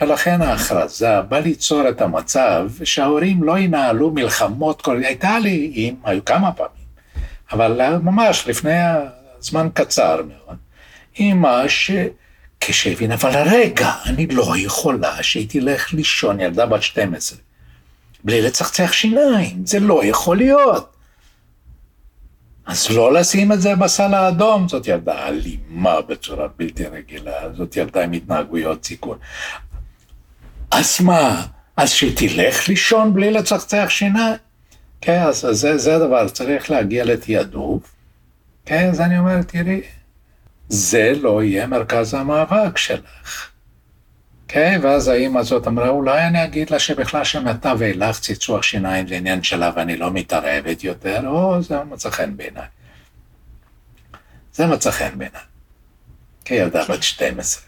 ולכן 0.00 0.42
ההכרזה 0.42 1.20
באה 1.20 1.40
ליצור 1.40 1.88
את 1.88 2.00
המצב 2.00 2.68
שההורים 2.84 3.42
לא 3.42 3.58
ינהלו 3.58 4.10
מלחמות, 4.10 4.82
כל... 4.82 5.00
הייתה 5.04 5.38
לי, 5.38 5.72
עם, 5.74 5.94
היו 6.04 6.24
כמה 6.24 6.52
פעמים, 6.52 6.84
אבל 7.52 7.98
ממש 8.02 8.48
לפני 8.48 8.78
זמן 9.40 9.68
קצר 9.74 10.20
מאוד, 10.28 10.56
אמא 11.20 11.68
ש... 11.68 11.90
כשהבין, 12.60 13.12
אבל 13.12 13.42
רגע, 13.50 13.92
אני 14.06 14.26
לא 14.26 14.54
יכולה 14.56 15.22
שהיא 15.22 15.48
תלך 15.48 15.94
לישון, 15.94 16.40
ילדה 16.40 16.66
בת 16.66 16.82
12, 16.82 17.38
בלי 18.24 18.42
לצחצח 18.42 18.92
שיניים, 18.92 19.66
זה 19.66 19.80
לא 19.80 20.04
יכול 20.04 20.36
להיות. 20.36 20.93
אז 22.66 22.90
לא 22.90 23.12
לשים 23.12 23.52
את 23.52 23.60
זה 23.60 23.76
בסל 23.76 24.14
האדום, 24.14 24.68
זאת 24.68 24.86
ילדה 24.86 25.28
אלימה 25.28 26.00
בצורה 26.00 26.48
בלתי 26.56 26.86
רגילה, 26.86 27.52
זאת 27.56 27.76
ילדה 27.76 28.04
עם 28.04 28.12
התנהגויות 28.12 28.84
סיכון. 28.84 29.18
אז 30.70 31.00
מה, 31.00 31.46
אז 31.76 31.90
שתלך 31.90 32.68
לישון 32.68 33.14
בלי 33.14 33.30
לצחצח 33.30 33.86
שיניים? 33.88 34.36
כן, 35.00 35.22
אז 35.22 35.46
זה, 35.50 35.78
זה 35.78 35.96
הדבר, 35.96 36.28
צריך 36.28 36.70
להגיע 36.70 37.04
לתעדוף. 37.04 37.94
כן, 38.66 38.88
אז 38.90 39.00
אני 39.00 39.18
אומר, 39.18 39.42
תראי, 39.42 39.80
זה 40.68 41.12
לא 41.20 41.42
יהיה 41.42 41.66
מרכז 41.66 42.14
המאבק 42.14 42.78
שלך. 42.78 43.50
כן, 44.54 44.80
ואז 44.82 45.08
האימא 45.08 45.38
הזאת 45.38 45.66
אמרה, 45.66 45.88
אולי 45.88 46.26
אני 46.26 46.44
אגיד 46.44 46.70
לה 46.70 46.78
שבכלל 46.78 47.24
שמעתה 47.24 47.72
ואילך 47.78 48.20
צחצוח 48.20 48.62
שיניים 48.62 49.06
זה 49.06 49.14
עניין 49.14 49.42
שלה 49.42 49.70
ואני 49.76 49.96
לא 49.96 50.10
מתערבת 50.10 50.84
יותר, 50.84 51.26
או 51.26 51.62
זה 51.62 51.84
מצא 51.84 52.10
חן 52.10 52.36
בעיניי. 52.36 52.66
זה 54.52 54.66
מצא 54.66 54.90
חן 54.90 55.18
בעיניי. 55.18 55.40
כילדה 56.44 56.84
בת 56.88 57.02
12. 57.02 57.62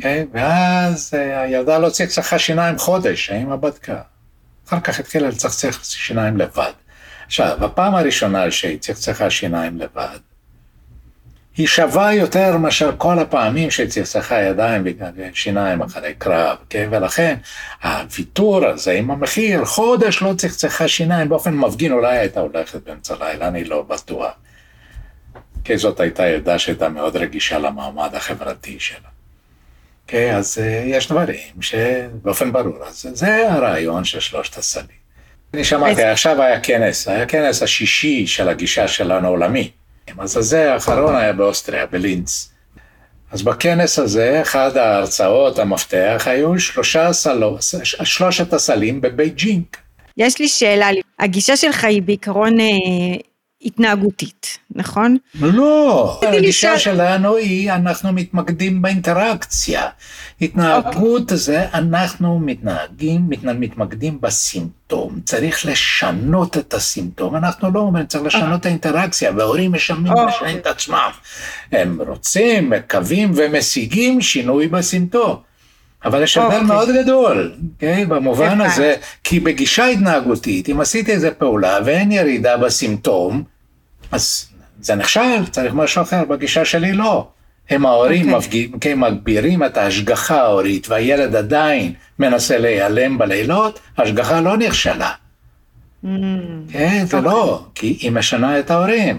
כן, 0.00 0.26
ואז 0.32 1.14
אה, 1.14 1.40
הילדה 1.40 1.78
לא 1.78 1.90
צחצחה 1.90 2.38
שיניים 2.38 2.78
חודש, 2.78 3.30
האמא 3.30 3.56
בדקה. 3.56 4.00
אחר 4.68 4.80
כך 4.80 5.00
התחילה 5.00 5.28
לצחצח 5.28 5.84
שיניים 5.84 6.36
לבד. 6.36 6.72
עכשיו, 7.26 7.58
בפעם 7.60 7.94
הראשונה 7.94 8.50
שהיא 8.50 8.78
צחצחה 8.78 9.30
שיניים 9.30 9.78
לבד, 9.78 10.18
היא 11.56 11.66
שווה 11.66 12.14
יותר 12.14 12.56
מאשר 12.56 12.90
כל 12.98 13.18
הפעמים 13.18 13.70
שצחצחה 13.70 14.42
ידיים 14.42 14.84
ושיניים 15.16 15.82
אחרי 15.82 16.14
קרב, 16.18 16.56
כן? 16.70 16.88
ולכן 16.90 17.36
הוויתור 17.82 18.66
הזה 18.66 18.92
עם 18.92 19.10
המחיר, 19.10 19.64
חודש 19.64 20.22
לא 20.22 20.34
צחצחה 20.36 20.88
שיניים, 20.88 21.28
באופן 21.28 21.54
מפגין 21.54 21.92
אולי 21.92 22.18
הייתה 22.18 22.40
הולכת 22.40 22.82
באמצע 22.84 23.14
הלילה, 23.20 23.48
אני 23.48 23.64
לא 23.64 23.82
בטוח. 23.82 24.32
כי 25.64 25.76
זאת 25.76 26.00
הייתה 26.00 26.26
ילדה 26.26 26.58
שהייתה 26.58 26.88
מאוד 26.88 27.16
רגישה 27.16 27.58
למעמד 27.58 28.14
החברתי 28.14 28.76
שלה. 28.80 29.08
כן, 30.06 30.34
אז 30.36 30.58
אה, 30.62 30.82
יש 30.86 31.08
דברים 31.08 31.60
שבאופן 31.60 32.52
ברור, 32.52 32.84
אז 32.86 33.06
זה 33.12 33.52
הרעיון 33.52 34.04
של 34.04 34.20
שלושת 34.20 34.58
הסלים. 34.58 35.02
אני 35.54 35.64
שמעתי, 35.64 36.02
עכשיו 36.04 36.42
היה 36.42 36.60
כנס, 36.60 37.08
היה 37.08 37.26
כנס 37.26 37.62
השישי 37.62 38.26
של 38.26 38.48
הגישה 38.48 38.88
שלנו 38.88 39.28
עולמי. 39.28 39.70
אז 40.18 40.36
הזה 40.36 40.72
האחרון 40.72 41.16
היה 41.16 41.32
באוסטריה, 41.32 41.86
בלינץ. 41.86 42.52
אז 43.32 43.42
בכנס 43.42 43.98
הזה, 43.98 44.42
אחד 44.42 44.76
ההרצאות 44.76 45.58
המפתח 45.58 46.22
היו 46.26 46.60
שלושה 46.60 47.12
סלו, 47.12 47.56
שלושת 48.04 48.52
הסלים 48.52 49.00
בבייג'ינג. 49.00 49.64
יש 50.16 50.38
לי 50.38 50.48
שאלה, 50.48 50.88
הגישה 51.18 51.56
שלך 51.56 51.84
היא 51.84 52.02
בעיקרון 52.02 52.60
אה, 52.60 52.66
התנהגותית, 53.64 54.58
נכון? 54.70 55.16
לא, 55.40 56.20
הגישה 56.22 56.78
שלנו 56.78 57.36
היא, 57.36 57.72
אנחנו 57.72 58.12
מתמקדים 58.12 58.82
באינטראקציה. 58.82 59.88
התנהגות 60.40 61.32
okay. 61.32 61.34
זה, 61.34 61.66
אנחנו 61.74 62.38
מתנהגים, 62.38 63.30
מתמקדים 63.58 64.20
בסימפטום. 64.20 65.20
צריך 65.24 65.66
לשנות 65.66 66.58
את 66.58 66.74
הסימפטום. 66.74 67.36
אנחנו 67.36 67.70
לא 67.70 67.80
אומרים, 67.80 68.06
צריך 68.06 68.24
לשנות 68.24 68.60
את 68.60 68.66
האינטראקציה, 68.66 69.32
וההורים 69.36 69.72
משלמים 69.72 70.12
okay. 70.12 70.28
לשנות 70.28 70.56
את 70.56 70.66
עצמם. 70.66 71.10
הם 71.72 72.00
רוצים, 72.08 72.70
מקווים 72.70 73.32
ומשיגים 73.36 74.20
שינוי 74.20 74.68
בסימפטום. 74.68 75.51
אבל 76.04 76.22
יש 76.22 76.38
הבדל 76.38 76.60
okay. 76.60 76.62
מאוד 76.62 76.88
גדול, 77.02 77.52
okay? 77.54 77.64
אוקיי? 77.74 78.06
במובן 78.06 78.60
okay. 78.60 78.64
הזה, 78.64 78.94
כי 79.24 79.40
בגישה 79.40 79.86
התנהגותית, 79.86 80.68
אם 80.68 80.80
עשיתי 80.80 81.12
איזה 81.12 81.30
פעולה 81.30 81.78
ואין 81.84 82.12
ירידה 82.12 82.56
בסימפטום, 82.56 83.42
אז 84.12 84.48
זה 84.80 84.94
נכשל, 84.94 85.46
צריך 85.50 85.74
משהו 85.74 86.02
אחר, 86.02 86.24
בגישה 86.24 86.64
שלי 86.64 86.92
לא. 86.92 87.28
הם 87.70 87.86
ההורים 87.86 88.22
okay. 88.22 88.24
אוקיי. 88.24 88.38
מפגיעים, 88.38 88.78
כן, 88.78 88.98
מגבירים 88.98 89.64
את 89.64 89.76
ההשגחה 89.76 90.40
ההורית, 90.40 90.88
והילד 90.88 91.36
עדיין 91.36 91.92
מנסה 92.18 92.58
להיעלם 92.58 93.18
בלילות, 93.18 93.80
ההשגחה 93.96 94.40
לא 94.40 94.56
נכשלה. 94.56 95.10
Mm. 96.04 96.08
כן, 96.72 97.04
זה 97.06 97.18
okay. 97.18 97.20
לא, 97.20 97.52
אוקיי. 97.52 97.68
כי 97.74 98.06
היא 98.06 98.12
משנה 98.12 98.58
את 98.58 98.70
ההורים. 98.70 99.18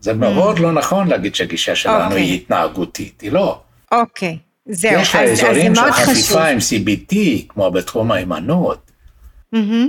זה 0.00 0.14
מאוד 0.14 0.56
mm. 0.56 0.62
לא 0.62 0.72
נכון 0.72 1.08
להגיד 1.08 1.34
שהגישה 1.34 1.74
שלנו 1.74 2.00
okay. 2.00 2.04
אוקיי. 2.04 2.22
היא 2.22 2.34
התנהגותית, 2.34 3.20
היא 3.20 3.32
לא. 3.32 3.60
אוקיי, 3.92 4.38
okay. 4.40 4.45
זהו, 4.68 5.00
יש 5.00 5.14
לה 5.14 5.22
אזורים 5.22 5.74
של 5.74 5.92
חפיפה 5.92 6.46
עם 6.48 6.58
CBT, 6.58 7.16
כמו 7.48 7.70
בתחום 7.70 8.12
ההימנעות. 8.12 8.90
Mm-hmm. 9.54 9.88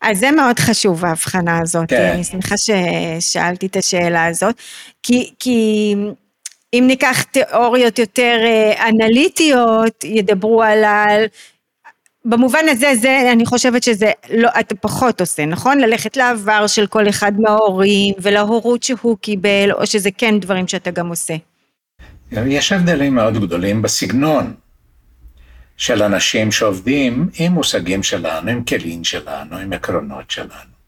אז 0.00 0.18
זה 0.18 0.30
מאוד 0.30 0.58
חשוב 0.58 1.04
ההבחנה 1.04 1.58
הזאת, 1.62 1.88
כן. 1.88 2.10
אני 2.14 2.24
שמחה 2.24 2.54
ששאלתי 2.56 3.66
את 3.66 3.76
השאלה 3.76 4.26
הזאת, 4.26 4.54
כי, 5.02 5.30
כי 5.38 5.94
אם 6.72 6.84
ניקח 6.86 7.22
תיאוריות 7.22 7.98
יותר 7.98 8.36
אה, 8.44 8.88
אנליטיות, 8.88 10.04
ידברו 10.04 10.62
על 10.62 10.84
ה... 10.84 11.06
במובן 12.24 12.68
הזה, 12.68 12.94
זה, 12.94 13.32
אני 13.32 13.46
חושבת 13.46 13.82
שזה 13.82 14.10
לא, 14.30 14.48
אתה 14.60 14.74
פחות 14.74 15.20
עושה, 15.20 15.46
נכון? 15.46 15.78
ללכת 15.78 16.16
לעבר 16.16 16.66
של 16.66 16.86
כל 16.86 17.08
אחד 17.08 17.32
מההורים 17.38 18.14
ולהורות 18.18 18.82
שהוא 18.82 19.16
קיבל, 19.20 19.72
או 19.72 19.86
שזה 19.86 20.10
כן 20.18 20.40
דברים 20.40 20.68
שאתה 20.68 20.90
גם 20.90 21.08
עושה. 21.08 21.34
יש 22.32 22.72
הבדלים 22.72 23.14
מאוד 23.14 23.38
גדולים 23.40 23.82
בסגנון 23.82 24.54
של 25.76 26.02
אנשים 26.02 26.52
שעובדים 26.52 27.28
עם 27.38 27.52
מושגים 27.52 28.02
שלנו, 28.02 28.50
עם 28.50 28.64
כלים 28.64 29.04
שלנו, 29.04 29.56
עם 29.56 29.72
עקרונות 29.72 30.30
שלנו. 30.30 30.78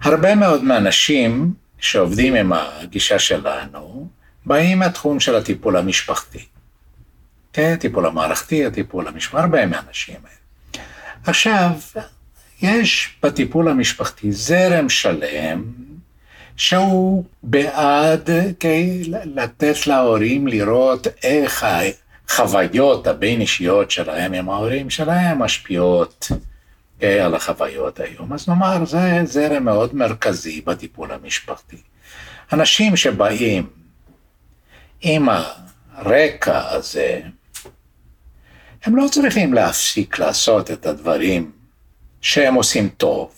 הרבה 0.00 0.34
מאוד 0.34 0.64
מהאנשים 0.64 1.54
שעובדים 1.78 2.34
עם 2.34 2.52
הגישה 2.52 3.18
שלנו, 3.18 4.08
באים 4.46 4.78
מהתחום 4.78 5.20
של 5.20 5.36
הטיפול 5.36 5.76
המשפחתי. 5.76 6.44
כן, 7.52 7.72
הטיפול 7.74 8.06
המערכתי, 8.06 8.66
הטיפול 8.66 9.08
המשפחתי, 9.08 9.42
הרבה 9.42 9.66
מהאנשים 9.66 10.16
האלה. 10.16 10.84
עכשיו, 11.26 11.70
יש 12.62 13.16
בטיפול 13.22 13.68
המשפחתי 13.68 14.32
זרם 14.32 14.88
שלם 14.88 15.64
שהוא 16.56 17.24
בעד 17.42 18.30
כן, 18.60 18.86
לתת 19.24 19.86
להורים 19.86 20.46
לראות 20.46 21.06
איך 21.22 21.66
החוויות 22.28 23.06
הבין 23.06 23.40
אישיות 23.40 23.90
שלהם 23.90 24.32
עם 24.32 24.48
ההורים 24.48 24.90
שלהם 24.90 25.38
משפיעות 25.38 26.28
אה, 27.02 27.24
על 27.24 27.34
החוויות 27.34 28.00
היום. 28.00 28.32
אז 28.32 28.48
נאמר, 28.48 28.84
זה 28.84 29.20
זרם 29.24 29.64
מאוד 29.64 29.94
מרכזי 29.94 30.60
בטיפול 30.60 31.12
המשפחתי. 31.12 31.76
אנשים 32.52 32.96
שבאים 32.96 33.66
עם 35.00 35.28
הרקע 35.94 36.70
הזה, 36.70 37.20
הם 38.84 38.96
לא 38.96 39.06
צריכים 39.10 39.54
להפסיק 39.54 40.18
לעשות 40.18 40.70
את 40.70 40.86
הדברים 40.86 41.52
שהם 42.20 42.54
עושים 42.54 42.88
טוב. 42.88 43.30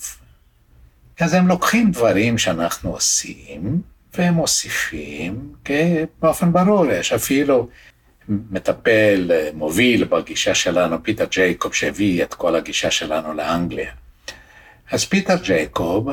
אז 1.20 1.34
הם 1.34 1.48
לוקחים 1.48 1.90
דברים 1.90 2.38
שאנחנו 2.38 2.90
עושים, 2.90 3.82
והם 4.14 4.34
מוסיפים, 4.34 5.52
באופן 6.22 6.52
ברור, 6.52 6.86
יש 6.86 7.12
אפילו 7.12 7.68
מטפל, 8.28 9.30
מוביל 9.54 10.04
בגישה 10.04 10.54
שלנו, 10.54 11.02
פיטר 11.02 11.24
ג'ייקוב, 11.30 11.74
שהביא 11.74 12.22
את 12.22 12.34
כל 12.34 12.56
הגישה 12.56 12.90
שלנו 12.90 13.34
לאנגליה. 13.34 13.90
אז 14.90 15.04
פיטר 15.04 15.36
ג'ייקוב, 15.42 16.08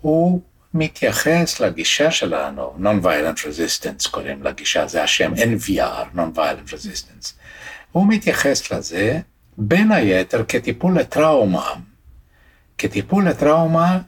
הוא 0.00 0.40
מתייחס 0.74 1.60
לגישה 1.60 2.10
שלנו, 2.10 2.74
Non-Violent 2.82 3.38
Resistance 3.38 4.10
קוראים 4.10 4.42
לגישה, 4.42 4.86
זה 4.86 5.02
השם 5.02 5.32
NVR, 5.34 6.16
Non-Violent 6.16 6.70
Resistance. 6.70 7.32
הוא 7.92 8.08
מתייחס 8.08 8.72
לזה 8.72 9.20
בין 9.58 9.92
היתר 9.92 10.44
כטיפול 10.48 10.98
לטראומה, 10.98 11.74
כטיפול 12.78 13.28
לטראומה 13.28 13.98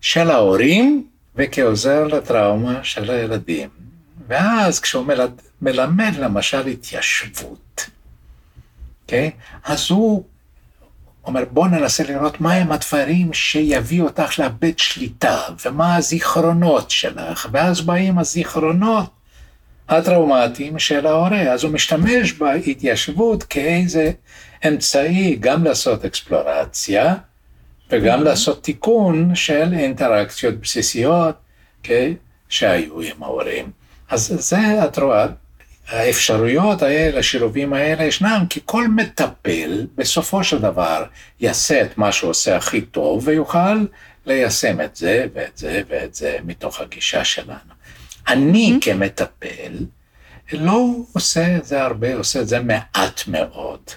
של 0.00 0.30
ההורים 0.30 1.06
וכעוזר 1.36 2.06
לטראומה 2.06 2.84
של 2.84 3.10
הילדים. 3.10 3.68
ואז 4.28 4.80
כשהוא 4.80 5.06
מלד, 5.06 5.40
מלמד 5.62 6.12
למשל 6.18 6.66
התיישבות, 6.66 7.80
okay? 7.80 7.90
אוקיי? 9.02 9.30
אז 9.64 9.90
הוא 9.90 10.24
אומר 11.24 11.44
בוא 11.50 11.68
ננסה 11.68 12.04
לראות 12.04 12.40
מהם 12.40 12.72
הדברים 12.72 13.32
שיביאו 13.32 14.06
אותך 14.06 14.38
לאבד 14.38 14.78
שליטה 14.78 15.40
ומה 15.64 15.96
הזיכרונות 15.96 16.90
שלך, 16.90 17.48
ואז 17.52 17.80
באים 17.80 18.18
הזיכרונות 18.18 19.10
הטראומטיים 19.88 20.78
של 20.78 21.06
ההורה, 21.06 21.40
אז 21.40 21.64
הוא 21.64 21.72
משתמש 21.72 22.32
בהתיישבות 22.32 23.42
כאיזה 23.42 24.10
אמצעי 24.68 25.36
גם 25.40 25.64
לעשות 25.64 26.04
אקספלורציה 26.04 27.14
וגם. 27.90 28.22
לעשות 28.24 28.64
תיקון 28.64 29.34
של 29.34 29.72
אינטראקציות 29.72 30.54
בסיסיות 30.60 31.34
okay, 31.34 31.78
אוקיי? 31.78 32.14
שהיו 32.48 33.00
עם 33.00 33.22
ההורים. 33.22 33.70
אז 34.10 34.32
זה, 34.38 34.84
את 34.84 34.98
רואה, 34.98 35.26
האפשרויות 35.88 36.82
האלה, 36.82 37.18
השילובים 37.18 37.72
האלה 37.72 38.04
ישנם, 38.04 38.44
כי 38.50 38.60
כל 38.64 38.88
מטפל 38.88 39.86
בסופו 39.94 40.44
של 40.44 40.58
דבר 40.58 41.04
יעשה 41.40 41.82
את 41.82 41.98
מה 41.98 42.12
שהוא 42.12 42.30
עושה 42.30 42.56
הכי 42.56 42.80
טוב 42.80 43.28
ויוכל 43.28 43.84
ליישם 44.26 44.80
את 44.80 44.96
זה 44.96 45.26
ואת 45.34 45.58
זה 45.58 45.82
ואת 45.88 46.14
זה 46.14 46.36
מתוך 46.44 46.80
הגישה 46.80 47.24
שלנו. 47.24 47.74
אני 48.28 48.72
mm-hmm. 48.72 48.84
כמטפל 48.84 49.72
לא 50.52 50.86
עושה 51.12 51.56
את 51.56 51.64
זה 51.64 51.82
הרבה, 51.82 52.14
עושה 52.14 52.40
את 52.40 52.48
זה 52.48 52.60
מעט 52.60 53.20
מאוד, 53.26 53.80
okay? 53.86 53.94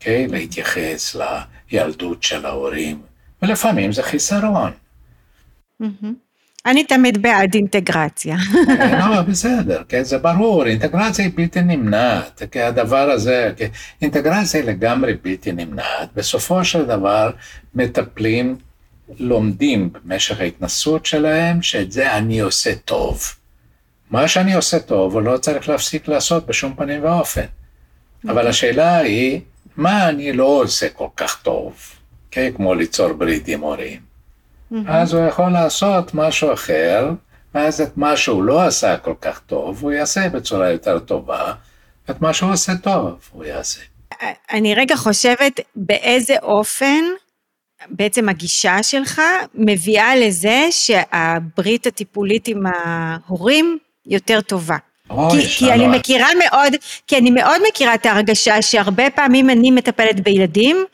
אוקיי? 0.00 0.26
להתייחס 0.26 1.14
לילדות 1.72 2.22
של 2.22 2.46
ההורים, 2.46 3.02
ולפעמים 3.42 3.92
זה 3.92 4.02
חיסרון. 4.02 4.72
אני 6.66 6.84
תמיד 6.84 7.22
בעד 7.22 7.54
אינטגרציה. 7.54 8.36
לא, 8.98 9.22
בסדר, 9.22 9.82
כן, 9.88 10.02
זה 10.02 10.18
ברור, 10.18 10.66
אינטגרציה 10.66 11.24
היא 11.24 11.32
בלתי 11.34 11.60
נמנעת, 11.60 12.42
כי 12.50 12.62
הדבר 12.62 13.10
הזה, 13.10 13.52
אינטגרציה 14.02 14.60
היא 14.60 14.68
לגמרי 14.68 15.14
בלתי 15.14 15.52
נמנעת, 15.52 16.08
בסופו 16.14 16.64
של 16.64 16.84
דבר 16.84 17.30
מטפלים 17.74 18.56
לומדים 19.18 19.90
במשך 19.92 20.40
ההתנסות 20.40 21.06
שלהם, 21.06 21.62
שאת 21.62 21.92
זה 21.92 22.16
אני 22.16 22.40
עושה 22.40 22.74
טוב. 22.74 23.22
מה 24.10 24.28
שאני 24.28 24.54
עושה 24.54 24.78
טוב, 24.78 25.14
הוא 25.14 25.22
לא 25.22 25.38
צריך 25.38 25.68
להפסיק 25.68 26.08
לעשות 26.08 26.46
בשום 26.46 26.74
פנים 26.76 27.04
ואופן. 27.04 27.44
אבל 28.24 28.36
אוקיי. 28.36 28.48
השאלה 28.48 28.96
היא, 28.96 29.40
מה 29.76 30.08
אני 30.08 30.32
לא 30.32 30.44
עושה 30.44 30.88
כל 30.88 31.08
כך 31.16 31.42
טוב, 31.42 31.74
כן, 32.30 32.50
כמו 32.56 32.74
ליצור 32.74 33.12
ברית 33.12 33.48
עם 33.48 33.60
הורים. 33.60 34.00
אז 34.86 35.14
הוא 35.14 35.26
יכול 35.26 35.48
לעשות 35.48 36.14
משהו 36.14 36.52
אחר, 36.52 37.10
ואז 37.54 37.80
את 37.80 37.96
מה 37.96 38.16
שהוא 38.16 38.42
לא 38.42 38.62
עשה 38.62 38.96
כל 38.96 39.14
כך 39.20 39.40
טוב, 39.40 39.82
הוא 39.82 39.92
יעשה 39.92 40.28
בצורה 40.28 40.70
יותר 40.70 40.98
טובה, 40.98 41.52
את 42.10 42.20
מה 42.20 42.34
שהוא 42.34 42.52
עושה 42.52 42.72
טוב, 42.76 43.18
הוא 43.32 43.44
יעשה. 43.44 43.80
אני 44.52 44.74
רגע 44.74 44.96
חושבת 44.96 45.60
באיזה 45.76 46.34
אופן 46.42 47.04
בעצם 47.90 48.28
הגישה 48.28 48.82
שלך 48.82 49.22
מביאה 49.54 50.16
לזה 50.16 50.68
שהברית 50.70 51.86
הטיפולית 51.86 52.48
עם 52.48 52.62
ההורים 52.66 53.78
יותר 54.06 54.40
טובה. 54.40 54.76
כי, 55.08 55.46
כי 55.56 55.72
אני 55.72 55.86
מכירה 55.86 56.28
מאוד, 56.38 56.72
כי 57.06 57.18
אני 57.18 57.30
מאוד 57.30 57.60
מכירה 57.68 57.94
את 57.94 58.06
ההרגשה 58.06 58.62
שהרבה 58.62 59.10
פעמים 59.10 59.50
אני 59.50 59.70
מטפלת 59.70 60.20
בילדים, 60.20 60.84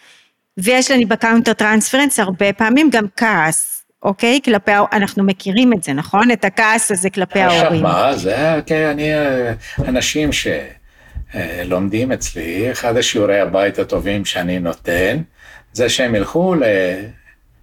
ויש 0.58 0.90
לי 0.90 1.04
ב 1.04 1.10
counter 1.10 1.52
transference 1.52 2.20
הרבה 2.20 2.52
פעמים 2.52 2.90
גם 2.90 3.04
כעס, 3.16 3.84
אוקיי? 4.02 4.40
כלפי, 4.44 4.72
אנחנו 4.92 5.24
מכירים 5.24 5.72
את 5.72 5.82
זה, 5.82 5.92
נכון? 5.92 6.30
את 6.30 6.44
הכעס 6.44 6.90
הזה 6.90 7.10
כלפי 7.10 7.40
ההורים. 7.40 7.86
עכשיו 7.86 8.02
מה, 8.02 8.16
זה, 8.16 8.60
כן, 8.66 8.84
אני, 8.84 9.08
אנשים 9.88 10.30
שלומדים 11.62 12.12
אצלי, 12.12 12.72
אחד 12.72 12.96
השיעורי 12.96 13.40
הבית 13.40 13.78
הטובים 13.78 14.24
שאני 14.24 14.58
נותן, 14.58 15.22
זה 15.72 15.88
שהם 15.88 16.14
ילכו 16.14 16.54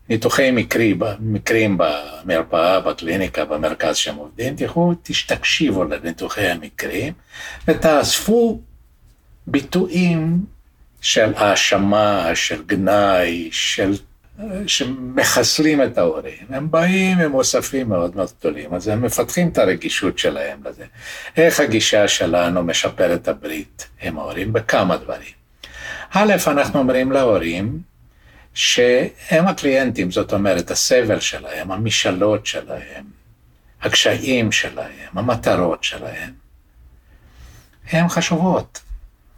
לניתוחי 0.09 0.51
מקרי, 0.51 0.97
מקרים 1.19 1.77
במרפאה, 1.77 2.79
בקליניקה, 2.79 3.45
במרכז 3.45 3.95
שהם 3.95 4.15
עובדים, 4.15 4.55
תלכו, 4.55 4.93
תקשיבו 5.27 5.83
לניתוחי 5.83 6.47
המקרים, 6.47 7.13
ותאספו 7.67 8.61
ביטויים 9.47 10.45
של 11.01 11.33
האשמה, 11.35 12.31
של 12.35 12.63
גנאי, 12.65 13.49
של... 13.51 13.93
שמחסלים 14.67 15.83
את 15.83 15.97
ההורים. 15.97 16.45
הם 16.49 16.71
באים 16.71 17.19
עם 17.19 17.33
אוספים 17.33 17.89
מאוד 17.89 18.15
מאוד 18.15 18.29
גדולים, 18.39 18.73
אז 18.73 18.87
הם 18.87 19.01
מפתחים 19.01 19.47
את 19.47 19.57
הרגישות 19.57 20.19
שלהם 20.19 20.59
לזה. 20.65 20.85
איך 21.37 21.59
הגישה 21.59 22.07
שלנו 22.07 22.63
משפרת 22.63 23.27
הברית 23.27 23.87
עם 24.01 24.19
ההורים? 24.19 24.53
בכמה 24.53 24.97
דברים. 24.97 25.39
א', 26.13 26.33
אנחנו 26.47 26.79
אומרים 26.79 27.11
להורים 27.11 27.88
שהם 28.53 29.47
הקליינטים, 29.47 30.11
זאת 30.11 30.33
אומרת, 30.33 30.71
הסבל 30.71 31.19
שלהם, 31.19 31.71
המשאלות 31.71 32.45
שלהם, 32.45 33.05
הקשיים 33.81 34.51
שלהם, 34.51 35.09
המטרות 35.13 35.83
שלהם, 35.83 36.33
הן 37.91 38.07
חשובות. 38.07 38.81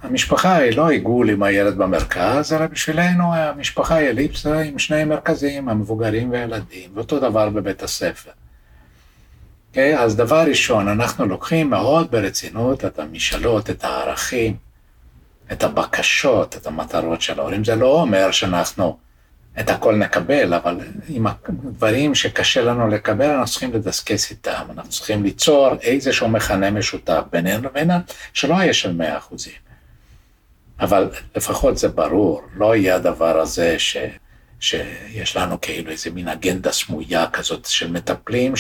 המשפחה 0.03 0.55
היא 0.55 0.77
לא 0.77 0.89
עיגול 0.89 1.29
עם 1.29 1.43
הילד 1.43 1.77
במרכז, 1.77 2.53
אלא 2.53 2.67
בשבילנו 2.67 3.35
המשפחה 3.35 3.95
היא 3.95 4.09
אליפסה 4.09 4.59
עם 4.59 4.79
שני 4.79 5.03
מרכזים, 5.03 5.69
המבוגרים 5.69 6.31
והילדים, 6.31 6.89
ואותו 6.93 7.19
דבר 7.19 7.49
בבית 7.49 7.83
הספר. 7.83 8.31
Okay, 8.31 8.33
אוקיי? 9.69 9.99
אז 9.99 10.15
דבר 10.15 10.43
ראשון, 10.47 10.87
אנחנו 10.87 11.25
לוקחים 11.25 11.69
מאוד 11.69 12.11
ברצינות 12.11 12.85
את 12.85 12.99
המשאלות, 12.99 13.69
את 13.69 13.83
הערכים, 13.83 14.55
את 15.51 15.63
הבקשות, 15.63 16.57
את 16.57 16.67
המטרות 16.67 17.21
של 17.21 17.39
ההורים. 17.39 17.63
זה 17.63 17.75
לא 17.75 18.01
אומר 18.01 18.31
שאנחנו 18.31 18.97
את 19.59 19.69
הכל 19.69 19.95
נקבל, 19.95 20.53
אבל 20.53 20.77
עם 21.09 21.27
הדברים 21.27 22.15
שקשה 22.15 22.61
לנו 22.61 22.87
לקבל, 22.87 23.29
אנחנו 23.29 23.45
צריכים 23.51 23.73
לדסקס 23.73 24.31
איתם, 24.31 24.63
אנחנו 24.69 24.89
צריכים 24.89 25.23
ליצור 25.23 25.75
איזשהו 25.81 26.27
מכנה 26.27 26.71
משותף 26.71 27.21
בינינו 27.31 27.63
לבינם, 27.63 27.99
שלא 28.33 28.53
יהיה 28.53 28.73
של 28.73 28.93
מאה 28.93 29.17
אחוזים. 29.17 29.53
אבל 30.79 31.09
לפחות 31.35 31.77
זה 31.77 31.87
ברור, 31.87 32.41
לא 32.55 32.75
יהיה 32.75 32.95
הדבר 32.95 33.39
הזה 33.39 33.79
ש, 33.79 33.97
שיש 34.59 35.37
לנו 35.37 35.61
כאילו 35.61 35.91
איזה 35.91 36.09
מין 36.09 36.27
אגנדה 36.27 36.71
סמויה 36.71 37.27
כזאת 37.29 37.65
של 37.65 37.91
מטפלים, 37.91 38.55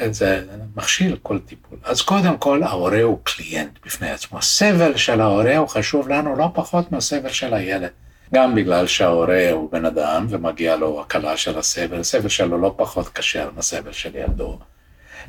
שזה 0.00 0.44
מכשיל 0.76 1.16
כל 1.22 1.38
טיפול. 1.38 1.78
אז 1.84 2.02
קודם 2.02 2.38
כל, 2.38 2.62
ההורה 2.62 3.02
הוא 3.02 3.18
קליינט 3.22 3.78
בפני 3.86 4.10
עצמו. 4.10 4.38
הסבל 4.38 4.96
של 4.96 5.20
ההורה 5.20 5.56
הוא 5.56 5.68
חשוב 5.68 6.08
לנו 6.08 6.36
לא 6.36 6.50
פחות 6.54 6.92
מהסבל 6.92 7.28
של 7.28 7.54
הילד. 7.54 7.90
גם 8.34 8.54
בגלל 8.54 8.86
שההורה 8.86 9.50
הוא 9.50 9.72
בן 9.72 9.84
אדם 9.84 10.26
ומגיע 10.28 10.76
לו 10.76 11.00
הקלה 11.00 11.36
של 11.36 11.58
הסבל, 11.58 12.00
הסבל 12.00 12.28
שלו 12.28 12.58
לא 12.58 12.74
פחות 12.76 13.08
קשה 13.08 13.46
מהסבל 13.56 13.92
של 13.92 14.16
ילדו. 14.16 14.58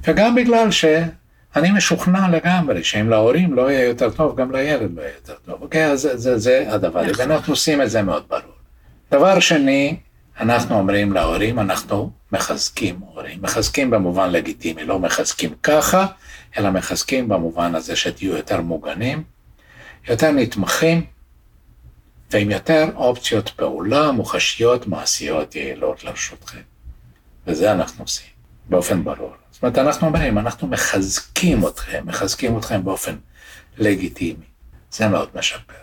וגם 0.04 0.36
בגלל 0.36 0.72
ש... 0.72 0.86
אני 1.56 1.72
משוכנע 1.72 2.28
לגמרי 2.30 2.84
שאם 2.84 3.10
להורים 3.10 3.54
לא 3.54 3.72
יהיה 3.72 3.86
יותר 3.86 4.10
טוב, 4.10 4.36
גם 4.36 4.52
לילד 4.52 4.96
לא 4.96 5.02
יהיה 5.02 5.14
יותר 5.16 5.34
טוב. 5.46 5.62
אוקיי? 5.62 5.86
אז 5.86 6.02
זה, 6.02 6.18
זה, 6.18 6.38
זה 6.38 6.66
הדבר, 6.68 7.02
נכון. 7.02 7.14
ואנחנו 7.18 7.54
עושים 7.54 7.82
את 7.82 7.90
זה 7.90 8.02
מאוד 8.02 8.24
ברור. 8.28 8.54
דבר 9.12 9.40
שני, 9.40 9.96
אנחנו 10.40 10.76
אומרים 10.76 11.14
להורים, 11.14 11.60
אנחנו 11.60 12.12
מחזקים 12.32 13.00
הורים. 13.00 13.42
מחזקים 13.42 13.90
במובן 13.90 14.30
לגיטימי, 14.30 14.86
לא 14.86 15.00
מחזקים 15.00 15.56
ככה, 15.64 16.06
אלא 16.58 16.70
מחזקים 16.72 17.30
במובן 17.30 17.76
הזה 17.76 17.96
שתהיו 17.96 18.36
יותר 18.36 18.62
מוגנים, 18.62 19.24
יותר 20.10 20.32
נתמכים 20.32 21.06
ועם 22.32 22.52
יותר 22.52 22.86
אופציות 22.96 23.50
פעולה 23.50 24.12
מוחשיות, 24.12 24.88
מעשיות, 24.88 25.56
יעילות 25.56 26.04
לרשותכם. 26.04 26.62
וזה 27.48 27.72
אנחנו 27.72 28.04
עושים, 28.04 28.28
באופן 28.70 29.04
ברור. 29.04 29.34
זאת 29.52 29.64
אומרת, 29.64 29.78
אנחנו 29.78 30.08
אומרים, 30.08 30.38
אנחנו 30.38 30.68
מחזקים 30.68 31.68
אתכם, 31.68 32.04
מחזקים 32.06 32.58
אתכם 32.58 32.84
באופן 32.84 33.16
לגיטימי. 33.78 34.46
זה 34.92 35.08
מאוד 35.08 35.30
משפר. 35.36 35.74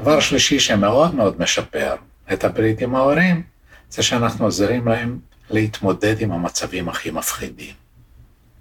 דבר 0.00 0.20
שלישי 0.20 0.60
שמאוד 0.60 1.14
מאוד 1.14 1.40
משפר 1.40 1.96
את 2.32 2.44
הברית 2.44 2.80
עם 2.80 2.94
ההורים, 2.94 3.42
זה 3.90 4.02
שאנחנו 4.02 4.44
עוזרים 4.44 4.88
להם 4.88 5.18
להתמודד 5.50 6.20
עם 6.20 6.32
המצבים 6.32 6.88
הכי 6.88 7.10
מפחידים. 7.10 7.74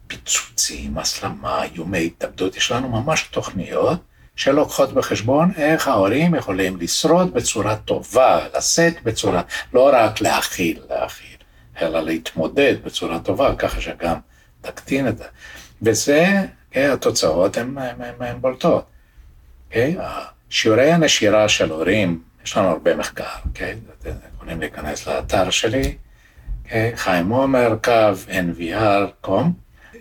פיצוצים, 0.07 0.97
הסלמה, 0.97 1.63
איומי 1.63 2.05
התאבדות, 2.05 2.57
יש 2.57 2.71
לנו 2.71 2.89
ממש 2.89 3.23
תוכניות 3.31 3.99
שלוקחות 4.35 4.93
בחשבון 4.93 5.51
איך 5.57 5.87
ההורים 5.87 6.35
יכולים 6.35 6.77
לשרוד 6.77 7.33
בצורה 7.33 7.75
טובה, 7.75 8.47
לשאת 8.57 9.03
בצורה, 9.03 9.41
לא 9.73 9.89
רק 9.93 10.21
להכיל, 10.21 10.79
להכיל, 10.89 11.37
אלא 11.81 11.99
להתמודד 11.99 12.75
בצורה 12.83 13.19
טובה, 13.19 13.55
ככה 13.55 13.81
שגם 13.81 14.15
תקטין 14.61 15.07
את 15.07 15.17
זה. 15.17 15.23
וזה, 15.81 16.45
כן, 16.71 16.89
התוצאות 16.91 17.57
הן 17.57 17.75
בולטות. 18.41 18.85
כן? 19.69 19.91
שיעורי 20.49 20.91
הנשירה 20.91 21.49
של 21.49 21.71
הורים, 21.71 22.21
יש 22.47 22.57
לנו 22.57 22.67
הרבה 22.67 22.95
מחקר, 22.95 23.23
כן? 23.53 23.77
אתם 23.99 24.09
יכולים 24.35 24.59
להיכנס 24.59 25.07
לאתר 25.07 25.49
שלי, 25.49 25.97
כן? 26.63 26.91
חיים 26.95 27.29
עומר, 27.29 27.75
קו, 27.83 27.91
NVR.com, 28.27 29.43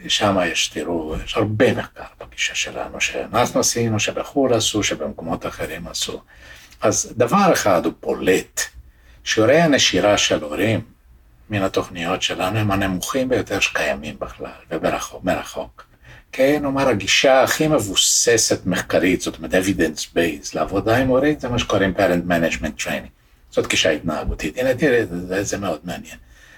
שם 0.09 0.37
יש, 0.47 0.69
תראו, 0.69 1.15
יש 1.25 1.37
הרבה 1.37 1.75
מחקר 1.75 2.03
בגישה 2.21 2.55
שלנו, 2.55 3.01
שאנחנו 3.01 3.61
עשינו, 3.61 4.01
שבחו"ל 4.01 4.55
עשו, 4.55 4.83
שבמקומות 4.83 5.47
אחרים 5.47 5.89
עשו. 5.89 6.23
אז 6.81 7.15
דבר 7.17 7.53
אחד 7.53 7.87
הוא 7.87 7.93
בולט, 8.01 8.61
שיעורי 9.25 9.61
הנשירה 9.61 10.19
של 10.19 10.43
הורים 10.43 10.81
מן 11.51 11.63
התוכניות 11.63 12.23
שלנו 12.23 12.59
הם 12.59 12.71
הנמוכים 12.71 13.29
ביותר 13.29 13.61
שקיימים 13.61 14.17
בכלל, 14.19 14.51
ומרחוק. 14.71 15.86
כן, 16.37 16.63
נאמר, 16.63 16.89
הגישה 16.89 17.43
הכי 17.43 17.69
מבוססת 17.69 18.67
מחקרית, 18.67 19.21
זאת 19.21 19.39
אומרת, 19.39 19.55
evidence 19.55 20.15
based, 20.15 20.51
לעבודה 20.55 20.97
עם 20.97 21.09
הורים, 21.09 21.35
זה 21.39 21.49
מה 21.49 21.59
שקוראים 21.59 21.95
parent 21.97 22.31
management 22.31 22.83
training. 22.85 23.09
זאת 23.51 23.67
גישה 23.67 23.91
התנהגותית. 23.91 24.59
הנה, 24.59 24.75
תראה, 24.75 25.05
זה, 25.07 25.43
זה 25.43 25.59
מאוד 25.59 25.81
מעניין. 25.85 26.17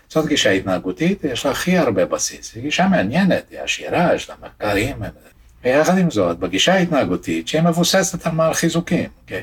זאת 0.08 0.26
גישה 0.26 0.50
התנהגותית, 0.50 1.24
יש 1.24 1.46
לה 1.46 1.50
הכי 1.52 1.78
הרבה 1.78 2.04
בסיס, 2.04 2.54
היא 2.54 2.62
גישה 2.62 2.88
מעניינת, 2.88 3.50
היא 3.50 3.60
עשירה, 3.60 4.14
יש 4.14 4.30
לה 4.30 4.34
מחקרים, 4.42 4.96
ויחד 5.64 5.98
עם 5.98 6.10
זאת, 6.10 6.38
בגישה 6.38 6.74
ההתנהגותית, 6.74 7.48
שהיא 7.48 7.62
מבוססת 7.62 8.26
על 8.26 8.32
מעל 8.32 8.54
חיזוקים, 8.54 9.04
okay? 9.04 9.22
אוקיי? 9.22 9.42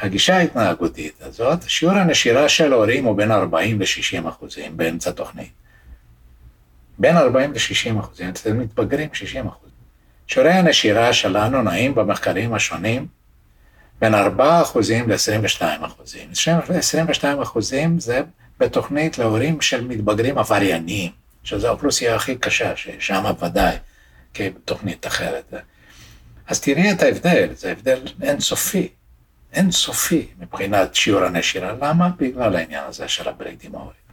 הגישה 0.00 0.36
ההתנהגותית 0.36 1.14
הזאת, 1.20 1.58
שיעור 1.66 1.94
הנשירה 1.94 2.48
של 2.48 2.72
ההורים 2.72 3.04
הוא 3.04 3.16
בין 3.16 3.30
40 3.30 3.80
ל-60 3.80 4.28
אחוזים 4.28 4.76
באמצע 4.76 5.10
תוכנית. 5.10 5.52
בין 6.98 7.16
40 7.16 7.52
ל-60 7.52 8.00
אחוזים, 8.00 8.30
אתם 8.30 8.58
מתבגרים 8.58 9.08
60 9.12 9.46
אחוז. 9.46 9.63
שיעורי 10.26 10.52
הנשירה 10.52 11.12
שלנו 11.12 11.62
נעים 11.62 11.94
במחקרים 11.94 12.54
השונים 12.54 13.06
בין 14.00 14.14
4 14.14 14.62
אחוזים 14.62 15.10
ל-22 15.10 15.86
אחוזים. 15.86 16.30
22 16.32 17.42
אחוזים 17.42 18.00
זה 18.00 18.22
בתוכנית 18.60 19.18
להורים 19.18 19.60
של 19.60 19.86
מתבגרים 19.86 20.38
עבריינים, 20.38 21.10
שזו 21.44 21.68
האוכלוסייה 21.68 22.14
הכי 22.14 22.36
קשה, 22.36 22.76
ששם 22.76 23.24
ודאי, 23.42 23.76
כתוכנית 24.34 25.06
אחרת. 25.06 25.54
אז 26.46 26.60
תראי 26.60 26.92
את 26.92 27.02
ההבדל, 27.02 27.48
זה 27.54 27.72
הבדל 27.72 28.00
אינסופי, 28.22 28.88
אינסופי 29.52 30.26
מבחינת 30.38 30.94
שיעור 30.94 31.24
הנשירה. 31.24 31.72
למה? 31.80 32.08
בגלל 32.18 32.56
העניין 32.56 32.84
הזה 32.84 33.08
של 33.08 33.28
הברית 33.28 33.64
עם 33.64 33.74
ההורים. 33.74 34.04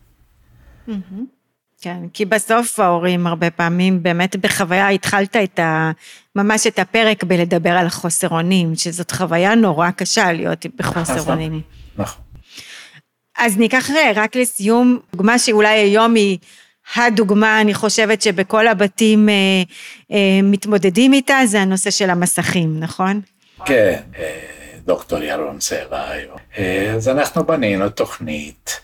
כן, 1.81 1.97
כי 2.13 2.25
בסוף 2.25 2.79
ההורים 2.79 3.27
הרבה 3.27 3.49
פעמים 3.49 4.03
באמת 4.03 4.35
בחוויה, 4.35 4.89
התחלת 4.89 5.35
את 5.35 5.59
ה... 5.59 5.91
ממש 6.35 6.67
את 6.67 6.79
הפרק 6.79 7.23
בלדבר 7.23 7.69
על 7.69 7.85
החוסר 7.85 8.29
אונים, 8.29 8.75
שזאת 8.75 9.11
חוויה 9.11 9.55
נורא 9.55 9.91
קשה 9.91 10.31
להיות 10.31 10.65
בחוסר 10.75 11.15
נכון, 11.15 11.33
אונים. 11.33 11.61
נכון. 11.97 12.21
אז 13.37 13.57
ניקח 13.57 13.89
רק 14.15 14.35
לסיום, 14.35 14.99
דוגמה 15.11 15.39
שאולי 15.39 15.79
היום 15.79 16.15
היא 16.15 16.37
הדוגמה, 16.95 17.61
אני 17.61 17.73
חושבת 17.73 18.21
שבכל 18.21 18.67
הבתים 18.67 19.29
אה, 19.29 19.33
אה, 20.11 20.39
מתמודדים 20.43 21.13
איתה, 21.13 21.39
זה 21.45 21.61
הנושא 21.61 21.91
של 21.91 22.09
המסכים, 22.09 22.79
נכון? 22.79 23.21
כן, 23.65 24.01
אה, 24.17 24.39
דוקטור 24.85 25.23
ירון 25.23 25.59
סלע. 25.59 26.11
אה, 26.57 26.93
אז 26.95 27.07
אנחנו 27.09 27.43
בנינו 27.43 27.89
תוכנית 27.89 28.81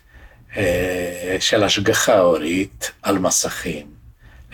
של 1.40 1.64
השגחה 1.64 2.20
הורית 2.20 2.92
על 3.02 3.20
מסכים. 3.20 3.88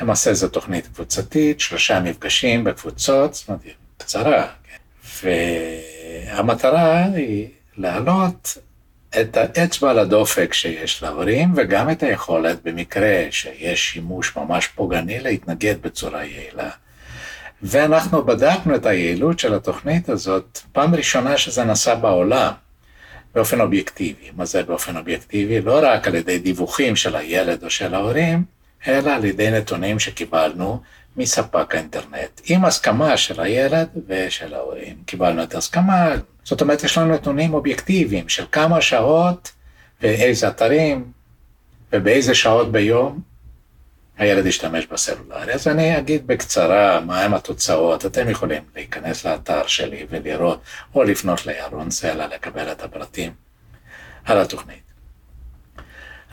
למעשה 0.01 0.33
זו 0.33 0.47
תוכנית 0.47 0.87
קבוצתית, 0.87 1.59
שלושה 1.59 1.99
מפגשים 1.99 2.63
בקבוצות, 2.63 3.33
זאת 3.33 3.47
אומרת, 3.47 3.61
קצרה, 3.97 4.47
כן. 4.63 4.77
והמטרה 6.35 7.03
היא 7.03 7.47
להעלות 7.77 8.57
את 9.21 9.37
האצבע 9.37 9.89
על 9.89 9.99
הדופק 9.99 10.53
שיש 10.53 11.03
להורים, 11.03 11.53
וגם 11.55 11.89
את 11.89 12.03
היכולת, 12.03 12.63
במקרה 12.63 13.25
שיש 13.31 13.91
שימוש 13.91 14.35
ממש 14.35 14.67
פוגעני, 14.67 15.19
להתנגד 15.19 15.75
בצורה 15.81 16.25
יעילה. 16.25 16.69
ואנחנו 17.61 18.25
בדקנו 18.25 18.75
את 18.75 18.85
היעילות 18.85 19.39
של 19.39 19.53
התוכנית 19.53 20.09
הזאת, 20.09 20.59
פעם 20.71 20.95
ראשונה 20.95 21.37
שזה 21.37 21.63
נעשה 21.63 21.95
בעולם, 21.95 22.51
באופן 23.35 23.61
אובייקטיבי. 23.61 24.31
מה 24.35 24.45
זה 24.45 24.63
באופן 24.63 24.97
אובייקטיבי? 24.97 25.61
לא 25.61 25.79
רק 25.83 26.07
על 26.07 26.15
ידי 26.15 26.39
דיווחים 26.39 26.95
של 26.95 27.15
הילד 27.15 27.63
או 27.63 27.69
של 27.69 27.93
ההורים, 27.93 28.43
אלא 28.87 29.11
על 29.11 29.25
ידי 29.25 29.51
נתונים 29.51 29.99
שקיבלנו 29.99 30.81
מספק 31.17 31.75
האינטרנט, 31.75 32.41
עם 32.45 32.65
הסכמה 32.65 33.17
של 33.17 33.41
הילד 33.41 33.87
ושל 34.07 34.53
ההורים. 34.53 34.95
קיבלנו 35.05 35.43
את 35.43 35.55
ההסכמה, 35.55 36.15
זאת 36.43 36.61
אומרת, 36.61 36.83
יש 36.83 36.97
לנו 36.97 37.13
נתונים 37.13 37.53
אובייקטיביים 37.53 38.29
של 38.29 38.45
כמה 38.51 38.81
שעות 38.81 39.51
ואיזה 40.01 40.47
אתרים 40.47 41.11
ובאיזה 41.93 42.35
שעות 42.35 42.71
ביום 42.71 43.32
הילד 44.17 44.45
ישתמש 44.45 44.85
בסלולרי. 44.85 45.53
אז 45.53 45.67
אני 45.67 45.97
אגיד 45.97 46.27
בקצרה 46.27 46.99
מהם 46.99 47.33
התוצאות, 47.33 48.05
אתם 48.05 48.29
יכולים 48.29 48.63
להיכנס 48.75 49.25
לאתר 49.25 49.67
שלי 49.67 50.05
ולראות, 50.09 50.61
או 50.95 51.03
לפנות 51.03 51.45
לירון 51.45 51.91
סלע 51.91 52.27
לקבל 52.27 52.71
את 52.71 52.83
הפרטים 52.83 53.31
על 54.25 54.37
התוכנית. 54.37 54.83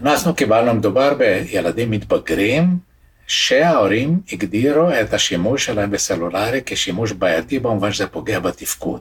אנחנו 0.02 0.34
קיבלנו, 0.34 0.74
מדובר 0.74 1.14
בילדים 1.14 1.90
מתבגרים, 1.90 2.78
שההורים 3.26 4.20
הגדירו 4.32 4.90
את 4.90 5.14
השימוש 5.14 5.64
שלהם 5.64 5.90
בסלולרי 5.90 6.60
כשימוש 6.66 7.12
בעייתי 7.12 7.58
במובן 7.58 7.92
שזה 7.92 8.06
פוגע 8.06 8.38
בתפקוד. 8.38 9.00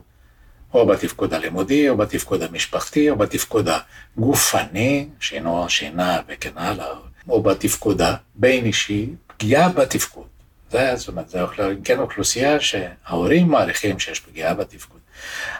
או 0.74 0.86
בתפקוד 0.86 1.34
הלימודי, 1.34 1.90
או 1.90 1.98
בתפקוד 1.98 2.44
המשפחתי, 2.44 3.10
או 3.10 3.16
בתפקוד 3.16 3.70
הגופני, 4.18 5.08
שינו, 5.20 5.70
שינה 5.70 6.20
וכן 6.28 6.52
הלאה, 6.56 6.86
או 7.30 7.44
בתפקוד 7.44 8.02
הבין 8.02 8.66
אישי, 8.66 9.10
פגיעה 9.28 9.70
בתפקוד. 9.70 10.28
זה, 10.72 10.92
זאת 10.96 11.08
אומרת, 11.08 11.30
זה 11.30 11.40
כן 11.84 12.00
אוכלוסייה 12.00 12.60
שההורים 12.60 13.48
מעריכים 13.48 14.00
שיש 14.00 14.20
פגיעה 14.20 14.54
בתפקוד. 14.54 15.00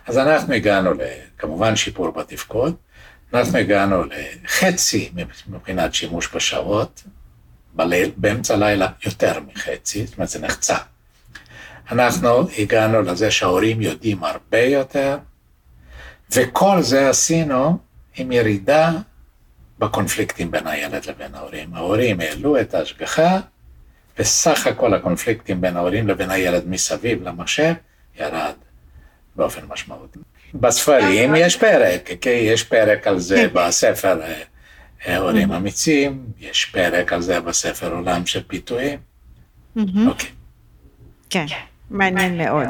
אז 0.08 0.18
אנחנו 0.18 0.54
הגענו 0.54 0.92
לכמובן 0.94 1.76
שיפור 1.76 2.12
בתפקוד, 2.12 2.76
אנחנו 3.34 3.58
הגענו 3.58 4.04
לחצי 4.04 5.12
מבחינת 5.48 5.94
שימוש 5.94 6.30
בשעות, 6.36 7.04
בליל, 7.74 8.12
באמצע 8.18 8.54
הלילה 8.54 8.88
יותר 9.06 9.40
מחצי, 9.54 10.06
זאת 10.06 10.16
אומרת 10.18 10.30
זה 10.30 10.40
נחצה. 10.40 10.78
אנחנו 11.92 12.50
הגענו 12.58 13.02
לזה 13.02 13.32
שההורים 13.32 13.82
יודעים 13.82 14.24
הרבה 14.24 14.62
יותר, 14.62 15.18
וכל 16.32 16.82
זה 16.82 17.10
עשינו 17.10 17.78
עם 18.16 18.32
ירידה 18.32 18.92
בקונפליקטים 19.80 20.52
בין 20.52 20.68
הילד 20.68 21.06
לבין 21.06 21.36
ההורים. 21.36 21.74
ההורים 21.74 22.20
העלו 22.20 22.62
את 22.62 22.74
ההשגחה, 22.74 23.40
וסך 24.20 24.68
הכל 24.68 24.94
הקונפליקטים 24.94 25.62
בין 25.62 25.78
ההורים 25.78 26.08
לבין 26.08 26.30
הילד 26.30 26.68
מסביב 26.68 27.28
למחשב 27.28 27.74
ירד 28.20 28.54
באופן 29.36 29.62
משמעותי. 29.68 30.20
בספרים 30.54 31.36
יש 31.36 31.58
פרק, 31.58 32.10
כי 32.22 32.30
יש 32.30 32.64
פרק 32.64 33.08
על 33.08 33.20
זה 33.20 33.36
כן. 33.36 33.48
בספר 33.54 34.22
אה, 35.08 35.18
הורים 35.18 35.52
אמיצים, 35.52 36.26
יש 36.40 36.66
פרק 36.66 37.14
על 37.14 37.22
זה 37.22 37.42
בספר 37.42 37.94
עולם 37.94 38.26
של 38.26 38.44
פיתויים. 38.48 39.00
אוקיי. 39.78 40.30
כן, 41.30 41.46
מעניין 41.90 42.38
מאוד. 42.38 42.68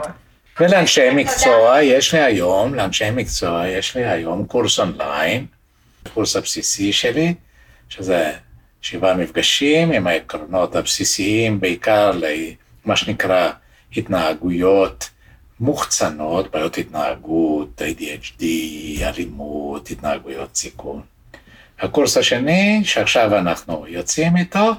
ולאנשי 0.59 1.09
מקצוע, 1.15 1.81
יש 1.81 2.13
לי 2.13 2.21
היום, 2.21 2.73
לאנשי 2.73 3.11
מקצוע, 3.11 3.67
יש 3.67 3.95
לי 3.95 4.05
היום 4.05 4.45
קורס 4.45 4.79
אונליין, 4.79 5.45
הקורס 6.09 6.35
הבסיסי 6.35 6.93
שלי, 6.93 7.33
שזה 7.89 8.31
שבעה 8.81 9.13
מפגשים 9.13 9.91
עם 9.91 10.07
העקרונות 10.07 10.75
הבסיסיים, 10.75 11.59
בעיקר 11.59 12.11
למה 12.11 12.95
שנקרא 12.95 13.51
התנהגויות 13.97 15.09
מוחצנות, 15.59 16.51
בעיות 16.51 16.77
התנהגות, 16.77 17.81
ADHD, 17.81 18.43
אלימות, 19.01 19.91
התנהגויות 19.91 20.55
סיכון. 20.55 21.01
הקורס 21.79 22.17
השני, 22.17 22.81
שעכשיו 22.83 23.37
אנחנו 23.37 23.85
יוצאים 23.87 24.37
איתו, 24.37 24.71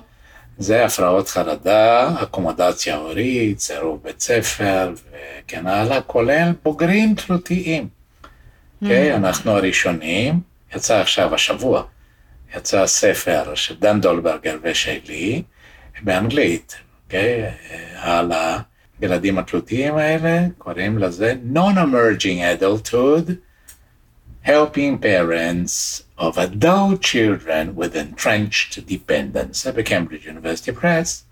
זה 0.59 0.85
הפרעות 0.85 1.28
חרדה, 1.28 2.22
אקומודציה 2.22 2.97
הורית, 2.97 3.61
סירוב 3.61 4.03
בית 4.03 4.20
ספר 4.20 4.93
וכן 5.45 5.66
הלאה, 5.66 6.01
כולל 6.01 6.53
בוגרים 6.62 7.14
תלותיים. 7.14 7.89
אוקיי, 8.83 9.12
mm-hmm. 9.12 9.16
אנחנו 9.16 9.51
הראשונים, 9.51 10.41
יצא 10.77 11.01
עכשיו 11.01 11.35
השבוע, 11.35 11.83
יצא 12.57 12.87
ספר 12.87 13.55
של 13.55 13.77
דן 13.77 14.01
דולברגר 14.01 14.59
ושלי, 14.62 15.43
באנגלית, 16.03 16.77
אוקיי, 17.05 17.51
על 17.97 18.33
הילדים 19.01 19.39
התלותיים 19.39 19.97
האלה, 19.97 20.47
קוראים 20.59 20.99
לזה 20.99 21.35
Non-Emerging 21.55 22.61
Adulthood, 22.61 23.31
Helping 24.47 25.03
Parents 25.03 26.03
of 26.18 26.39
Adult 26.39 27.03
Children 27.03 27.75
with 27.77 27.95
Entrenched 27.95 28.79
Dependence, 28.89 29.53
זה 29.53 29.73
בקיימברידג' 29.73 30.29
University 30.29 30.83
Press. 30.83 31.30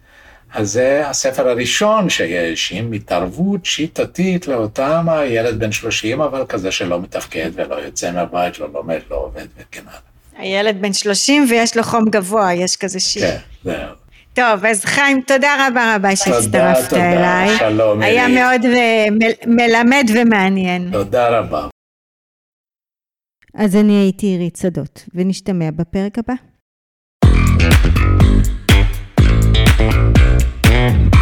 אז 0.55 0.73
זה 0.73 1.09
הספר 1.09 1.49
הראשון 1.49 2.11
שיש 2.11 2.73
עם 2.73 2.93
התערבות 2.93 3.65
שיטתית 3.67 4.47
לאותם 4.49 5.07
הילד 5.09 5.59
בן 5.61 5.73
30, 5.73 6.21
אבל 6.21 6.45
כזה 6.49 6.71
שלא 6.73 7.01
מתפקד 7.01 7.51
ולא 7.55 7.75
יוצא 7.75 8.13
מהבית, 8.13 8.59
לא 8.59 8.69
לומד, 8.73 8.99
לא 9.11 9.17
עובד 9.17 9.47
וכן 9.59 9.83
הלאה. 9.87 9.99
הילד 10.37 10.83
בן 10.83 10.93
30 10.93 11.47
ויש 11.51 11.77
לו 11.77 11.83
חום 11.83 12.05
גבוה, 12.11 12.55
יש 12.55 12.77
כזה 12.77 13.01
שיר. 13.01 13.23
כן, 13.23 13.37
זהו. 13.65 13.95
טוב, 14.35 14.65
אז 14.67 14.85
חיים, 14.85 15.21
תודה 15.27 15.67
רבה 15.69 15.95
רבה 15.97 16.17
שהצטרפת 16.17 16.91
תודה, 16.91 17.13
אליי. 17.13 17.59
שלום, 17.59 18.03
היה 18.03 18.27
עירית. 18.27 18.39
מאוד 18.41 18.65
אה, 18.65 19.07
מ- 19.11 19.57
מלמד 19.57 20.05
ומעניין. 20.15 20.89
תודה 20.93 21.39
רבה. 21.39 21.69
אז 23.55 23.77
אני 23.77 23.93
הייתי 23.93 24.27
עירית 24.27 24.57
שדות, 24.57 25.05
ונשתמע 25.15 25.71
בפרק 25.71 26.19
הבא. 26.19 26.35
Thank 30.79 31.13